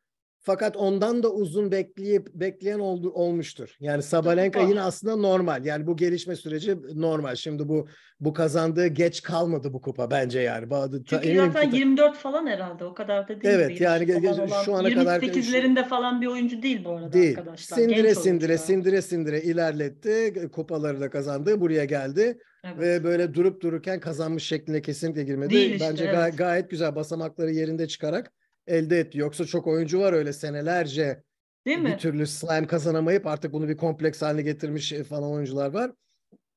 Fakat 0.47 0.77
ondan 0.77 1.23
da 1.23 1.31
uzun 1.33 1.71
bekleyip 1.71 2.27
bekleyen 2.33 2.79
oldu, 2.79 3.11
olmuştur. 3.11 3.75
Yani 3.79 4.03
Sabalenka 4.03 4.59
yine 4.61 4.81
aslında 4.81 5.15
normal. 5.15 5.65
Yani 5.65 5.87
bu 5.87 5.97
gelişme 5.97 6.35
süreci 6.35 6.77
normal. 6.95 7.35
Şimdi 7.35 7.69
bu 7.69 7.87
bu 8.19 8.33
kazandığı 8.33 8.87
geç 8.87 9.21
kalmadı 9.21 9.73
bu 9.73 9.81
kupa 9.81 10.11
bence 10.11 10.39
yani. 10.39 10.69
Bazı- 10.69 11.03
ta- 11.03 11.15
Çünkü 11.21 11.27
eminim 11.29 11.51
zaten 11.53 11.71
ki- 11.71 11.77
24 11.77 12.17
falan 12.17 12.47
herhalde 12.47 12.85
o 12.85 12.93
kadar 12.93 13.23
da 13.23 13.27
değil. 13.41 13.55
Evet, 13.55 13.81
yani 13.81 14.03
ge- 14.05 14.65
şu 14.65 14.75
ana 14.75 14.93
kadar- 14.93 15.21
28'lerinde 15.21 15.87
falan 15.87 16.21
bir 16.21 16.27
oyuncu 16.27 16.61
değil 16.61 16.85
bu 16.85 16.89
arada 16.91 17.13
Değil. 17.13 17.37
arkadaşlar. 17.37 17.77
Sindire 17.77 18.01
Genç 18.01 18.17
sindire 18.17 18.47
oyuncular. 18.47 18.57
sindire 18.67 19.01
sindire 19.01 19.41
ilerletti. 19.41 20.33
Kupaları 20.51 21.01
da 21.01 21.09
kazandı. 21.09 21.61
Buraya 21.61 21.85
geldi. 21.85 22.37
Evet. 22.63 22.79
Ve 22.79 23.03
böyle 23.03 23.33
durup 23.33 23.61
dururken 23.61 23.99
kazanmış 23.99 24.43
şekline 24.43 24.81
kesinlikle 24.81 25.23
girmedi. 25.23 25.53
Değil 25.53 25.71
işte, 25.73 25.87
Bence 25.89 26.05
gay- 26.05 26.23
evet. 26.23 26.37
gayet 26.37 26.69
güzel 26.69 26.95
basamakları 26.95 27.51
yerinde 27.51 27.87
çıkarak 27.87 28.31
elde 28.67 28.99
etti. 28.99 29.17
Yoksa 29.17 29.45
çok 29.45 29.67
oyuncu 29.67 29.99
var 29.99 30.13
öyle 30.13 30.33
senelerce 30.33 31.23
Değil 31.65 31.77
bir 31.77 31.83
mi? 31.83 31.97
türlü 31.97 32.27
slam 32.27 32.67
kazanamayıp 32.67 33.27
artık 33.27 33.53
bunu 33.53 33.67
bir 33.67 33.77
kompleks 33.77 34.21
haline 34.21 34.41
getirmiş 34.41 34.93
e, 34.93 35.03
falan 35.03 35.31
oyuncular 35.31 35.73
var. 35.73 35.91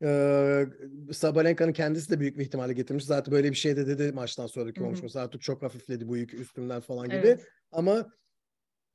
Ee, 0.03 0.67
Sabalenka'nın 1.13 1.73
kendisi 1.73 2.11
de 2.11 2.21
büyük 2.21 2.39
bir 2.39 2.43
ihtimalle 2.43 2.73
getirmiş. 2.73 3.05
Zaten 3.05 3.33
böyle 3.33 3.51
bir 3.51 3.57
şey 3.57 3.77
de 3.77 3.87
dedi 3.87 4.13
maçtan 4.13 4.47
sonraki 4.47 4.81
konuşması. 4.81 5.21
Artık 5.21 5.43
çok 5.43 5.63
hafifledi 5.63 6.09
bu 6.09 6.17
yük 6.17 6.35
üstümden 6.35 6.81
falan 6.81 7.07
gibi. 7.07 7.17
Evet. 7.17 7.47
Ama 7.73 8.13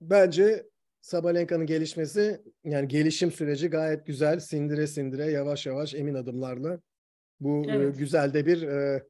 bence 0.02 0.66
Sabalenka'nın 1.02 1.66
gelişmesi 1.66 2.42
yani 2.64 2.88
gelişim 2.88 3.32
süreci 3.32 3.70
gayet 3.70 4.06
güzel. 4.06 4.40
Sindire 4.40 4.88
sindire 4.88 5.26
yavaş 5.26 5.66
yavaş 5.66 5.96
emin 5.96 6.14
adımlarla 6.14 6.80
bu 7.40 7.66
e, 7.68 7.72
Evet. 7.72 7.98
güzel 7.98 8.34
de 8.34 8.46
bir 8.46 8.62
e, 8.62 9.04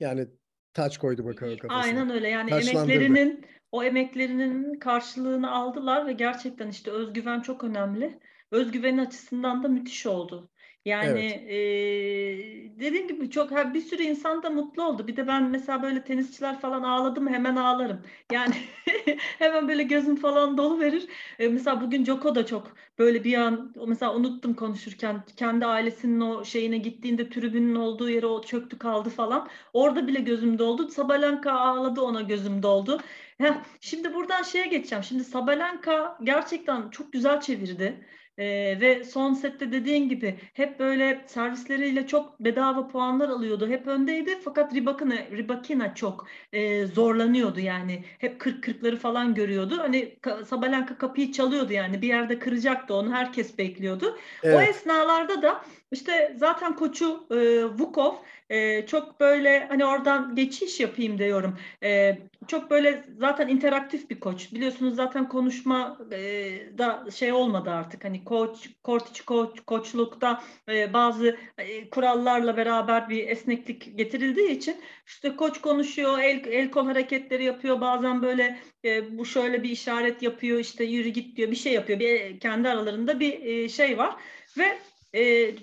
yani 0.00 0.28
taç 0.74 0.98
koydu 0.98 1.24
bakalım 1.24 1.58
kafasına. 1.58 1.82
Aynen 1.82 2.10
öyle 2.10 2.28
yani 2.28 2.50
emeklerinin 2.50 3.46
o 3.72 3.84
emeklerinin 3.84 4.78
karşılığını 4.78 5.50
aldılar 5.50 6.06
ve 6.06 6.12
gerçekten 6.12 6.68
işte 6.68 6.90
özgüven 6.90 7.40
çok 7.40 7.64
önemli. 7.64 8.18
Özgüven 8.50 8.98
açısından 8.98 9.62
da 9.62 9.68
müthiş 9.68 10.06
oldu. 10.06 10.50
Yani 10.84 11.20
eee, 11.20 12.78
dediğim 12.80 13.08
gibi 13.08 13.30
çok 13.30 13.50
ha, 13.52 13.74
bir 13.74 13.80
sürü 13.80 14.02
insan 14.02 14.42
da 14.42 14.50
mutlu 14.50 14.82
oldu. 14.84 15.06
Bir 15.06 15.16
de 15.16 15.26
ben 15.26 15.42
mesela 15.50 15.82
böyle 15.82 16.04
tenisçiler 16.04 16.60
falan 16.60 16.82
ağladı 16.82 17.20
mı 17.20 17.30
hemen 17.30 17.56
ağlarım. 17.56 18.02
Yani 18.32 18.54
hemen 19.38 19.68
böyle 19.68 19.82
gözüm 19.82 20.16
falan 20.16 20.58
dolu 20.58 20.80
verir. 20.80 21.08
E, 21.38 21.48
mesela 21.48 21.80
bugün 21.80 22.04
Joko 22.04 22.34
da 22.34 22.46
çok 22.46 22.74
böyle 22.98 23.24
bir 23.24 23.34
an 23.34 23.74
mesela 23.86 24.14
unuttum 24.14 24.54
konuşurken 24.54 25.24
kendi 25.36 25.66
ailesinin 25.66 26.20
o 26.20 26.44
şeyine 26.44 26.78
gittiğinde 26.78 27.28
tribünün 27.28 27.74
olduğu 27.74 28.10
yere 28.10 28.26
o 28.26 28.42
çöktü 28.42 28.78
kaldı 28.78 29.08
falan. 29.10 29.48
Orada 29.72 30.06
bile 30.06 30.20
gözüm 30.20 30.58
doldu. 30.58 30.88
Sabalenka 30.88 31.52
ağladı 31.52 32.00
ona 32.00 32.20
gözüm 32.20 32.62
doldu. 32.62 33.00
Heh, 33.38 33.54
şimdi 33.80 34.14
buradan 34.14 34.42
şeye 34.42 34.66
geçeceğim. 34.66 35.04
Şimdi 35.04 35.24
Sabalenka 35.24 36.18
gerçekten 36.22 36.90
çok 36.90 37.12
güzel 37.12 37.40
çevirdi. 37.40 38.06
Ee, 38.38 38.80
ve 38.80 39.04
son 39.04 39.34
sette 39.34 39.72
dediğin 39.72 40.08
gibi 40.08 40.40
hep 40.54 40.78
böyle 40.78 41.24
servisleriyle 41.26 42.06
çok 42.06 42.40
bedava 42.40 42.88
puanlar 42.88 43.28
alıyordu. 43.28 43.68
Hep 43.68 43.86
öndeydi 43.86 44.40
fakat 44.44 44.74
Ribakina, 44.74 45.14
Ribakina 45.14 45.94
çok 45.94 46.26
e, 46.52 46.86
zorlanıyordu 46.86 47.60
yani. 47.60 48.04
Hep 48.18 48.40
40-40'ları 48.40 48.96
falan 48.96 49.34
görüyordu. 49.34 49.78
Hani 49.78 50.18
Sabalenka 50.46 50.98
kapıyı 50.98 51.32
çalıyordu 51.32 51.72
yani 51.72 52.02
bir 52.02 52.08
yerde 52.08 52.38
kıracaktı 52.38 52.94
onu 52.94 53.12
herkes 53.12 53.58
bekliyordu. 53.58 54.18
Evet. 54.42 54.56
O 54.56 54.60
esnalarda 54.60 55.42
da 55.42 55.64
işte 55.92 56.36
zaten 56.36 56.76
koçu 56.76 57.26
e, 57.30 57.64
Vukov 57.64 58.14
e, 58.50 58.86
çok 58.86 59.20
böyle 59.20 59.66
hani 59.68 59.84
oradan 59.84 60.34
geçiş 60.34 60.80
yapayım 60.80 61.18
diyorum. 61.18 61.58
E, 61.82 62.18
çok 62.46 62.70
böyle 62.70 63.04
zaten 63.18 63.48
interaktif 63.48 64.10
bir 64.10 64.20
koç. 64.20 64.52
Biliyorsunuz 64.52 64.96
zaten 64.96 65.28
konuşma 65.28 65.98
e, 66.12 66.18
da 66.78 67.10
şey 67.10 67.32
olmadı 67.32 67.70
artık. 67.70 68.04
Hani 68.04 68.24
koç, 68.24 68.68
kort 68.82 69.20
koç, 69.24 69.60
koçlukta 69.66 70.42
e, 70.68 70.92
bazı 70.92 71.36
e, 71.58 71.90
kurallarla 71.90 72.56
beraber 72.56 73.08
bir 73.08 73.28
esneklik 73.28 73.98
getirildiği 73.98 74.50
için 74.50 74.76
işte 75.06 75.36
koç 75.36 75.60
konuşuyor, 75.60 76.18
el, 76.18 76.44
el 76.46 76.70
kol 76.70 76.86
hareketleri 76.86 77.44
yapıyor. 77.44 77.80
Bazen 77.80 78.22
böyle 78.22 78.58
e, 78.84 79.18
bu 79.18 79.24
şöyle 79.26 79.62
bir 79.62 79.70
işaret 79.70 80.22
yapıyor, 80.22 80.58
işte 80.58 80.84
yürü 80.84 81.08
git 81.08 81.36
diyor, 81.36 81.50
bir 81.50 81.56
şey 81.56 81.72
yapıyor. 81.72 82.00
Bir 82.00 82.40
kendi 82.40 82.68
aralarında 82.68 83.20
bir 83.20 83.44
e, 83.44 83.68
şey 83.68 83.98
var 83.98 84.16
ve 84.58 84.78
e, 85.14 85.54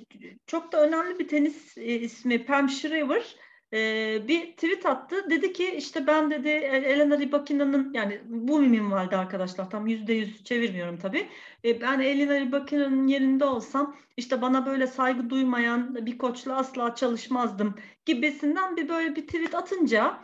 çok 0.48 0.72
da 0.72 0.84
önemli 0.88 1.20
bir 1.20 1.28
tenis 1.28 1.78
e, 1.78 1.82
ismi 1.82 2.46
Pam 2.46 2.70
Shriver 2.70 3.36
e, 3.74 4.28
bir 4.28 4.52
tweet 4.52 4.86
attı. 4.86 5.30
Dedi 5.30 5.54
ki 5.54 5.76
işte 5.78 6.08
ben 6.08 6.32
dedi 6.32 6.48
Elena 6.50 7.20
Rybakina'nın 7.20 7.94
yani 7.94 8.22
bu 8.26 8.60
minvalde 8.60 9.18
arkadaşlar 9.18 9.70
tam 9.70 9.88
yüzde 9.88 10.14
yüz 10.14 10.44
çevirmiyorum 10.44 10.98
tabii. 10.98 11.28
E, 11.66 11.82
ben 11.82 12.00
Elena 12.00 12.40
Rybakina'nın 12.40 13.08
yerinde 13.08 13.46
olsam 13.46 13.96
işte 14.18 14.42
bana 14.42 14.66
böyle 14.66 14.88
saygı 14.88 15.30
duymayan 15.30 16.06
bir 16.06 16.18
koçla 16.18 16.56
asla 16.56 16.96
çalışmazdım 16.96 17.76
gibisinden 18.06 18.78
bir 18.78 18.90
böyle 18.90 19.16
bir 19.16 19.28
tweet 19.28 19.56
atınca 19.56 20.20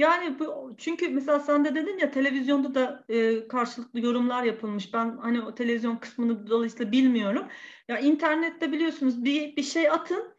yani 0.00 0.38
bu 0.38 0.74
çünkü 0.78 1.08
mesela 1.08 1.40
sen 1.40 1.64
de 1.64 1.74
dedin 1.74 1.98
ya 1.98 2.10
televizyonda 2.10 2.74
da 2.74 3.04
e, 3.08 3.48
karşılıklı 3.48 4.00
yorumlar 4.00 4.42
yapılmış. 4.42 4.94
Ben 4.94 5.16
hani 5.16 5.42
o 5.42 5.54
televizyon 5.54 5.96
kısmını 5.96 6.46
dolayısıyla 6.50 6.92
bilmiyorum. 6.92 7.46
Ya 7.88 7.98
internette 7.98 8.72
biliyorsunuz 8.72 9.24
bir 9.24 9.56
bir 9.56 9.62
şey 9.62 9.90
atın 9.90 10.34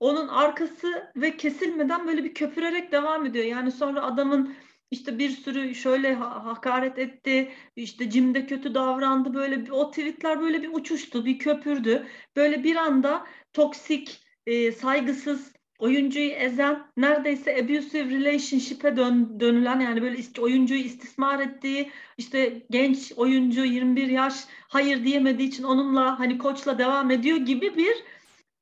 onun 0.00 0.28
arkası 0.28 1.12
ve 1.16 1.36
kesilmeden 1.36 2.06
böyle 2.06 2.24
bir 2.24 2.34
köpürerek 2.34 2.92
devam 2.92 3.26
ediyor. 3.26 3.44
Yani 3.44 3.72
sonra 3.72 4.02
adamın 4.02 4.54
işte 4.90 5.18
bir 5.18 5.30
sürü 5.30 5.74
şöyle 5.74 6.14
hakaret 6.14 6.98
etti, 6.98 7.52
işte 7.76 8.10
cimde 8.10 8.46
kötü 8.46 8.74
davrandı 8.74 9.34
böyle 9.34 9.66
bir, 9.66 9.70
o 9.70 9.90
tweetler 9.90 10.40
böyle 10.40 10.62
bir 10.62 10.70
uçuştu, 10.72 11.24
bir 11.24 11.38
köpürdü. 11.38 12.06
Böyle 12.36 12.64
bir 12.64 12.76
anda 12.76 13.26
toksik, 13.52 14.22
e, 14.46 14.72
saygısız, 14.72 15.52
oyuncuyu 15.78 16.30
ezen, 16.30 16.86
neredeyse 16.96 17.56
abusive 17.56 18.10
relationship'e 18.10 18.96
dön, 18.96 19.40
dönülen 19.40 19.80
yani 19.80 20.02
böyle 20.02 20.18
ist, 20.18 20.38
oyuncuyu 20.38 20.80
istismar 20.80 21.40
ettiği, 21.40 21.90
işte 22.18 22.62
genç 22.70 23.12
oyuncu 23.16 23.64
21 23.64 24.08
yaş 24.08 24.34
hayır 24.68 25.04
diyemediği 25.04 25.48
için 25.48 25.64
onunla 25.64 26.18
hani 26.18 26.38
koçla 26.38 26.78
devam 26.78 27.10
ediyor 27.10 27.36
gibi 27.36 27.76
bir 27.76 28.04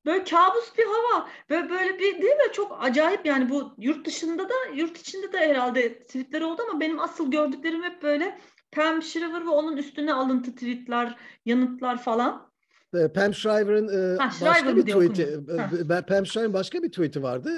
böyle 0.07 0.25
kabus 0.25 0.79
bir 0.79 0.85
hava 0.85 1.29
ve 1.51 1.71
böyle 1.71 1.99
bir 1.99 2.23
değil 2.23 2.37
mi 2.37 2.53
çok 2.53 2.79
acayip 2.85 3.27
yani 3.27 3.51
bu 3.51 3.75
yurt 3.79 4.07
dışında 4.07 4.49
da 4.49 4.55
yurt 4.75 4.99
içinde 4.99 5.33
de 5.33 5.39
herhalde 5.39 5.99
tweetler 5.99 6.41
oldu 6.41 6.63
ama 6.71 6.81
benim 6.81 7.01
asıl 7.01 7.31
gördüklerim 7.31 7.83
hep 7.83 8.03
böyle 8.03 8.39
Pam 8.73 9.03
Shriver 9.03 9.47
ve 9.47 9.49
onun 9.49 9.77
üstüne 9.77 10.13
alıntı 10.13 10.53
tweetler, 10.55 11.17
yanıtlar 11.45 12.03
falan. 12.03 12.46
Ee, 12.95 13.09
Pam 13.09 13.35
Shriver'ın 13.35 13.89
e, 13.89 14.19
başka 14.19 14.77
bir 14.77 14.83
tweet'i, 14.83 15.41
e, 15.95 16.01
Pam 16.03 16.27
Shriver'ın 16.27 16.53
başka 16.53 16.83
bir 16.83 16.89
tweet'i 16.89 17.23
vardı. 17.23 17.51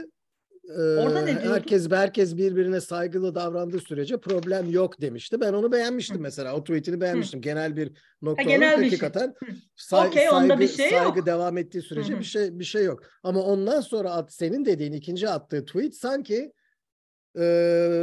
Ee, 0.68 0.80
Orada 0.80 1.20
ne 1.20 1.42
diyordu? 1.42 1.54
Herkes 1.54 1.90
herkes 1.90 2.36
birbirine 2.36 2.80
saygılı 2.80 3.34
davrandığı 3.34 3.80
sürece 3.80 4.20
problem 4.20 4.70
yok 4.70 5.00
demişti. 5.00 5.40
Ben 5.40 5.52
onu 5.52 5.72
beğenmiştim 5.72 6.16
Hı. 6.16 6.22
mesela. 6.22 6.54
O 6.54 6.60
tweetini 6.64 7.00
beğenmiştim. 7.00 7.40
Hı. 7.40 7.42
Genel 7.42 7.76
bir 7.76 7.92
nokta 8.22 8.44
ha, 8.44 8.48
genel 8.48 8.68
olarak 8.68 8.78
bir 8.78 8.90
şey. 8.90 8.98
hakikaten 8.98 9.34
şey. 9.46 9.56
say, 9.76 10.08
okay, 10.08 10.26
saygı, 10.26 10.58
bir 10.60 10.68
şey 10.68 10.90
saygı 10.90 11.18
yok. 11.18 11.26
devam 11.26 11.58
ettiği 11.58 11.82
sürece 11.82 12.14
Hı. 12.14 12.18
bir 12.18 12.24
şey 12.24 12.58
bir 12.58 12.64
şey 12.64 12.84
yok. 12.84 13.02
Ama 13.22 13.42
ondan 13.42 13.80
sonra 13.80 14.10
at, 14.10 14.32
senin 14.32 14.64
dediğin 14.64 14.92
ikinci 14.92 15.28
attığı 15.28 15.64
tweet 15.64 15.96
sanki 15.96 16.52
e, 17.34 17.44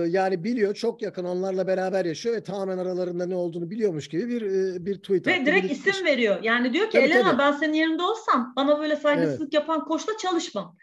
yani 0.10 0.44
biliyor 0.44 0.74
çok 0.74 1.02
yakın 1.02 1.24
onlarla 1.24 1.68
beraber 1.68 2.06
yaşıyor 2.06 2.36
ve 2.36 2.44
tamamen 2.44 2.78
aralarında 2.78 3.26
ne 3.26 3.36
olduğunu 3.36 3.70
biliyormuş 3.70 4.08
gibi 4.08 4.28
bir 4.28 4.42
e, 4.42 4.86
bir 4.86 4.96
tweet 4.96 5.28
ve 5.28 5.46
direkt 5.46 5.72
isim 5.72 6.06
veriyor. 6.06 6.44
Yani 6.44 6.74
diyor 6.74 6.86
ki 6.86 6.92
tabii, 6.92 7.04
Elena 7.04 7.30
tabii. 7.30 7.40
ben 7.40 7.52
senin 7.52 7.74
yerinde 7.74 8.04
olsam 8.04 8.54
bana 8.56 8.80
böyle 8.80 8.96
saygısızlık 8.96 9.42
evet. 9.42 9.54
yapan 9.54 9.86
koçla 9.86 10.18
çalışmam. 10.18 10.78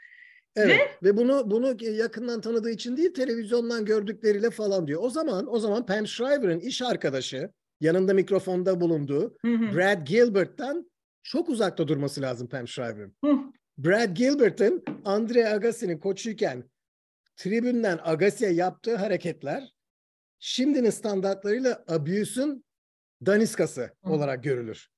Evet 0.56 0.80
ve, 1.02 1.08
ve 1.08 1.16
bunu 1.16 1.50
bunu 1.50 1.76
yakından 1.84 2.40
tanıdığı 2.40 2.70
için 2.70 2.96
değil 2.96 3.14
televizyondan 3.14 3.84
gördükleriyle 3.84 4.50
falan 4.50 4.86
diyor. 4.86 5.00
O 5.02 5.10
zaman 5.10 5.54
o 5.54 5.58
zaman 5.58 5.86
Pam 5.86 6.06
Shriver'ın 6.06 6.60
iş 6.60 6.82
arkadaşı 6.82 7.50
yanında 7.80 8.14
mikrofonda 8.14 8.80
bulunduğu 8.80 9.36
hı 9.42 9.48
hı. 9.48 9.76
Brad 9.76 10.06
Gilbert'tan 10.06 10.90
çok 11.22 11.48
uzakta 11.48 11.88
durması 11.88 12.22
lazım 12.22 12.48
Pam 12.48 12.68
Shriver'ın. 12.68 13.14
Brad 13.78 14.16
Gilbert'ın 14.16 14.84
Andre 15.04 15.48
Agassi'nin 15.48 15.98
koçuyken 15.98 16.64
tribünden 17.36 17.98
Agassi'ye 18.02 18.52
yaptığı 18.52 18.96
hareketler 18.96 19.72
şimdinin 20.38 20.90
standartlarıyla 20.90 21.84
abuse'un 21.88 22.64
daniskası 23.26 23.90
hı. 24.04 24.12
olarak 24.12 24.44
görülür. 24.44 24.88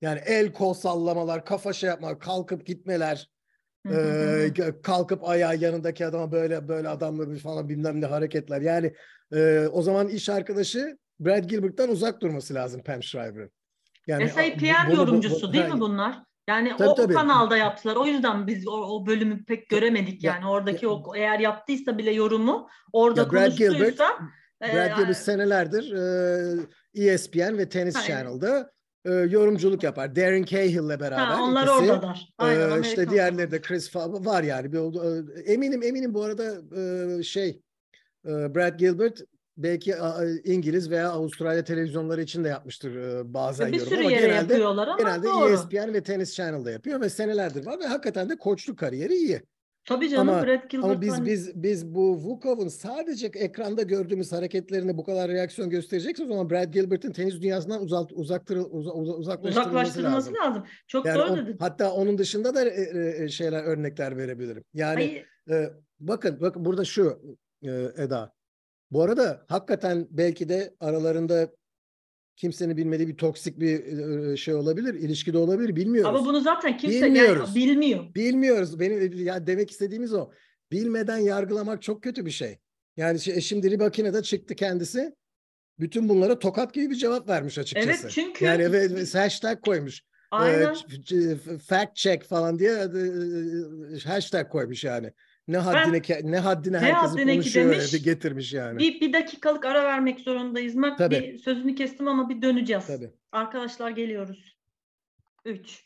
Yani 0.00 0.20
el 0.26 0.52
kol 0.52 0.74
sallamalar, 0.74 1.44
kafa 1.44 1.72
şey 1.72 1.88
yapma, 1.88 2.18
kalkıp 2.18 2.66
gitmeler, 2.66 3.28
ee, 3.90 4.50
kalkıp 4.82 5.28
ayağı 5.28 5.56
yanındaki 5.56 6.06
adama 6.06 6.32
böyle 6.32 6.68
böyle 6.68 6.88
adamla 6.88 7.38
falan 7.38 7.68
bilmem 7.68 8.00
ne 8.00 8.06
hareketler. 8.06 8.60
Yani 8.60 8.94
e, 9.32 9.66
o 9.72 9.82
zaman 9.82 10.08
iş 10.08 10.28
arkadaşı 10.28 10.98
Brad 11.20 11.44
Gilbert'tan 11.44 11.90
uzak 11.90 12.20
durması 12.20 12.54
lazım 12.54 12.82
Pam 12.82 13.02
Shriver'ın. 13.02 13.50
Yani 14.06 14.28
SAPN 14.28 14.90
yorumcusu 14.90 15.46
bu, 15.46 15.48
bu, 15.48 15.52
değil 15.52 15.68
mi 15.68 15.80
bunlar? 15.80 16.22
Yani 16.48 16.76
tabii, 16.78 16.88
o, 16.88 16.94
tabii. 16.94 17.12
o 17.12 17.16
kanalda 17.16 17.56
yaptılar. 17.56 17.96
O 17.96 18.06
yüzden 18.06 18.46
biz 18.46 18.68
o, 18.68 18.72
o 18.72 19.06
bölümü 19.06 19.44
pek 19.44 19.68
göremedik. 19.68 20.24
Yani 20.24 20.42
ya, 20.42 20.50
oradaki 20.50 20.84
ya, 20.84 20.90
o 20.90 21.16
eğer 21.16 21.38
yaptıysa 21.38 21.98
bile 21.98 22.10
yorumu 22.10 22.68
orada 22.92 23.20
ya 23.20 23.32
Brad 23.32 23.52
Gilbert, 23.52 24.00
e, 24.62 24.74
Brad 24.74 24.96
Gilbert 24.96 25.16
senelerdir 25.16 25.92
e, 26.94 27.04
ESPN 27.06 27.58
ve 27.58 27.68
Tennis 27.68 27.94
Hayır. 27.94 28.08
Channel'da 28.08 28.70
e, 29.04 29.12
yorumculuk 29.12 29.82
yapar. 29.82 30.16
Darren 30.16 30.44
Cahill'le 30.44 31.00
beraber. 31.00 31.24
Ha, 31.24 31.42
onlar 31.42 31.62
ikisi, 31.62 31.92
oradalar. 31.92 32.28
Aynen, 32.38 32.76
e, 32.76 32.80
işte 32.80 33.10
diğerleri 33.10 33.50
de 33.50 33.60
Chris 33.60 33.90
Fa 33.90 34.12
var 34.12 34.42
yani. 34.42 34.72
Bir, 34.72 34.78
e, 34.78 35.52
eminim 35.52 35.82
eminim 35.82 36.14
bu 36.14 36.22
arada 36.22 36.54
e, 36.80 37.22
şey 37.22 37.62
e, 38.26 38.54
Brad 38.54 38.78
Gilbert 38.78 39.20
belki 39.56 39.94
İngiliz 40.44 40.90
veya 40.90 41.10
Avustralya 41.10 41.64
televizyonları 41.64 42.22
için 42.22 42.44
de 42.44 42.48
yapmıştır 42.48 42.96
e, 42.96 43.34
bazen 43.34 43.72
bir 43.72 43.78
yorum 43.78 43.88
sürü 43.88 44.00
ama 44.00 44.10
yere 44.10 44.26
genelde, 44.26 44.52
yapıyorlar 44.52 44.88
ama 44.88 44.98
genelde 44.98 45.26
doğru. 45.26 45.52
ESPN 45.52 45.94
ve 45.94 46.02
Tennis 46.02 46.34
Channel'da 46.34 46.70
yapıyor 46.70 47.00
ve 47.00 47.10
senelerdir 47.10 47.66
var 47.66 47.80
ve 47.80 47.86
hakikaten 47.86 48.28
de 48.28 48.36
koçluk 48.36 48.78
kariyeri 48.78 49.14
iyi. 49.14 49.42
Tabii 49.86 50.08
canım 50.08 50.28
ama, 50.28 50.46
Brad 50.46 50.70
Gilbert. 50.70 50.84
Ama 50.84 51.00
biz 51.00 51.12
hani... 51.12 51.26
biz 51.26 51.62
biz 51.62 51.94
bu 51.94 52.16
Vukov'un 52.16 52.68
sadece 52.68 53.26
ekranda 53.26 53.82
gördüğümüz 53.82 54.32
hareketlerine 54.32 54.96
bu 54.96 55.04
kadar 55.04 55.30
reaksiyon 55.30 55.70
gösterecekse 55.70 56.24
o 56.24 56.26
zaman 56.26 56.50
Brad 56.50 56.72
Gilbert'in 56.72 57.12
tenis 57.12 57.40
dünyasından 57.42 57.82
uzak 57.82 58.10
uzaktır 58.12 58.56
uz, 58.56 58.86
uz, 58.86 59.08
uzaklaştırılması, 59.08 59.70
uzaklaştırılması 59.70 60.34
lazım. 60.34 60.34
lazım. 60.34 60.64
Çok 60.86 61.06
yani 61.06 61.18
doğru 61.18 61.32
o, 61.32 61.36
dedin. 61.36 61.56
Hatta 61.60 61.92
onun 61.92 62.18
dışında 62.18 62.54
da 62.54 62.64
e, 62.64 63.24
e, 63.24 63.28
şeyler 63.28 63.64
örnekler 63.64 64.16
verebilirim. 64.16 64.64
Yani 64.74 65.24
e, 65.50 65.70
bakın 66.00 66.40
bakın 66.40 66.64
burada 66.64 66.84
şu 66.84 67.20
e, 67.62 67.70
Eda. 67.96 68.35
Bu 68.90 69.02
arada 69.02 69.44
hakikaten 69.48 70.06
belki 70.10 70.48
de 70.48 70.74
aralarında 70.80 71.52
kimsenin 72.36 72.76
bilmediği 72.76 73.08
bir 73.08 73.16
toksik 73.16 73.60
bir 73.60 74.36
şey 74.36 74.54
olabilir, 74.54 74.94
ilişki 74.94 75.32
de 75.32 75.38
olabilir 75.38 75.76
bilmiyoruz. 75.76 76.08
Ama 76.08 76.26
bunu 76.26 76.40
zaten 76.40 76.76
kimse 76.76 77.06
Bilmiyoruz. 77.06 77.56
Yani, 77.56 77.66
bilmiyor. 77.66 78.14
Bilmiyoruz. 78.14 78.80
Benim 78.80 79.24
ya 79.24 79.46
demek 79.46 79.70
istediğimiz 79.70 80.14
o. 80.14 80.30
Bilmeden 80.72 81.18
yargılamak 81.18 81.82
çok 81.82 82.02
kötü 82.02 82.26
bir 82.26 82.30
şey. 82.30 82.58
Yani 82.96 83.42
şimdi 83.42 83.70
Ribakina'da 83.70 84.22
çıktı 84.22 84.54
kendisi. 84.54 85.14
Bütün 85.78 86.08
bunlara 86.08 86.38
tokat 86.38 86.74
gibi 86.74 86.90
bir 86.90 86.94
cevap 86.94 87.28
vermiş 87.28 87.58
açıkçası. 87.58 87.88
Evet 87.88 88.10
çünkü. 88.14 88.44
Yani 88.44 88.72
ve, 88.72 88.94
ve 88.94 89.04
hashtag 89.18 89.60
koymuş. 89.60 90.02
Aynen. 90.30 90.74
Ee, 91.12 91.58
fact 91.58 91.96
check 91.96 92.24
falan 92.24 92.58
diye 92.58 92.88
hashtag 94.04 94.48
koymuş 94.48 94.84
yani. 94.84 95.12
Ne 95.48 95.58
haddine 95.58 96.02
ben, 96.08 96.32
ne 96.32 96.38
haddine 96.38 96.78
haddine 96.78 97.32
konuşuyor 97.32 97.72
demiş, 97.72 98.02
getirmiş 98.02 98.52
yani. 98.52 98.78
Bir, 98.78 99.00
bir 99.00 99.12
dakikalık 99.12 99.64
ara 99.64 99.84
vermek 99.84 100.20
zorundayız. 100.20 100.74
Mak 100.74 100.98
Tabii. 100.98 101.14
bir 101.14 101.38
sözünü 101.38 101.74
kestim 101.74 102.08
ama 102.08 102.28
bir 102.28 102.42
döneceğiz. 102.42 102.86
Tabii. 102.86 103.10
Arkadaşlar 103.32 103.90
geliyoruz. 103.90 104.56
3 105.44 105.85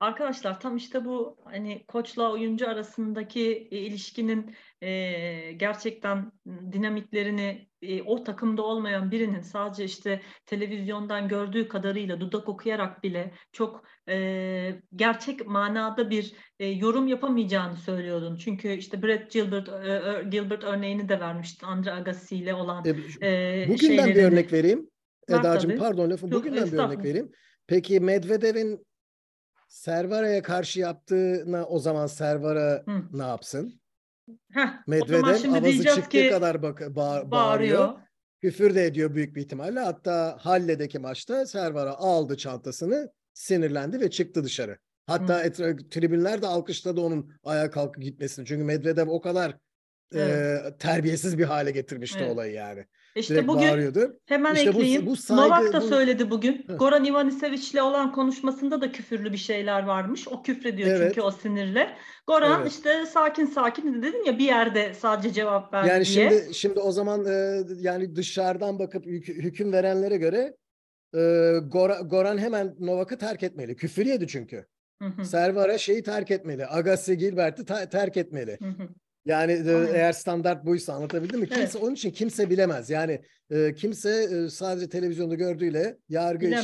Arkadaşlar 0.00 0.60
tam 0.60 0.76
işte 0.76 1.04
bu 1.04 1.36
hani 1.44 1.84
koçla 1.88 2.32
oyuncu 2.32 2.68
arasındaki 2.68 3.68
e, 3.70 3.78
ilişkinin 3.78 4.54
e, 4.82 5.52
gerçekten 5.52 6.32
dinamiklerini 6.72 7.68
e, 7.82 8.02
o 8.02 8.24
takımda 8.24 8.62
olmayan 8.62 9.10
birinin 9.10 9.40
sadece 9.40 9.84
işte 9.84 10.20
televizyondan 10.46 11.28
gördüğü 11.28 11.68
kadarıyla 11.68 12.20
dudak 12.20 12.48
okuyarak 12.48 13.02
bile 13.02 13.34
çok 13.52 13.84
e, 14.08 14.80
gerçek 14.96 15.46
manada 15.46 16.10
bir 16.10 16.32
e, 16.58 16.66
yorum 16.66 17.08
yapamayacağını 17.08 17.76
söylüyordun. 17.76 18.36
Çünkü 18.36 18.68
işte 18.68 19.02
Brett 19.02 19.30
Gilbert 19.30 19.68
e, 19.68 20.28
Gilbert 20.30 20.64
örneğini 20.64 21.08
de 21.08 21.20
vermiştin 21.20 21.66
Andre 21.66 21.92
Agassi 21.92 22.36
ile 22.36 22.54
olan 22.54 22.84
e, 22.84 22.90
e, 23.28 23.64
Bugün 23.68 23.76
şeylerini. 23.76 24.08
ben 24.08 24.14
bir 24.14 24.22
örnek 24.22 24.52
vereyim. 24.52 24.90
Eda'cığım 25.28 25.78
pardon 25.78 26.10
lafım. 26.10 26.30
Bugün 26.32 26.56
ben 26.56 26.72
bir 26.72 26.78
örnek 26.78 27.04
vereyim. 27.04 27.32
Peki 27.66 28.00
Medvedev'in 28.00 28.86
Servara'ya 29.68 30.42
karşı 30.42 30.80
yaptığına 30.80 31.64
o 31.64 31.78
zaman 31.78 32.06
Servara 32.06 32.82
Hı. 32.86 33.02
ne 33.18 33.22
yapsın? 33.22 33.80
Heh, 34.52 34.68
Medvedev 34.86 35.24
avazı 35.52 35.84
çıktığı 35.84 36.08
ki, 36.08 36.30
kadar 36.30 36.62
bak 36.62 36.80
bağ, 36.80 36.96
bağırıyor. 36.96 37.30
bağırıyor. 37.30 37.94
Küfür 38.40 38.74
de 38.74 38.84
ediyor 38.84 39.14
büyük 39.14 39.36
bir 39.36 39.40
ihtimalle. 39.40 39.80
Hatta 39.80 40.36
Halle'deki 40.40 40.98
maçta 40.98 41.46
Servara 41.46 41.90
aldı 41.94 42.36
çantasını, 42.36 43.12
sinirlendi 43.34 44.00
ve 44.00 44.10
çıktı 44.10 44.44
dışarı. 44.44 44.78
Hatta 45.06 45.46
etra- 45.46 45.88
tribünler 45.88 46.42
de 46.42 46.46
alkışladı 46.46 47.00
onun 47.00 47.32
ayağa 47.44 47.70
kalkıp 47.70 48.02
gitmesini. 48.02 48.46
Çünkü 48.46 48.64
Medvedev 48.64 49.08
o 49.08 49.20
kadar 49.20 49.56
evet. 50.14 50.74
e, 50.74 50.76
terbiyesiz 50.78 51.38
bir 51.38 51.44
hale 51.44 51.70
getirmişti 51.70 52.18
evet. 52.22 52.32
olayı 52.32 52.52
yani. 52.52 52.84
İşte 53.16 53.34
Direkt 53.34 53.48
bugün 53.48 53.68
bağırıyordu. 53.68 54.20
hemen 54.26 54.54
işte 54.54 54.68
ekleyeyim. 54.68 55.06
Bu, 55.06 55.10
bu 55.10 55.16
saygı, 55.16 55.42
Novak 55.42 55.72
da 55.72 55.80
bu... 55.80 55.88
söyledi 55.88 56.30
bugün. 56.30 56.64
Heh. 56.68 56.78
Goran 56.78 57.04
Ivanisevic'le 57.04 57.82
olan 57.82 58.12
konuşmasında 58.12 58.80
da 58.80 58.92
küfürlü 58.92 59.32
bir 59.32 59.36
şeyler 59.36 59.82
varmış. 59.82 60.28
O 60.28 60.42
küfrediyor 60.42 60.88
evet. 60.88 61.08
çünkü 61.08 61.20
o 61.20 61.30
sinirle. 61.30 61.96
Goran 62.26 62.60
evet. 62.60 62.72
işte 62.72 63.06
sakin 63.06 63.46
sakin 63.46 64.02
dedin 64.02 64.24
ya 64.24 64.38
bir 64.38 64.44
yerde 64.44 64.94
sadece 64.94 65.32
cevap 65.32 65.72
verdi 65.72 65.88
yani 65.88 66.04
diye. 66.04 66.30
şimdi 66.30 66.54
şimdi 66.54 66.80
o 66.80 66.92
zaman 66.92 67.24
e, 67.26 67.62
yani 67.80 68.16
dışarıdan 68.16 68.78
bakıp 68.78 69.06
hüküm 69.06 69.72
verenlere 69.72 70.16
göre 70.16 70.56
e, 71.14 71.52
Goran, 71.72 72.08
Goran 72.08 72.38
hemen 72.38 72.74
Novak'ı 72.78 73.18
terk 73.18 73.42
etmeli. 73.42 73.76
Küfür 73.76 74.06
yedi 74.06 74.26
çünkü. 74.28 74.66
Hı 75.02 75.24
Servara 75.24 75.78
şeyi 75.78 76.02
terk 76.02 76.30
etmeli. 76.30 76.66
Agassi 76.66 77.18
Gilbert'i 77.18 77.64
ta- 77.64 77.88
terk 77.88 78.16
etmeli. 78.16 78.58
Hı 78.62 78.68
hı. 78.68 78.88
Yani 79.26 79.52
Aynen. 79.52 79.94
eğer 79.94 80.12
standart 80.12 80.66
buysa 80.66 80.92
anlatabildim 80.92 81.40
mi? 81.40 81.48
Kimse 81.48 81.62
evet. 81.62 81.76
onun 81.76 81.94
için 81.94 82.10
kimse 82.10 82.50
bilemez. 82.50 82.90
Yani 82.90 83.20
e, 83.50 83.74
kimse 83.74 84.10
e, 84.10 84.50
sadece 84.50 84.88
televizyonda 84.88 85.34
gördüğüyle 85.34 85.98
yargı 86.08 86.46
şey, 86.46 86.54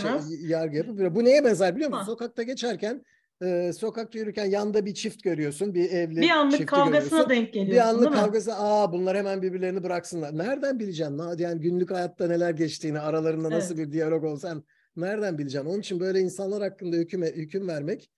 yargı 0.41 0.77
yapıp 0.77 1.15
bu 1.15 1.25
neye 1.25 1.45
benzer 1.45 1.75
biliyor 1.77 1.91
musun? 1.91 2.01
Ha. 2.01 2.07
Sokakta 2.07 2.43
geçerken 2.43 3.05
e, 3.43 3.73
sokakta 3.73 4.19
yürürken 4.19 4.45
yanda 4.45 4.87
bir 4.87 4.95
çift 4.95 5.23
görüyorsun. 5.23 5.75
Bir 5.75 5.91
evli 5.91 6.21
Bir 6.21 6.31
anlık 6.31 6.69
kavgasına 6.69 7.01
görüyorsun. 7.01 7.31
denk 7.31 7.53
geliyorsun. 7.53 7.75
Bir 7.75 7.89
anlık 7.89 8.15
kavgası 8.15 8.55
aa 8.55 8.93
bunlar 8.93 9.17
hemen 9.17 9.43
birbirlerini 9.43 9.83
bıraksınlar. 9.83 10.39
Nereden 10.39 10.81
bileceksin? 10.81 11.39
Yani 11.39 11.61
günlük 11.61 11.91
hayatta 11.91 12.27
neler 12.27 12.51
geçtiğini, 12.51 13.01
aralarında 13.01 13.49
evet. 13.49 13.57
nasıl 13.57 13.79
bir 13.79 13.93
diyalog 13.93 14.25
olsan 14.25 14.65
nereden 14.97 15.39
bileceksin? 15.39 15.69
Onun 15.69 15.81
için 15.81 16.01
böyle 16.01 16.21
insanlar 16.21 16.63
hakkında 16.63 16.97
hüküm 16.97 17.23
hüküm 17.23 17.69
vermek 17.69 18.11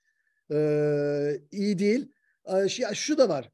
e, 0.52 0.58
iyi 1.52 1.78
değil. 1.78 2.08
Şu, 2.68 2.94
şu 2.94 3.18
da 3.18 3.28
var. 3.28 3.50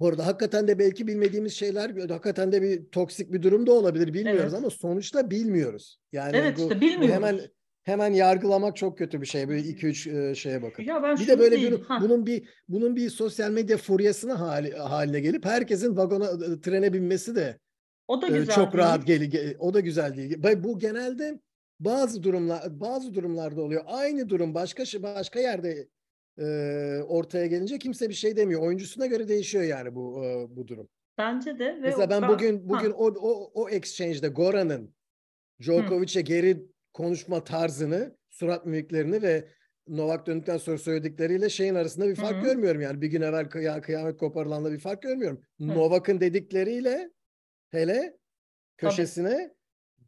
Bu 0.00 0.08
arada 0.08 0.26
hakikaten 0.26 0.68
de 0.68 0.78
belki 0.78 1.06
bilmediğimiz 1.06 1.52
şeyler, 1.52 1.90
hakikaten 1.90 2.52
de 2.52 2.62
bir 2.62 2.84
toksik 2.84 3.32
bir 3.32 3.42
durum 3.42 3.66
da 3.66 3.72
olabilir 3.72 4.14
bilmiyoruz 4.14 4.42
evet. 4.42 4.54
ama 4.54 4.70
sonuçta 4.70 5.30
bilmiyoruz. 5.30 6.00
Yani 6.12 6.36
evet 6.36 6.58
bu, 6.58 6.62
işte 6.62 6.80
bilmiyoruz. 6.80 7.14
Hemen 7.14 7.40
hemen 7.82 8.12
yargılamak 8.12 8.76
çok 8.76 8.98
kötü 8.98 9.20
bir 9.20 9.26
şey. 9.26 9.48
Böyle 9.48 9.60
iki 9.60 9.86
üç 9.86 10.06
e, 10.06 10.34
şeye 10.34 10.62
bakın. 10.62 10.82
Ya 10.82 11.02
ben 11.02 11.16
bir 11.16 11.26
de 11.26 11.38
böyle 11.38 11.56
bir, 11.56 11.82
bunun 12.00 12.26
bir 12.26 12.48
bunun 12.68 12.96
bir 12.96 13.10
sosyal 13.10 13.50
medya 13.50 13.76
furyasına 13.76 14.40
hali, 14.40 14.72
haline 14.72 15.20
gelip 15.20 15.44
herkesin 15.44 15.96
vagona 15.96 16.24
e, 16.24 16.60
trene 16.60 16.92
binmesi 16.92 17.36
de 17.36 17.58
o 18.08 18.22
da 18.22 18.26
e, 18.26 18.30
güzel 18.30 18.54
çok 18.54 18.72
değil. 18.72 18.84
rahat 18.84 19.06
geli 19.06 19.56
o 19.58 19.74
da 19.74 19.80
güzel 19.80 20.16
değil. 20.16 20.42
Bu 20.56 20.78
genelde 20.78 21.40
bazı 21.80 22.22
durumlar 22.22 22.80
bazı 22.80 23.14
durumlarda 23.14 23.62
oluyor. 23.62 23.82
Aynı 23.86 24.28
durum 24.28 24.54
başka 24.54 24.82
başka 25.02 25.40
yerde 25.40 25.88
e, 26.38 27.02
ortaya 27.02 27.46
gelince 27.46 27.78
kimse 27.78 28.08
bir 28.08 28.14
şey 28.14 28.36
demiyor. 28.36 28.62
Oyuncusuna 28.62 29.06
göre 29.06 29.28
değişiyor 29.28 29.64
yani 29.64 29.94
bu 29.94 30.24
e, 30.24 30.56
bu 30.56 30.68
durum. 30.68 30.88
Bence 31.18 31.58
de. 31.58 31.64
Ve 31.64 31.80
Mesela 31.80 32.10
ben 32.10 32.28
bugün 32.28 32.68
bugün 32.68 32.90
o, 32.90 33.06
o 33.06 33.50
o 33.54 33.68
exchange'de 33.68 34.28
Goran'ın 34.28 34.94
Djokovic'e 35.62 36.20
geri 36.20 36.66
konuşma 36.92 37.44
tarzını, 37.44 38.16
surat 38.30 38.66
mimiklerini 38.66 39.22
ve 39.22 39.48
Novak 39.88 40.26
döndükten 40.26 40.56
sonra 40.56 40.78
söyledikleriyle 40.78 41.48
şeyin 41.48 41.74
arasında 41.74 42.08
bir 42.08 42.14
fark 42.14 42.36
Hı-hı. 42.36 42.44
görmüyorum 42.44 42.80
yani. 42.80 43.00
Bir 43.00 43.06
gün 43.06 43.22
evvel 43.22 43.48
kıya, 43.48 43.80
kıyamet 43.80 44.16
koparılanla 44.18 44.72
bir 44.72 44.78
fark 44.78 45.02
görmüyorum. 45.02 45.42
Novak'ın 45.58 46.20
dedikleriyle 46.20 47.10
hele 47.70 48.18
köşesine 48.76 49.36
Tabii. 49.36 49.54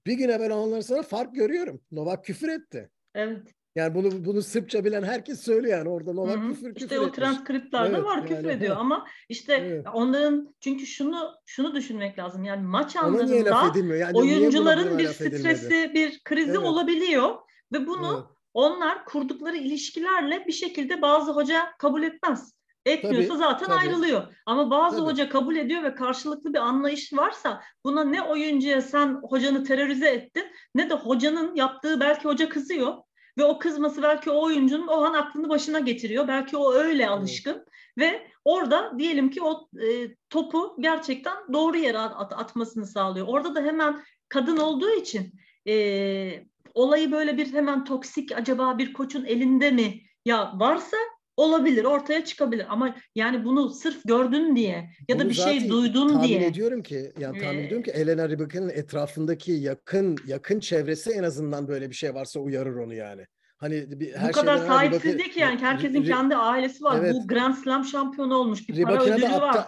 bir 0.07 0.13
gün 0.13 0.29
evvel 0.29 0.51
olanların 0.51 0.81
sana 0.81 1.03
fark 1.03 1.35
görüyorum. 1.35 1.81
Novak 1.93 2.25
küfür 2.25 2.49
etti. 2.49 2.91
Evet. 3.15 3.55
Yani 3.75 3.95
bunu 3.95 4.25
bunu 4.25 4.43
Sırpça 4.43 4.85
bilen 4.85 5.03
herkes 5.03 5.41
söylüyor 5.41 5.79
yani 5.79 5.89
oradan 5.89 6.17
olan 6.17 6.37
Hı-hı. 6.37 6.49
küfür 6.49 6.75
küfür 6.75 6.81
İşte 6.81 7.01
o 7.01 7.13
transkriptlerde 7.13 7.95
evet, 7.95 8.05
var 8.05 8.23
küfür 8.23 8.35
yani, 8.35 8.53
ediyor 8.53 8.71
evet. 8.71 8.81
ama 8.81 9.07
işte 9.29 9.55
evet. 9.55 9.87
onların 9.95 10.55
çünkü 10.61 10.87
şunu 10.87 11.35
şunu 11.47 11.75
düşünmek 11.75 12.19
lazım 12.19 12.45
yani 12.45 12.67
maç 12.67 12.97
anlarında 12.97 13.97
yani 13.97 14.19
oyuncuların 14.19 14.99
bir 14.99 15.09
stresi 15.09 15.91
bir 15.95 16.21
krizi 16.25 16.51
evet. 16.51 16.59
olabiliyor 16.59 17.35
ve 17.73 17.87
bunu 17.87 18.15
evet. 18.19 18.37
onlar 18.55 19.05
kurdukları 19.05 19.57
ilişkilerle 19.57 20.47
bir 20.47 20.53
şekilde 20.53 21.03
bazı 21.03 21.33
hoca 21.33 21.73
kabul 21.79 22.03
etmez. 22.03 22.61
Etmiyorsa 22.87 23.29
tabii, 23.29 23.39
zaten 23.39 23.67
tabii. 23.67 23.79
ayrılıyor. 23.79 24.23
Ama 24.47 24.71
bazı 24.71 24.97
tabii. 24.97 25.07
hoca 25.07 25.29
kabul 25.29 25.57
ediyor 25.57 25.83
ve 25.83 25.95
karşılıklı 25.95 26.55
bir 26.55 26.59
anlayış 26.59 27.13
varsa 27.13 27.63
buna 27.85 28.05
ne 28.05 28.23
oyuncuya 28.23 28.83
sen 28.83 29.21
hocanı 29.23 29.65
terörize 29.65 30.09
ettin 30.09 30.45
ne 30.75 30.91
de 30.91 30.95
hocanın 30.95 31.55
yaptığı 31.55 32.01
belki 32.01 32.25
hoca 32.25 32.49
kızıyor 32.49 32.95
ve 33.39 33.45
o 33.45 33.59
kızması 33.59 34.03
belki 34.03 34.31
o 34.31 34.43
oyuncunun 34.43 34.87
o 34.87 35.05
an 35.05 35.15
aklını 35.15 35.49
başına 35.49 35.79
getiriyor. 35.81 36.29
Belki 36.29 36.57
o 36.57 36.73
öyle 36.73 37.09
alışkın 37.09 37.67
evet. 37.99 38.13
ve 38.13 38.27
orada 38.45 38.99
diyelim 38.99 39.31
ki 39.31 39.43
o 39.43 39.69
e, 39.83 40.15
topu 40.31 40.77
gerçekten 40.81 41.37
doğru 41.53 41.77
yere 41.77 41.99
at, 41.99 42.33
atmasını 42.33 42.87
sağlıyor. 42.87 43.27
Orada 43.29 43.55
da 43.55 43.61
hemen 43.61 44.03
kadın 44.29 44.57
olduğu 44.57 44.91
için 44.91 45.33
e, 45.69 46.45
olayı 46.75 47.13
böyle 47.13 47.37
bir 47.37 47.53
hemen 47.53 47.85
toksik 47.85 48.33
acaba 48.33 48.79
bir 48.79 48.93
koçun 48.93 49.25
elinde 49.25 49.71
mi 49.71 50.01
ya 50.25 50.53
varsa 50.55 50.97
olabilir 51.41 51.85
ortaya 51.85 52.25
çıkabilir 52.25 52.67
ama 52.69 52.97
yani 53.15 53.45
bunu 53.45 53.71
sırf 53.71 54.05
gördün 54.05 54.57
diye 54.57 54.91
ya 55.09 55.19
da 55.19 55.23
bunu 55.23 55.29
bir 55.29 55.35
şey 55.35 55.69
duydun 55.69 56.09
tahmin 56.09 56.29
diye. 56.29 56.39
Tahmin 56.39 56.53
ediyorum 56.53 56.83
ki 56.83 57.13
yani 57.19 57.41
tahmin 57.41 57.59
ee, 57.59 57.67
ediyorum 57.67 57.83
ki 57.83 57.91
Elena 57.91 58.29
Rybak'ın 58.29 58.69
etrafındaki 58.69 59.53
yakın 59.53 60.17
yakın 60.27 60.61
çevresi 60.61 61.11
en 61.11 61.23
azından 61.23 61.69
böyle 61.69 61.91
bir 61.91 61.95
şey 61.95 62.15
varsa 62.15 62.41
uyarır 62.41 62.77
onu 62.77 62.95
yani. 62.95 63.27
Hani 63.61 64.01
bir, 64.01 64.15
her 64.15 64.29
bu 64.29 64.33
kadar 64.33 64.59
sahipsizlik 64.59 65.37
yani 65.37 65.61
herkesin 65.61 66.03
kendi 66.03 66.37
ailesi 66.37 66.85
var. 66.85 66.99
Evet. 66.99 67.15
Bu 67.15 67.27
Grand 67.27 67.55
Slam 67.55 67.85
şampiyonu 67.85 68.35
olmuş 68.35 68.69
bir 68.69 68.83
para 68.83 69.03
ödülü 69.03 69.27
aptal, 69.27 69.41
var. 69.41 69.67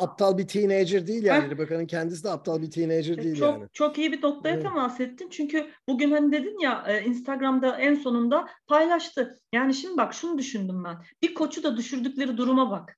Aptal 0.00 0.38
bir 0.38 0.46
teenager 0.46 1.06
değil 1.06 1.24
yani. 1.24 1.50
Ribaka'nın 1.50 1.86
kendisi 1.86 2.24
de 2.24 2.30
aptal 2.30 2.62
bir 2.62 2.70
teenager 2.70 3.22
değil 3.22 3.36
çok, 3.36 3.48
yani. 3.48 3.68
Çok 3.72 3.98
iyi 3.98 4.12
bir 4.12 4.22
noktaya 4.22 4.54
evet. 4.54 4.62
temas 4.62 5.00
ettin. 5.00 5.28
Çünkü 5.30 5.66
bugün 5.88 6.10
hani 6.10 6.32
dedin 6.32 6.58
ya 6.58 6.84
e, 6.88 7.04
Instagram'da 7.04 7.76
en 7.76 7.94
sonunda 7.94 8.48
paylaştı. 8.66 9.38
Yani 9.52 9.74
şimdi 9.74 9.96
bak 9.96 10.14
şunu 10.14 10.38
düşündüm 10.38 10.84
ben. 10.84 10.96
Bir 11.22 11.34
koçu 11.34 11.62
da 11.62 11.76
düşürdükleri 11.76 12.36
duruma 12.36 12.70
bak. 12.70 12.96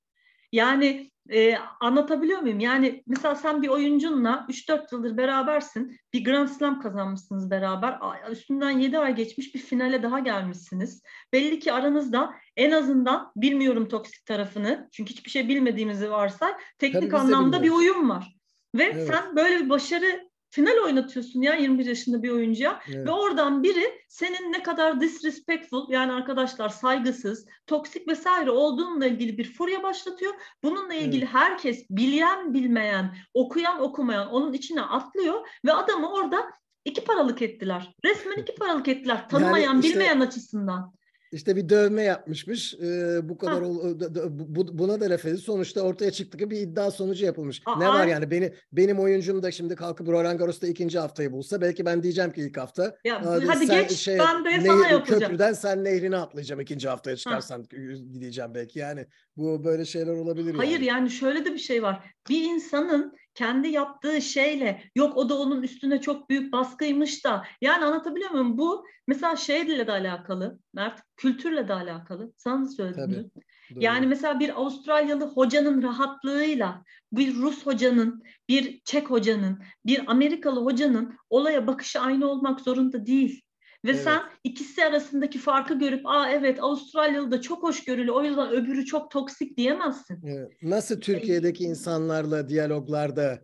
Yani 0.52 1.11
e, 1.30 1.56
anlatabiliyor 1.80 2.40
muyum? 2.40 2.60
Yani 2.60 3.02
mesela 3.06 3.34
sen 3.34 3.62
bir 3.62 3.68
oyuncunla 3.68 4.46
3-4 4.48 4.94
yıldır 4.94 5.16
berabersin. 5.16 5.96
Bir 6.12 6.24
Grand 6.24 6.48
Slam 6.48 6.80
kazanmışsınız 6.80 7.50
beraber. 7.50 7.98
Üstünden 8.30 8.70
7 8.70 8.98
ay 8.98 9.14
geçmiş 9.14 9.54
bir 9.54 9.60
finale 9.60 10.02
daha 10.02 10.18
gelmişsiniz. 10.18 11.02
Belli 11.32 11.58
ki 11.58 11.72
aranızda 11.72 12.34
en 12.56 12.70
azından 12.70 13.32
bilmiyorum 13.36 13.88
toksik 13.88 14.26
tarafını. 14.26 14.88
Çünkü 14.92 15.10
hiçbir 15.10 15.30
şey 15.30 15.48
bilmediğimizi 15.48 16.10
varsay. 16.10 16.52
Teknik 16.78 17.10
Tabii 17.10 17.20
anlamda 17.20 17.62
bir 17.62 17.70
uyum 17.70 18.10
var. 18.10 18.36
Ve 18.74 18.84
evet. 18.84 19.06
sen 19.06 19.36
böyle 19.36 19.64
bir 19.64 19.68
başarı 19.68 20.31
final 20.52 20.84
oynatıyorsun 20.84 21.42
ya 21.42 21.54
21 21.54 21.86
yaşında 21.86 22.22
bir 22.22 22.30
oyuncuya 22.30 22.82
evet. 22.88 23.06
ve 23.06 23.10
oradan 23.10 23.62
biri 23.62 24.04
senin 24.08 24.52
ne 24.52 24.62
kadar 24.62 25.00
disrespectful 25.00 25.90
yani 25.90 26.12
arkadaşlar 26.12 26.68
saygısız, 26.68 27.46
toksik 27.66 28.08
vesaire 28.08 28.50
olduğunla 28.50 29.06
ilgili 29.06 29.38
bir 29.38 29.52
furya 29.52 29.82
başlatıyor. 29.82 30.34
Bununla 30.62 30.94
ilgili 30.94 31.24
evet. 31.24 31.34
herkes 31.34 31.90
bilen 31.90 32.54
bilmeyen, 32.54 33.16
okuyan 33.34 33.80
okumayan 33.80 34.28
onun 34.28 34.52
içine 34.52 34.82
atlıyor 34.82 35.48
ve 35.64 35.72
adamı 35.72 36.12
orada 36.12 36.50
iki 36.84 37.04
paralık 37.04 37.42
ettiler. 37.42 37.94
Resmen 38.04 38.36
iki 38.36 38.54
paralık 38.54 38.88
ettiler 38.88 39.28
tanımayan, 39.28 39.64
yani 39.64 39.80
işte, 39.80 39.90
bilmeyen 39.90 40.20
açısından. 40.20 40.92
İşte 41.32 41.56
bir 41.56 41.68
dövme 41.68 42.02
yapmışmış. 42.02 42.74
Ee, 42.74 43.28
bu 43.28 43.38
kadar 43.38 43.60
ol, 43.60 43.98
bu, 44.30 44.78
buna 44.78 45.00
da 45.00 45.10
laf 45.10 45.24
edildi. 45.24 45.38
Sonuçta 45.40 45.80
ortaya 45.80 46.10
çıktı 46.10 46.38
ki 46.38 46.50
bir 46.50 46.56
iddia 46.56 46.90
sonucu 46.90 47.24
yapılmış. 47.24 47.62
Aa, 47.66 47.78
ne 47.78 47.88
var 47.88 48.06
yani? 48.06 48.30
Beni 48.30 48.54
benim 48.72 48.98
oyuncum 48.98 49.42
da 49.42 49.50
şimdi 49.50 49.74
kalkıp 49.74 50.08
Roland 50.08 50.38
Garros'ta 50.38 50.66
ikinci 50.66 50.98
haftayı 50.98 51.32
bulsa 51.32 51.60
belki 51.60 51.84
ben 51.86 52.02
diyeceğim 52.02 52.32
ki 52.32 52.40
ilk 52.40 52.56
hafta. 52.56 52.96
Ya, 53.04 53.26
hadi, 53.26 53.46
hadi 53.46 53.66
geç 53.66 53.92
şey, 53.92 54.18
ben 54.18 54.44
de 54.44 54.48
nehir, 54.48 54.66
sana 54.66 54.88
yapacağım. 54.88 55.20
Köprüden 55.20 55.52
sen 55.52 55.84
nehrini 55.84 56.16
atlayacağım 56.16 56.60
ikinci 56.60 56.88
haftaya 56.88 57.16
çıkarsan 57.16 57.58
ha. 57.58 58.20
diyeceğim 58.20 58.50
belki. 58.54 58.78
Yani 58.78 59.06
bu 59.36 59.64
böyle 59.64 59.84
şeyler 59.84 60.12
olabilir. 60.12 60.54
Hayır 60.54 60.70
yani. 60.70 60.86
yani 60.86 61.10
şöyle 61.10 61.44
de 61.44 61.54
bir 61.54 61.58
şey 61.58 61.82
var. 61.82 62.14
Bir 62.28 62.44
insanın 62.44 63.16
kendi 63.34 63.68
yaptığı 63.68 64.22
şeyle 64.22 64.82
yok 64.94 65.16
o 65.16 65.28
da 65.28 65.38
onun 65.38 65.62
üstüne 65.62 66.00
çok 66.00 66.30
büyük 66.30 66.52
baskıymış 66.52 67.24
da 67.24 67.46
yani 67.60 67.84
anlatabiliyor 67.84 68.30
muyum? 68.30 68.58
Bu 68.58 68.84
mesela 69.08 69.36
şeyle 69.36 69.86
de 69.86 69.92
alakalı 69.92 70.58
Mert 70.74 71.00
kültürle 71.16 71.68
de 71.68 71.74
alakalı. 71.74 72.32
Sana 72.36 72.66
söyledim. 72.68 73.30
Yani 73.70 74.06
mesela 74.06 74.40
bir 74.40 74.60
Avustralyalı 74.60 75.24
hocanın 75.26 75.82
rahatlığıyla 75.82 76.84
bir 77.12 77.34
Rus 77.34 77.66
hocanın, 77.66 78.22
bir 78.48 78.80
Çek 78.84 79.10
hocanın, 79.10 79.62
bir 79.86 80.10
Amerikalı 80.10 80.64
hocanın 80.64 81.16
olaya 81.30 81.66
bakışı 81.66 82.00
aynı 82.00 82.26
olmak 82.26 82.60
zorunda 82.60 83.06
değil. 83.06 83.42
Ve 83.84 83.90
evet. 83.90 84.02
sen 84.02 84.22
ikisi 84.44 84.84
arasındaki 84.84 85.38
farkı 85.38 85.78
görüp 85.78 86.06
aa 86.06 86.30
evet 86.30 86.62
Avustralyalı 86.62 87.30
da 87.30 87.40
çok 87.40 87.62
hoşgörülü 87.62 88.10
o 88.10 88.22
yüzden 88.22 88.50
öbürü 88.50 88.84
çok 88.84 89.10
toksik 89.10 89.56
diyemezsin. 89.56 90.20
Evet. 90.26 90.52
Nasıl 90.62 91.00
Türkiye'deki 91.00 91.64
insanlarla 91.64 92.48
diyaloglarda 92.48 93.42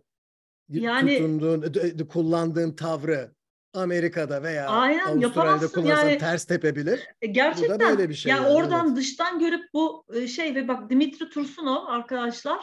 yani, 0.69 1.17
tutunduğun, 1.17 1.63
kullandığın 2.09 2.71
tavrı 2.71 3.31
Amerika'da 3.73 4.43
veya 4.43 4.67
Aynen, 4.67 5.05
Avustralya'da 5.05 5.67
kullanırsan 5.67 6.09
yani, 6.09 6.17
ters 6.17 6.45
tepebilir. 6.45 7.07
Gerçekten. 7.31 7.75
Bu 7.75 7.79
da 7.79 7.89
böyle 7.89 8.09
bir 8.09 8.13
şey. 8.13 8.29
Yani, 8.29 8.43
yani 8.43 8.53
oradan 8.53 8.87
evet. 8.87 8.97
dıştan 8.97 9.39
görüp 9.39 9.63
bu 9.73 10.05
e, 10.13 10.27
şey 10.27 10.55
ve 10.55 10.67
bak 10.67 10.89
Dimitri 10.89 11.29
Tursunov 11.29 11.85
arkadaşlar 11.85 12.59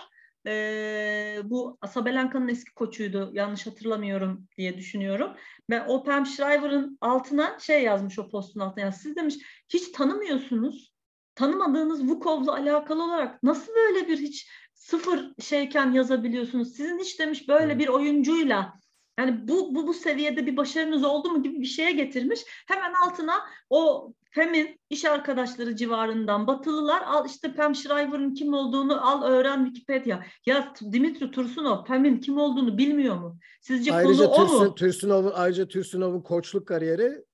e, 0.47 1.41
bu 1.45 1.79
Sabelenka'nın 1.89 2.49
eski 2.49 2.75
koçuydu 2.75 3.31
yanlış 3.33 3.67
hatırlamıyorum 3.67 4.49
diye 4.59 4.79
düşünüyorum. 4.79 5.31
Ben 5.71 5.85
o 5.89 6.05
Pam 6.05 6.27
Shriver'ın 6.27 6.99
altına 7.01 7.59
şey 7.59 7.83
yazmış 7.83 8.19
o 8.19 8.29
postun 8.29 8.61
altına. 8.61 8.85
Yani 8.85 8.95
siz 8.95 9.17
demiş 9.17 9.37
hiç 9.69 9.89
tanımıyorsunuz. 9.89 10.93
Tanımadığınız 11.35 12.09
Vukov'la 12.09 12.53
alakalı 12.53 13.05
olarak 13.05 13.43
nasıl 13.43 13.75
böyle 13.75 14.09
bir 14.09 14.19
hiç 14.19 14.51
sıfır 14.75 15.33
şeyken 15.41 15.93
yazabiliyorsunuz? 15.93 16.77
Sizin 16.77 16.99
hiç 16.99 17.21
demiş 17.21 17.49
böyle 17.49 17.79
bir 17.79 17.89
oyuncuyla 17.89 18.81
yani 19.19 19.49
bu, 19.49 19.75
bu, 19.75 19.87
bu 19.87 19.95
seviyede 19.95 20.47
bir 20.47 20.57
başarınız 20.57 21.05
oldu 21.05 21.31
mu 21.31 21.43
gibi 21.43 21.61
bir 21.61 21.67
şeye 21.67 21.93
getirmiş. 21.93 22.41
Hemen 22.67 22.93
altına 22.93 23.35
o 23.71 24.13
Pem'in 24.33 24.81
iş 24.91 25.05
arkadaşları 25.05 25.77
civarından 25.77 26.47
Batılılar 26.47 27.03
al 27.03 27.27
işte 27.27 27.55
Pem 27.55 27.75
Shriver'ın 27.75 28.35
kim 28.35 28.55
olduğunu 28.55 29.11
al 29.11 29.23
öğren 29.23 29.65
Wikipedia. 29.65 30.21
Ya 30.47 30.75
Dimitri 30.93 31.31
Tursunov 31.31 31.85
Pem'in 31.85 32.21
kim 32.21 32.39
olduğunu 32.39 32.79
bilmiyor 32.79 33.17
mu? 33.17 33.39
Sizce 33.61 33.95
ayrıca 33.95 34.27
konu 34.27 34.53
o 34.53 34.65
mu? 34.65 34.75
Tursunov'un 34.75 35.33
ayrıca 35.35 35.69
Tursunov'un 35.69 36.21
koçluk 36.21 36.69
kariyeri 36.69 37.25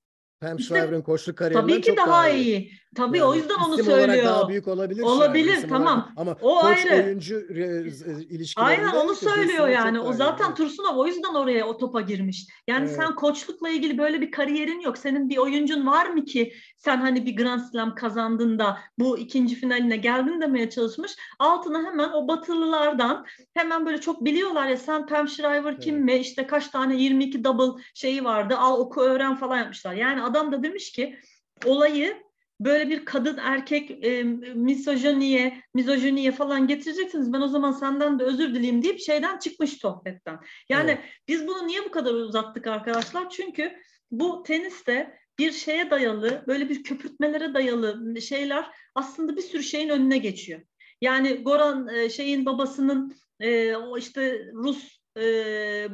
Pam 0.40 0.56
işte, 0.56 0.74
Shriver'ın 0.74 1.02
koçluk 1.02 1.36
kariyerinden 1.36 1.68
tabii 1.68 1.80
ki 1.80 1.86
çok 1.86 1.96
daha, 1.96 2.06
daha 2.06 2.28
iyi. 2.28 2.44
iyi. 2.44 2.72
Tabii 2.96 3.18
yani, 3.18 3.28
o 3.28 3.34
yüzden 3.34 3.54
onu 3.54 3.76
söylüyor. 3.76 3.98
olarak 3.98 4.24
daha 4.24 4.48
büyük 4.48 4.68
olabilir. 4.68 5.02
Olabilir 5.02 5.54
yani, 5.54 5.68
tamam. 5.68 5.98
Olarak. 5.98 6.12
Ama 6.16 6.36
o 6.42 6.60
koç 6.60 6.86
ayrı. 6.86 7.04
oyuncu 7.04 7.40
ilişkilerinde 8.30 8.56
Aynen 8.56 8.94
onu 8.94 9.14
söylüyor 9.14 9.68
yani. 9.68 10.00
O 10.00 10.12
zaten 10.12 10.44
yani. 10.44 10.54
Tursunov 10.54 10.96
o 10.96 11.06
yüzden 11.06 11.34
oraya 11.34 11.66
o 11.66 11.78
topa 11.78 12.00
girmiş. 12.00 12.46
Yani 12.68 12.86
evet. 12.86 12.96
sen 12.96 13.14
koçlukla 13.14 13.68
ilgili 13.68 13.98
böyle 13.98 14.20
bir 14.20 14.30
kariyerin 14.30 14.80
yok. 14.80 14.98
Senin 14.98 15.30
bir 15.30 15.36
oyuncun 15.36 15.86
var 15.86 16.06
mı 16.06 16.24
ki 16.24 16.52
sen 16.76 16.96
hani 16.96 17.26
bir 17.26 17.36
Grand 17.36 17.60
Slam 17.60 17.94
kazandın 17.94 18.58
da 18.58 18.78
bu 18.98 19.18
ikinci 19.18 19.54
finaline 19.54 19.96
geldin 19.96 20.40
demeye 20.40 20.70
çalışmış. 20.70 21.12
Altına 21.38 21.84
hemen 21.84 22.10
o 22.12 22.28
batılılardan 22.28 23.26
hemen 23.54 23.86
böyle 23.86 24.00
çok 24.00 24.24
biliyorlar 24.24 24.66
ya 24.66 24.76
sen 24.76 25.06
Pam 25.06 25.28
Shriver 25.28 25.80
kim 25.80 25.94
evet. 25.94 26.04
mi? 26.04 26.16
İşte 26.16 26.46
kaç 26.46 26.68
tane 26.68 26.96
22 26.96 27.44
double 27.44 27.82
şeyi 27.94 28.24
vardı. 28.24 28.56
Al 28.58 28.80
oku 28.80 29.00
öğren 29.00 29.36
falan 29.36 29.58
yapmışlar. 29.58 29.94
Yani 29.94 30.22
adam 30.22 30.52
da 30.52 30.62
demiş 30.62 30.92
ki 30.92 31.18
olayı 31.64 32.31
böyle 32.64 32.90
bir 32.90 33.04
kadın 33.04 33.36
erkek 33.36 34.04
e, 34.04 34.22
misojiniye, 34.54 35.62
mizojiniye 35.74 36.32
falan 36.32 36.66
getireceksiniz. 36.66 37.32
Ben 37.32 37.40
o 37.40 37.48
zaman 37.48 37.72
senden 37.72 38.18
de 38.18 38.24
özür 38.24 38.54
dileyim 38.54 38.82
deyip 38.82 39.00
şeyden 39.00 39.38
çıkmış 39.38 39.70
sohbetten. 39.70 40.38
Yani 40.68 40.90
evet. 40.90 41.04
biz 41.28 41.46
bunu 41.46 41.66
niye 41.66 41.84
bu 41.84 41.90
kadar 41.90 42.14
uzattık 42.14 42.66
arkadaşlar? 42.66 43.30
Çünkü 43.30 43.72
bu 44.10 44.42
teniste 44.42 45.18
bir 45.38 45.52
şeye 45.52 45.90
dayalı, 45.90 46.44
böyle 46.46 46.68
bir 46.68 46.82
köpürtmelere 46.82 47.54
dayalı 47.54 48.20
şeyler 48.20 48.66
aslında 48.94 49.36
bir 49.36 49.42
sürü 49.42 49.62
şeyin 49.62 49.88
önüne 49.88 50.18
geçiyor. 50.18 50.60
Yani 51.00 51.42
Goran 51.42 51.88
e, 51.88 52.08
şeyin 52.08 52.46
babasının 52.46 53.14
e, 53.40 53.76
o 53.76 53.98
işte 53.98 54.46
Rus 54.52 55.01
e, 55.18 55.24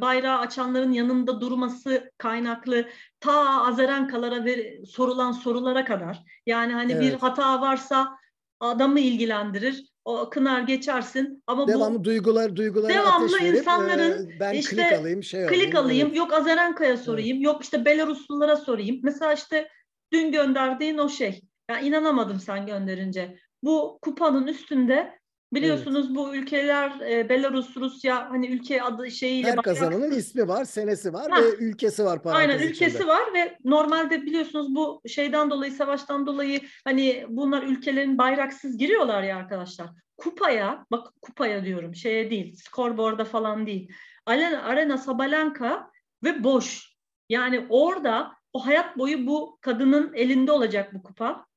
bayrağı 0.00 0.38
açanların 0.38 0.92
yanında 0.92 1.40
durması 1.40 2.10
kaynaklı 2.18 2.88
ta 3.20 3.62
Azarenkalara 3.66 4.44
ve 4.44 4.80
sorulan 4.86 5.32
sorulara 5.32 5.84
kadar. 5.84 6.22
Yani 6.46 6.72
hani 6.72 6.92
evet. 6.92 7.02
bir 7.02 7.12
hata 7.12 7.60
varsa 7.60 8.18
adamı 8.60 9.00
ilgilendirir. 9.00 9.88
O 10.04 10.30
kınar 10.30 10.60
geçersin 10.60 11.42
ama 11.46 11.68
devamlı 11.68 11.98
bu 11.98 12.04
duygular 12.04 12.56
duygular 12.56 12.90
devamlı 12.90 13.26
ateş 13.26 13.42
verip, 13.42 13.56
insanların 13.56 14.30
e, 14.30 14.40
ben 14.40 14.54
işte 14.54 14.76
klik 14.76 14.92
alayım 14.92 15.22
şey 15.22 15.46
klik 15.46 15.74
alayım, 15.74 15.84
alayım 15.84 16.14
yok 16.14 16.32
Azarenka'ya 16.32 16.96
sorayım 16.96 17.36
evet. 17.36 17.44
yok 17.44 17.64
işte 17.64 17.84
Belaruslulara 17.84 18.56
sorayım. 18.56 19.00
Mesela 19.02 19.32
işte 19.32 19.68
dün 20.12 20.32
gönderdiğin 20.32 20.98
o 20.98 21.08
şey. 21.08 21.42
Ya 21.70 21.80
inanamadım 21.80 22.40
sen 22.40 22.66
gönderince. 22.66 23.38
Bu 23.62 23.98
kupanın 24.02 24.46
üstünde 24.46 25.18
Biliyorsunuz 25.52 26.06
evet. 26.06 26.16
bu 26.16 26.34
ülkeler 26.34 27.00
e, 27.00 27.28
Belarus, 27.28 27.76
Rusya 27.76 28.30
hani 28.30 28.48
ülke 28.48 28.82
adı 28.82 29.10
şeyiyle 29.10 29.50
her 29.50 29.56
kazananın 29.56 30.10
ismi 30.10 30.48
var, 30.48 30.64
senesi 30.64 31.12
var 31.12 31.30
ha. 31.30 31.42
ve 31.42 31.56
ülkesi 31.58 32.04
var 32.04 32.20
Aynen 32.24 32.58
ülkesi 32.58 32.96
içinde. 32.96 33.06
var 33.06 33.34
ve 33.34 33.58
normalde 33.64 34.22
biliyorsunuz 34.22 34.74
bu 34.74 35.02
şeyden 35.08 35.50
dolayı 35.50 35.72
savaştan 35.72 36.26
dolayı 36.26 36.60
hani 36.84 37.26
bunlar 37.28 37.62
ülkelerin 37.62 38.18
bayraksız 38.18 38.78
giriyorlar 38.78 39.22
ya 39.22 39.36
arkadaşlar. 39.36 39.90
Kupaya 40.16 40.86
bak 40.90 41.12
kupaya 41.22 41.64
diyorum 41.64 41.94
şeye 41.94 42.30
değil 42.30 42.56
skorboarda 42.56 43.24
falan 43.24 43.66
değil. 43.66 43.92
Arena, 44.26 44.62
Arena 44.62 44.98
Sabalenka 44.98 45.90
ve 46.24 46.44
boş. 46.44 46.98
Yani 47.28 47.66
orada 47.68 48.32
o 48.52 48.66
hayat 48.66 48.98
boyu 48.98 49.26
bu 49.26 49.58
kadının 49.60 50.14
elinde 50.14 50.52
olacak 50.52 50.94
bu 50.94 51.02
kupa. 51.02 51.47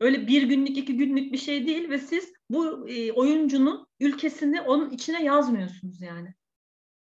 Öyle 0.00 0.26
bir 0.26 0.42
günlük 0.42 0.78
iki 0.78 0.96
günlük 0.96 1.32
bir 1.32 1.38
şey 1.38 1.66
değil 1.66 1.90
ve 1.90 1.98
siz 1.98 2.32
bu 2.50 2.88
e, 2.88 3.12
oyuncunun 3.12 3.86
ülkesini 4.00 4.60
onun 4.60 4.90
içine 4.90 5.24
yazmıyorsunuz 5.24 6.00
yani. 6.00 6.34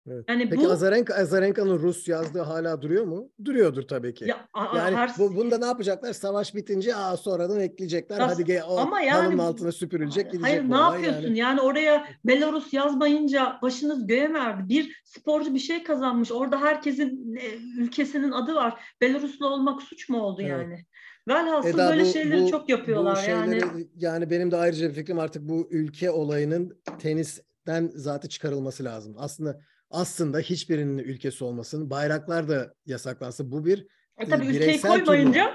Evet. 0.07 0.25
Yani 0.29 0.51
Peki 0.51 0.65
bu, 0.65 0.71
Azarenka, 0.71 1.15
Azarenka'nın 1.15 1.79
Rus 1.79 2.09
yazdığı 2.09 2.41
hala 2.41 2.83
duruyor 2.83 3.05
mu? 3.05 3.31
Duruyordur 3.45 3.83
tabii 3.83 4.15
ki. 4.15 4.25
Ya, 4.25 4.49
a, 4.53 4.77
yani 4.77 4.97
her... 4.97 5.11
bu, 5.19 5.37
bunda 5.37 5.59
ne 5.59 5.67
yapacaklar? 5.67 6.13
Savaş 6.13 6.55
bitince 6.55 6.97
aa 6.97 7.17
sonradan 7.17 7.61
ekleyecekler. 7.61 8.21
As, 8.21 8.33
Hadi 8.33 8.45
gel 8.45 8.63
o 8.69 8.79
ama 8.79 9.01
yani, 9.01 9.11
halının 9.11 9.39
altına 9.39 9.73
süpürülecek 9.73 10.33
gidecek. 10.33 10.45
Hayır 10.45 10.71
ne 10.71 10.77
yapıyorsun? 10.77 11.23
Yani. 11.23 11.39
yani 11.39 11.61
oraya 11.61 12.07
Belarus 12.25 12.73
yazmayınca 12.73 13.59
başınız 13.63 14.07
göğe 14.07 14.29
mi 14.29 14.39
erdi? 14.39 14.69
Bir 14.69 15.03
sporcu 15.05 15.55
bir 15.55 15.59
şey 15.59 15.83
kazanmış. 15.83 16.33
Orada 16.33 16.61
herkesin 16.61 17.37
e, 17.37 17.47
ülkesinin 17.79 18.33
adı 18.33 18.55
var. 18.55 18.81
Belaruslu 19.01 19.47
olmak 19.47 19.83
suç 19.83 20.09
mu 20.09 20.21
oldu 20.21 20.43
evet. 20.43 20.51
yani? 20.51 20.85
Velhasıl 21.29 21.69
Eda, 21.69 21.91
böyle 21.91 22.03
bu, 22.03 22.07
şeyleri 22.07 22.43
bu, 22.43 22.51
çok 22.51 22.69
yapıyorlar 22.69 23.17
bu 23.17 23.21
şeyleri, 23.21 23.61
yani. 23.61 23.89
Yani 23.97 24.31
benim 24.31 24.51
de 24.51 24.57
ayrıca 24.57 24.89
bir 24.89 24.95
fikrim 24.95 25.19
artık 25.19 25.49
bu 25.49 25.69
ülke 25.71 26.11
olayının 26.11 26.81
tenisten 26.99 27.93
zaten 27.95 28.29
çıkarılması 28.29 28.85
lazım. 28.85 29.15
Aslında 29.19 29.61
aslında 29.91 30.39
hiçbirinin 30.39 30.99
ülkesi 30.99 31.45
olmasın. 31.45 31.91
Bayraklar 31.91 32.49
da 32.49 32.75
yasaklansın. 32.87 33.53
Bu 33.53 33.65
bir 33.65 33.87
e, 34.19 34.29
tabii 34.29 34.47
ülkeyi 34.47 34.81
koymayınca 34.81 35.51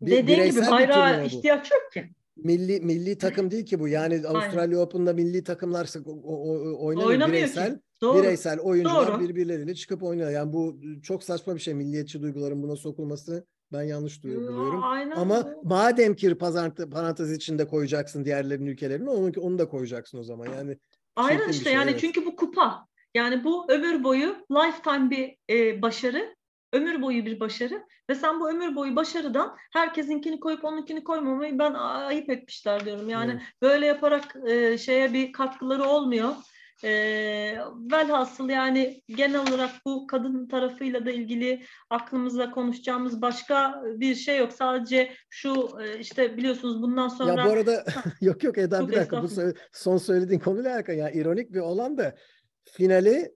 dediğin 0.00 0.50
gibi 0.50 0.60
bayrağa 0.70 1.22
ihtiyaç 1.22 1.70
yok 1.70 1.92
ki. 1.92 2.10
Milli 2.36 2.80
milli 2.80 3.18
takım 3.18 3.50
değil 3.50 3.66
ki 3.66 3.80
bu. 3.80 3.88
Yani 3.88 4.26
Avustralya. 4.26 4.78
Open'da 4.78 5.12
milli 5.12 5.44
takımlar 5.44 5.88
oynamıyor. 6.04 7.08
oynamıyor 7.08 7.28
bireysel. 7.28 7.74
Ki. 7.74 7.80
Doğru. 8.02 8.18
Bireysel 8.18 8.58
oyuncular 8.58 9.08
Doğru. 9.08 9.20
birbirleriyle 9.20 9.74
çıkıp 9.74 10.02
oynuyor. 10.02 10.30
Yani 10.30 10.52
bu 10.52 10.80
çok 11.02 11.22
saçma 11.22 11.54
bir 11.54 11.60
şey. 11.60 11.74
Milliyetçi 11.74 12.22
duyguların 12.22 12.62
buna 12.62 12.76
sokulması 12.76 13.46
ben 13.72 13.82
yanlış 13.82 14.22
duyuyorum. 14.22 14.82
Aynen. 14.84 15.16
Ama 15.16 15.48
madem 15.62 16.14
ki 16.14 16.38
parantez 16.90 17.32
içinde 17.32 17.66
koyacaksın 17.66 18.24
diğerlerin 18.24 18.66
ülkelerini 18.66 19.10
onu, 19.10 19.32
onu 19.40 19.58
da 19.58 19.68
koyacaksın 19.68 20.18
o 20.18 20.22
zaman. 20.22 20.46
Yani 20.46 20.78
Aynen 21.16 21.48
işte 21.48 21.64
şey, 21.64 21.72
yani 21.72 21.90
evet. 21.90 22.00
çünkü 22.00 22.26
bu 22.26 22.36
kupa. 22.36 22.86
Yani 23.14 23.44
bu 23.44 23.72
ömür 23.72 24.04
boyu 24.04 24.36
lifetime 24.50 25.10
bir 25.10 25.36
e, 25.50 25.82
başarı. 25.82 26.36
Ömür 26.72 27.02
boyu 27.02 27.26
bir 27.26 27.40
başarı 27.40 27.82
ve 28.10 28.14
sen 28.14 28.40
bu 28.40 28.50
ömür 28.50 28.76
boyu 28.76 28.96
başarıdan 28.96 29.56
herkesinkini 29.72 30.40
koyup 30.40 30.64
onunkini 30.64 31.04
koymamayı 31.04 31.58
ben 31.58 31.74
ayıp 31.74 32.30
etmişler 32.30 32.84
diyorum. 32.84 33.08
Yani 33.08 33.30
evet. 33.30 33.42
böyle 33.62 33.86
yaparak 33.86 34.36
e, 34.46 34.78
şeye 34.78 35.12
bir 35.12 35.32
katkıları 35.32 35.84
olmuyor. 35.84 36.34
E, 36.84 36.90
velhasıl 37.92 38.48
yani 38.48 39.02
genel 39.08 39.40
olarak 39.40 39.70
bu 39.86 40.06
kadın 40.06 40.48
tarafıyla 40.48 41.06
da 41.06 41.10
ilgili 41.10 41.64
aklımızda 41.90 42.50
konuşacağımız 42.50 43.22
başka 43.22 43.82
bir 43.96 44.14
şey 44.14 44.38
yok. 44.38 44.52
Sadece 44.52 45.12
şu 45.30 45.68
e, 45.82 45.98
işte 45.98 46.36
biliyorsunuz 46.36 46.82
bundan 46.82 47.08
sonra... 47.08 47.40
Ya 47.40 47.46
bu 47.46 47.50
arada 47.50 47.84
yok 48.20 48.44
yok 48.44 48.58
Eda 48.58 48.88
bir 48.88 48.96
dakika 48.96 49.22
bu 49.22 49.28
son 49.72 49.96
söylediğin 49.96 50.40
konuyla 50.40 50.74
alakalı. 50.74 50.96
Yani 50.96 51.12
ironik 51.12 51.52
bir 51.52 51.60
olan 51.60 51.98
da 51.98 52.14
finali 52.64 53.34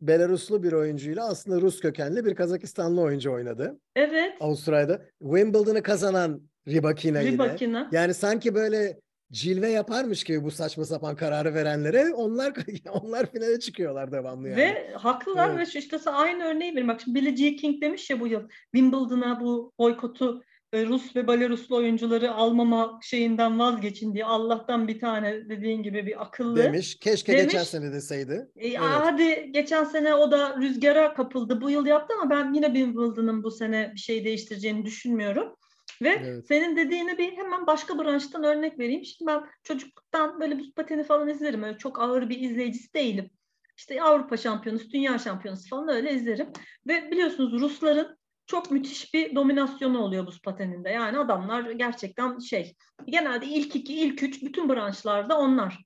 Belaruslu 0.00 0.62
bir 0.62 0.72
oyuncuyla 0.72 1.28
aslında 1.28 1.60
Rus 1.60 1.80
kökenli 1.80 2.24
bir 2.24 2.34
Kazakistanlı 2.34 3.00
oyuncu 3.00 3.32
oynadı. 3.32 3.80
Evet. 3.96 4.32
Avustralya'da. 4.40 5.02
Wimbledon'ı 5.18 5.82
kazanan 5.82 6.42
Rybakina, 6.68 7.22
Rybakina. 7.22 7.78
yine. 7.78 7.88
Yani 7.92 8.14
sanki 8.14 8.54
böyle 8.54 9.00
cilve 9.32 9.68
yaparmış 9.68 10.24
gibi 10.24 10.44
bu 10.44 10.50
saçma 10.50 10.84
sapan 10.84 11.16
kararı 11.16 11.54
verenlere 11.54 12.14
onlar 12.14 12.52
onlar 12.90 13.32
finale 13.32 13.60
çıkıyorlar 13.60 14.12
devamlı 14.12 14.48
yani. 14.48 14.56
Ve 14.56 14.92
haklılar 14.94 15.50
evet. 15.50 15.74
ve 15.74 15.78
işte 15.78 16.10
aynı 16.10 16.44
örneği 16.44 16.76
verin. 16.76 16.88
Bak 16.88 17.00
şimdi 17.04 17.20
Billie 17.20 17.36
Jean 17.36 17.56
King 17.56 17.82
demiş 17.82 18.10
ya 18.10 18.20
bu 18.20 18.26
yıl 18.26 18.48
Wimbledon'a 18.74 19.40
bu 19.40 19.72
boykotu 19.78 20.42
e, 20.72 20.86
Rus 20.86 21.16
ve 21.16 21.28
Belaruslu 21.28 21.76
oyuncuları 21.76 22.32
almama 22.32 23.00
şeyinden 23.02 23.58
vazgeçin 23.58 24.14
diye 24.14 24.24
Allah'tan 24.24 24.88
bir 24.88 25.00
tane 25.00 25.48
dediğin 25.48 25.82
gibi 25.82 26.06
bir 26.06 26.22
akıllı 26.22 26.56
demiş. 26.56 26.98
Keşke 26.98 27.32
demiş. 27.32 27.44
geçen 27.44 27.64
sene 27.64 27.92
deseydi. 27.92 28.48
E, 28.56 28.68
evet. 28.68 28.80
Hadi 28.80 29.52
geçen 29.52 29.84
sene 29.84 30.14
o 30.14 30.30
da 30.30 30.56
rüzgara 30.56 31.14
kapıldı. 31.14 31.60
Bu 31.60 31.70
yıl 31.70 31.86
yaptı 31.86 32.14
ama 32.22 32.30
ben 32.30 32.52
yine 32.52 32.66
Wimbledon'ın 32.66 33.42
bu 33.42 33.50
sene 33.50 33.92
bir 33.94 34.00
şey 34.00 34.24
değiştireceğini 34.24 34.84
düşünmüyorum. 34.84 35.54
Ve 36.02 36.08
evet. 36.08 36.46
senin 36.46 36.76
dediğine 36.76 37.18
bir 37.18 37.36
hemen 37.36 37.66
başka 37.66 37.98
branştan 37.98 38.44
örnek 38.44 38.78
vereyim. 38.78 39.04
Şimdi 39.04 39.30
ben 39.30 39.44
çocukluktan 39.62 40.40
böyle 40.40 40.58
buz 40.58 40.74
pateni 40.74 41.04
falan 41.04 41.28
izlerim. 41.28 41.62
Öyle 41.62 41.78
çok 41.78 42.00
ağır 42.00 42.28
bir 42.28 42.40
izleyicisi 42.40 42.94
değilim. 42.94 43.30
İşte 43.76 44.02
Avrupa 44.02 44.36
şampiyonası, 44.36 44.90
dünya 44.90 45.18
şampiyonası 45.18 45.68
falan 45.68 45.88
öyle 45.88 46.12
izlerim. 46.12 46.52
Ve 46.86 47.10
biliyorsunuz 47.10 47.60
Rusların 47.60 48.18
çok 48.46 48.70
müthiş 48.70 49.14
bir 49.14 49.34
dominasyonu 49.34 49.98
oluyor 50.02 50.26
buz 50.26 50.42
pateninde. 50.42 50.90
Yani 50.90 51.18
adamlar 51.18 51.70
gerçekten 51.70 52.38
şey, 52.38 52.74
genelde 53.06 53.46
ilk 53.46 53.76
iki, 53.76 53.94
ilk 53.94 54.22
üç 54.22 54.42
bütün 54.42 54.68
branşlarda 54.68 55.38
onlar. 55.38 55.78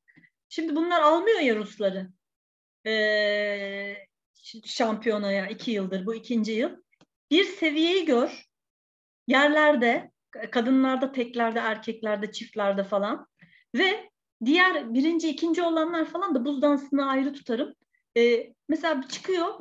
Şimdi 0.48 0.76
bunlar 0.76 1.00
almıyor 1.00 1.40
ya 1.40 1.56
Rusları. 1.56 2.08
Ee, 2.86 3.96
şampiyonaya 4.64 5.46
iki 5.46 5.70
yıldır, 5.70 6.06
bu 6.06 6.14
ikinci 6.14 6.52
yıl. 6.52 6.70
Bir 7.30 7.44
seviyeyi 7.44 8.04
gör, 8.04 8.46
yerlerde, 9.28 10.10
kadınlarda, 10.50 11.12
teklerde, 11.12 11.58
erkeklerde, 11.58 12.32
çiftlerde 12.32 12.84
falan 12.84 13.26
ve 13.74 14.10
diğer 14.44 14.94
birinci, 14.94 15.28
ikinci 15.28 15.62
olanlar 15.62 16.04
falan 16.04 16.34
da 16.34 16.44
buz 16.44 16.62
dansını 16.62 17.08
ayrı 17.08 17.32
tutarım. 17.32 17.74
Ee, 18.16 18.52
mesela 18.68 19.08
çıkıyor, 19.08 19.54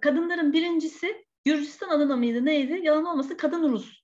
kadınların 0.00 0.52
birincisi 0.52 1.24
Gürcistan 1.44 1.88
adına 1.88 2.16
mıydı 2.16 2.44
neydi? 2.44 2.80
Yalan 2.82 3.04
olmasın 3.04 3.36
kadın 3.36 3.72
Rus. 3.72 4.02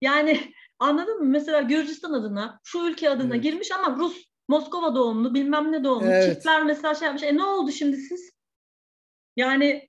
Yani 0.00 0.40
anladın 0.78 1.18
mı? 1.18 1.24
Mesela 1.24 1.60
Gürcistan 1.62 2.12
adına, 2.12 2.60
şu 2.64 2.78
ülke 2.78 3.10
adına 3.10 3.34
evet. 3.34 3.42
girmiş 3.42 3.72
ama 3.72 3.96
Rus, 3.96 4.24
Moskova 4.48 4.94
doğumlu, 4.94 5.34
bilmem 5.34 5.72
ne 5.72 5.84
doğumlu. 5.84 6.06
Evet. 6.06 6.34
Çiftler 6.34 6.62
mesela 6.62 6.94
şey 6.94 7.06
yapmış. 7.06 7.22
E 7.22 7.36
ne 7.36 7.44
oldu 7.44 7.72
şimdi 7.72 7.96
siz? 7.96 8.30
Yani 9.36 9.88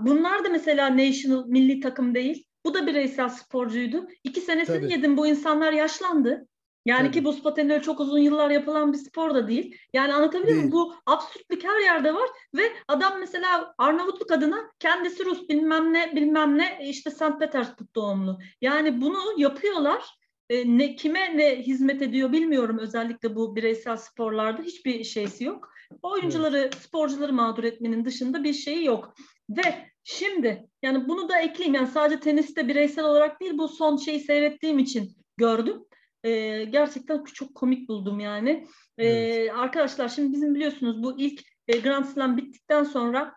bunlar 0.00 0.44
da 0.44 0.48
mesela 0.48 0.96
national, 0.96 1.46
milli 1.46 1.80
takım 1.80 2.14
değil. 2.14 2.44
Bu 2.64 2.74
da 2.74 2.86
bireysel 2.86 3.28
sporcuydu. 3.28 4.08
İki 4.24 4.40
senesini 4.40 4.80
Tabii. 4.80 4.92
yedim. 4.92 5.16
Bu 5.16 5.26
insanlar 5.26 5.72
yaşlandı. 5.72 6.46
Yani 6.86 7.06
Tabii. 7.06 7.10
ki 7.10 7.24
buz 7.24 7.42
pateni 7.42 7.82
çok 7.82 8.00
uzun 8.00 8.18
yıllar 8.18 8.50
yapılan 8.50 8.92
bir 8.92 8.98
spor 8.98 9.34
da 9.34 9.48
değil. 9.48 9.76
Yani 9.92 10.14
anlatabiliyor 10.14 10.56
muyum? 10.56 10.72
Bu 10.72 10.94
absürtlük 11.06 11.64
her 11.64 11.80
yerde 11.80 12.14
var 12.14 12.28
ve 12.56 12.62
adam 12.88 13.20
mesela 13.20 13.74
Arnavutluk 13.78 14.32
adına 14.32 14.70
kendisi 14.78 15.24
Rus 15.24 15.48
bilmem 15.48 15.92
ne 15.92 16.16
bilmem 16.16 16.58
ne 16.58 16.78
işte 16.88 17.10
St. 17.10 17.38
Petersburg 17.40 17.88
doğumlu. 17.94 18.38
Yani 18.60 19.00
bunu 19.00 19.18
yapıyorlar. 19.36 20.20
E, 20.50 20.78
ne 20.78 20.96
kime 20.96 21.36
ne 21.36 21.56
hizmet 21.62 22.02
ediyor 22.02 22.32
bilmiyorum 22.32 22.78
özellikle 22.78 23.36
bu 23.36 23.56
bireysel 23.56 23.96
sporlarda 23.96 24.62
hiçbir 24.62 25.04
şeysi 25.04 25.44
yok. 25.44 25.72
Oyuncuları, 26.02 26.58
evet. 26.58 26.74
sporcuları 26.74 27.32
mağdur 27.32 27.64
etmenin 27.64 28.04
dışında 28.04 28.44
bir 28.44 28.52
şeyi 28.52 28.84
yok. 28.84 29.14
Ve 29.50 29.89
şimdi 30.04 30.68
yani 30.82 31.08
bunu 31.08 31.28
da 31.28 31.40
ekleyeyim 31.40 31.74
yani 31.74 31.88
sadece 31.88 32.20
teniste 32.20 32.68
bireysel 32.68 33.04
olarak 33.04 33.40
değil 33.40 33.58
bu 33.58 33.68
son 33.68 33.96
şeyi 33.96 34.20
seyrettiğim 34.20 34.78
için 34.78 35.16
gördüm 35.36 35.84
e, 36.24 36.64
gerçekten 36.64 37.24
çok 37.24 37.54
komik 37.54 37.88
buldum 37.88 38.20
yani. 38.20 38.66
E, 38.98 39.06
evet. 39.06 39.52
Arkadaşlar 39.54 40.08
şimdi 40.08 40.32
bizim 40.32 40.54
biliyorsunuz 40.54 41.02
bu 41.02 41.20
ilk 41.20 41.42
e, 41.68 41.78
Grand 41.78 42.04
Slam 42.04 42.36
bittikten 42.36 42.84
sonra 42.84 43.34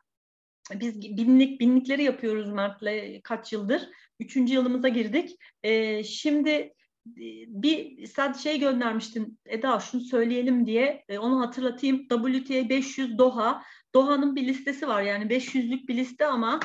biz 0.73 1.01
binlik 1.01 1.59
binlikleri 1.59 2.03
yapıyoruz 2.03 2.49
Mert'le 2.49 3.21
kaç 3.23 3.53
yıldır. 3.53 3.89
Üçüncü 4.19 4.53
yılımıza 4.53 4.89
girdik. 4.89 5.37
E, 5.63 6.03
şimdi 6.03 6.73
bir 7.47 8.07
sen 8.07 8.33
şey 8.33 8.59
göndermiştin 8.59 9.39
Eda 9.45 9.79
şunu 9.79 10.01
söyleyelim 10.01 10.65
diye 10.65 11.03
e, 11.09 11.17
onu 11.17 11.39
hatırlatayım. 11.39 12.07
WTA 12.07 12.69
500 12.69 13.17
Doha. 13.17 13.63
Doha'nın 13.95 14.35
bir 14.35 14.47
listesi 14.47 14.87
var 14.87 15.01
yani 15.01 15.25
500'lük 15.25 15.87
bir 15.87 15.97
liste 15.97 16.25
ama 16.25 16.59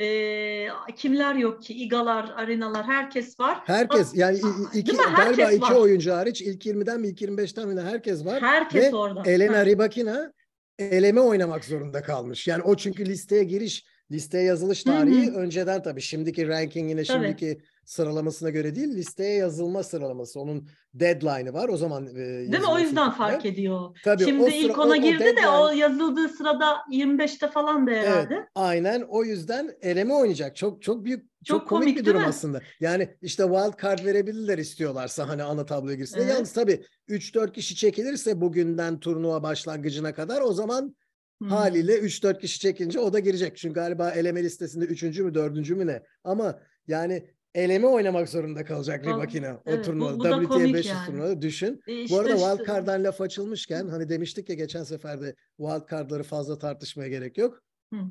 e, 0.00 0.68
kimler 0.96 1.34
yok 1.34 1.62
ki? 1.62 1.74
İgalar, 1.74 2.32
arenalar 2.36 2.86
herkes 2.86 3.40
var. 3.40 3.58
Herkes 3.64 4.14
yani 4.14 4.40
iki, 4.74 4.96
galiba 5.16 5.50
iki 5.50 5.62
var. 5.62 5.74
oyuncu 5.74 6.12
hariç 6.12 6.42
ilk 6.42 6.66
20'den 6.66 7.00
mi 7.00 7.08
ilk 7.08 7.20
25'ten 7.20 7.68
mi 7.68 7.80
herkes 7.80 8.24
var. 8.24 8.42
Herkes 8.42 8.92
Ve 8.92 8.96
orada. 8.96 9.30
Elena 9.30 9.58
ha. 9.58 9.66
Rybakina 9.66 10.32
eleme 10.78 11.20
oynamak 11.20 11.64
zorunda 11.64 12.02
kalmış. 12.02 12.48
Yani 12.48 12.62
o 12.62 12.76
çünkü 12.76 13.06
listeye 13.06 13.44
giriş, 13.44 13.84
listeye 14.12 14.44
yazılış 14.44 14.82
tarihi 14.82 15.26
Hı-hı. 15.26 15.36
önceden 15.36 15.82
tabii. 15.82 16.00
Şimdiki 16.00 16.48
rankingine, 16.48 17.04
şimdiki 17.04 17.60
sıralamasına 17.84 18.50
göre 18.50 18.74
değil, 18.74 18.88
listeye 18.88 19.34
yazılma 19.34 19.82
sıralaması. 19.82 20.40
Onun 20.40 20.68
deadline'ı 20.94 21.52
var. 21.52 21.68
O 21.68 21.76
zaman 21.76 22.06
e, 22.06 22.14
Değil 22.16 22.60
mi? 22.60 22.70
O 22.70 22.78
yüzden 22.78 23.10
fark 23.10 23.46
ediyor. 23.46 23.98
Tabii, 24.04 24.24
Şimdi 24.24 24.44
sıra, 24.44 24.54
ilk 24.54 24.78
ona 24.78 24.92
o, 24.92 24.96
girdi 24.96 25.16
o 25.16 25.24
deadline... 25.24 25.42
de 25.42 25.48
o 25.48 25.70
yazıldığı 25.70 26.28
sırada 26.28 26.76
25'te 26.90 27.48
falan 27.48 27.86
da 27.86 27.90
herhalde. 27.90 28.34
Evet, 28.34 28.48
aynen. 28.54 29.00
O 29.00 29.24
yüzden 29.24 29.70
eleme 29.82 30.14
oynayacak. 30.14 30.56
Çok 30.56 30.82
çok 30.82 31.04
büyük 31.04 31.22
çok, 31.44 31.60
çok 31.60 31.68
komik, 31.68 31.82
komik 31.82 31.98
bir 31.98 32.04
durum 32.04 32.24
aslında. 32.24 32.60
Yani 32.80 33.08
işte 33.22 33.42
wild 33.42 33.82
card 33.82 34.04
verebilirler 34.04 34.58
istiyorlarsa 34.58 35.28
hani 35.28 35.42
ana 35.42 35.66
tabloya 35.66 35.96
girsin. 35.96 36.18
Evet. 36.18 36.30
Yalnız 36.30 36.52
tabii 36.52 36.84
3-4 37.08 37.52
kişi 37.52 37.76
çekilirse 37.76 38.40
bugünden 38.40 39.00
turnuva 39.00 39.42
başlangıcına 39.42 40.14
kadar 40.14 40.40
o 40.40 40.52
zaman 40.52 40.96
Hmm. 41.42 41.48
Haliyle 41.48 41.98
3-4 41.98 42.38
kişi 42.38 42.60
çekince 42.60 43.00
o 43.00 43.12
da 43.12 43.18
girecek. 43.18 43.56
Çünkü 43.56 43.74
galiba 43.74 44.10
eleme 44.10 44.42
listesinde 44.42 44.84
3. 44.84 45.02
mü 45.02 45.34
4. 45.34 45.70
mü 45.70 45.86
ne? 45.86 46.02
Ama 46.24 46.58
yani 46.86 47.28
eleme 47.54 47.86
oynamak 47.86 48.28
zorunda 48.28 48.64
kalacak 48.64 49.06
Rybakina 49.06 49.60
evet, 49.66 49.78
o 49.78 49.82
turnuva. 49.82 50.14
Bu, 50.14 50.18
bu 50.18 50.44
WTA 50.44 50.74
500 50.74 50.86
yani. 50.86 51.06
turnuvada 51.06 51.42
düşün. 51.42 51.80
E 51.86 52.02
işte, 52.02 52.14
bu 52.14 52.20
arada 52.20 52.34
işte. 52.34 52.48
wildcard'dan 52.48 53.04
laf 53.04 53.20
açılmışken 53.20 53.88
hani 53.88 54.08
demiştik 54.08 54.48
ya 54.48 54.54
geçen 54.54 54.82
seferde 54.82 55.34
wildcard'ları 55.56 56.22
fazla 56.22 56.58
tartışmaya 56.58 57.08
gerek 57.08 57.38
yok. 57.38 57.62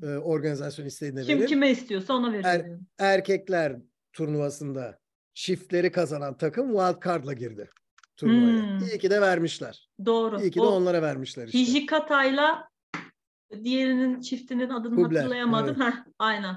Ee, 0.03 0.07
organizasyon 0.07 0.85
istediğine 0.85 1.23
Kim 1.23 1.39
verir. 1.39 1.47
kime 1.47 1.71
istiyorsa 1.71 2.13
ona 2.13 2.33
verir. 2.33 2.43
Er, 2.43 2.65
erkekler 2.99 3.77
turnuvasında 4.13 4.99
çiftleri 5.33 5.91
kazanan 5.91 6.37
takım 6.37 6.67
wildcard'la 6.67 7.33
girdi 7.33 7.69
turnuvaya. 8.17 8.79
Hmm. 8.79 8.87
İyi 8.87 8.99
ki 8.99 9.09
de 9.09 9.21
vermişler. 9.21 9.89
Doğru. 10.05 10.41
İyi 10.41 10.51
ki 10.51 10.59
de 10.59 10.63
o, 10.63 10.67
onlara 10.67 11.01
vermişler 11.01 11.47
işte. 11.47 11.59
Hijikata'yla 11.59 12.70
diğerinin 13.63 14.21
çiftinin 14.21 14.69
adını 14.69 14.95
Kubler, 14.95 15.17
hatırlayamadım. 15.17 15.81
Evet. 15.81 15.93
Heh, 15.93 15.97
aynen. 16.19 16.55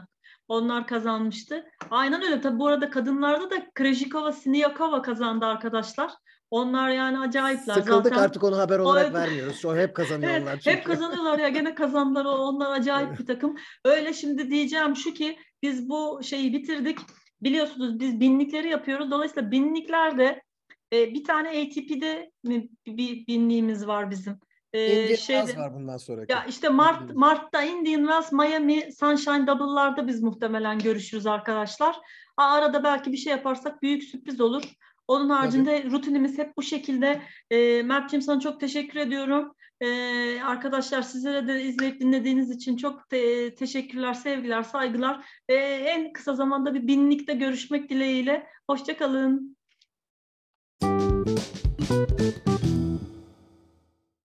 Onlar 0.49 0.87
kazanmıştı. 0.87 1.65
Aynen 1.91 2.23
öyle. 2.23 2.41
Tabii 2.41 2.59
bu 2.59 2.67
arada 2.67 2.91
kadınlarda 2.91 3.51
da 3.51 3.71
Krejikova, 3.75 4.33
Siniakova 4.33 5.03
kazandı 5.03 5.47
arkadaşlar. 5.47 6.13
Onlar 6.51 6.91
yani 6.91 7.19
acayipler. 7.19 7.75
Sıkıldık 7.75 8.15
Zaten... 8.15 8.23
artık 8.23 8.45
onu 8.45 8.59
haber 8.59 8.79
olarak 8.79 9.11
o... 9.11 9.15
vermiyoruz. 9.15 9.57
Şu 9.57 9.77
hep 9.77 9.95
kazanıyorlar. 9.97 10.53
evet, 10.53 10.67
Hep 10.67 10.85
kazanıyorlar 10.85 11.39
ya 11.39 11.49
gene 11.49 11.75
kazandılar. 11.75 12.25
Onlar 12.25 12.73
acayip 12.73 13.19
bir 13.19 13.27
takım. 13.27 13.57
Öyle 13.85 14.13
şimdi 14.13 14.51
diyeceğim 14.51 14.97
şu 14.97 15.15
ki 15.15 15.39
biz 15.63 15.89
bu 15.89 16.21
şeyi 16.23 16.53
bitirdik. 16.53 16.99
Biliyorsunuz 17.43 18.01
biz 18.01 18.21
binlikleri 18.21 18.69
yapıyoruz. 18.69 19.11
Dolayısıyla 19.11 19.51
binliklerde 19.51 20.43
e, 20.93 21.15
bir 21.15 21.25
tane 21.25 21.49
ATP'de 21.49 22.31
bir 22.87 23.27
binliğimiz 23.27 23.87
var 23.87 24.11
bizim. 24.11 24.39
Ee, 24.75 25.05
Indian 25.05 25.17
şeyde, 25.17 25.57
var 25.57 25.75
bundan 25.75 25.97
sonra. 25.97 26.25
Ya 26.29 26.45
işte 26.45 26.69
Mart 26.69 27.15
Mart'ta 27.15 27.63
Indian 27.63 28.01
Wells, 28.01 28.33
Miami, 28.33 28.93
Sunshine 28.93 29.47
Double'larda 29.47 30.07
biz 30.07 30.23
muhtemelen 30.23 30.79
görüşürüz 30.79 31.27
arkadaşlar. 31.27 31.97
Arada 32.37 32.85
belki 32.85 33.13
bir 33.13 33.17
şey 33.17 33.31
yaparsak 33.31 33.83
büyük 33.83 34.05
sürpriz 34.05 34.41
olur. 34.41 34.63
Onun 35.09 35.31
haricinde 35.31 35.83
Tabii. 35.83 35.93
rutinimiz 35.93 36.39
hep 36.39 36.57
bu 36.57 36.63
şekilde. 36.63 37.23
E, 37.51 37.83
Mert'ciğim 37.83 38.23
sana 38.23 38.41
çok 38.41 38.61
teşekkür 38.61 39.01
ediyorum. 39.01 39.55
E, 39.81 39.89
arkadaşlar 40.43 41.03
sizlere 41.03 41.49
de 41.49 41.63
izleyip 41.63 42.01
dinlediğiniz 42.01 42.51
için 42.51 42.77
çok 42.77 43.09
te- 43.09 43.55
teşekkürler, 43.55 44.15
sevgiler, 44.15 44.63
saygılar. 44.63 45.27
E, 45.49 45.55
en 45.55 46.13
kısa 46.13 46.35
zamanda 46.35 46.75
bir 46.75 46.87
binlikte 46.87 47.35
görüşmek 47.35 47.91
dileğiyle. 47.91 48.47
Hoşçakalın. 48.71 49.57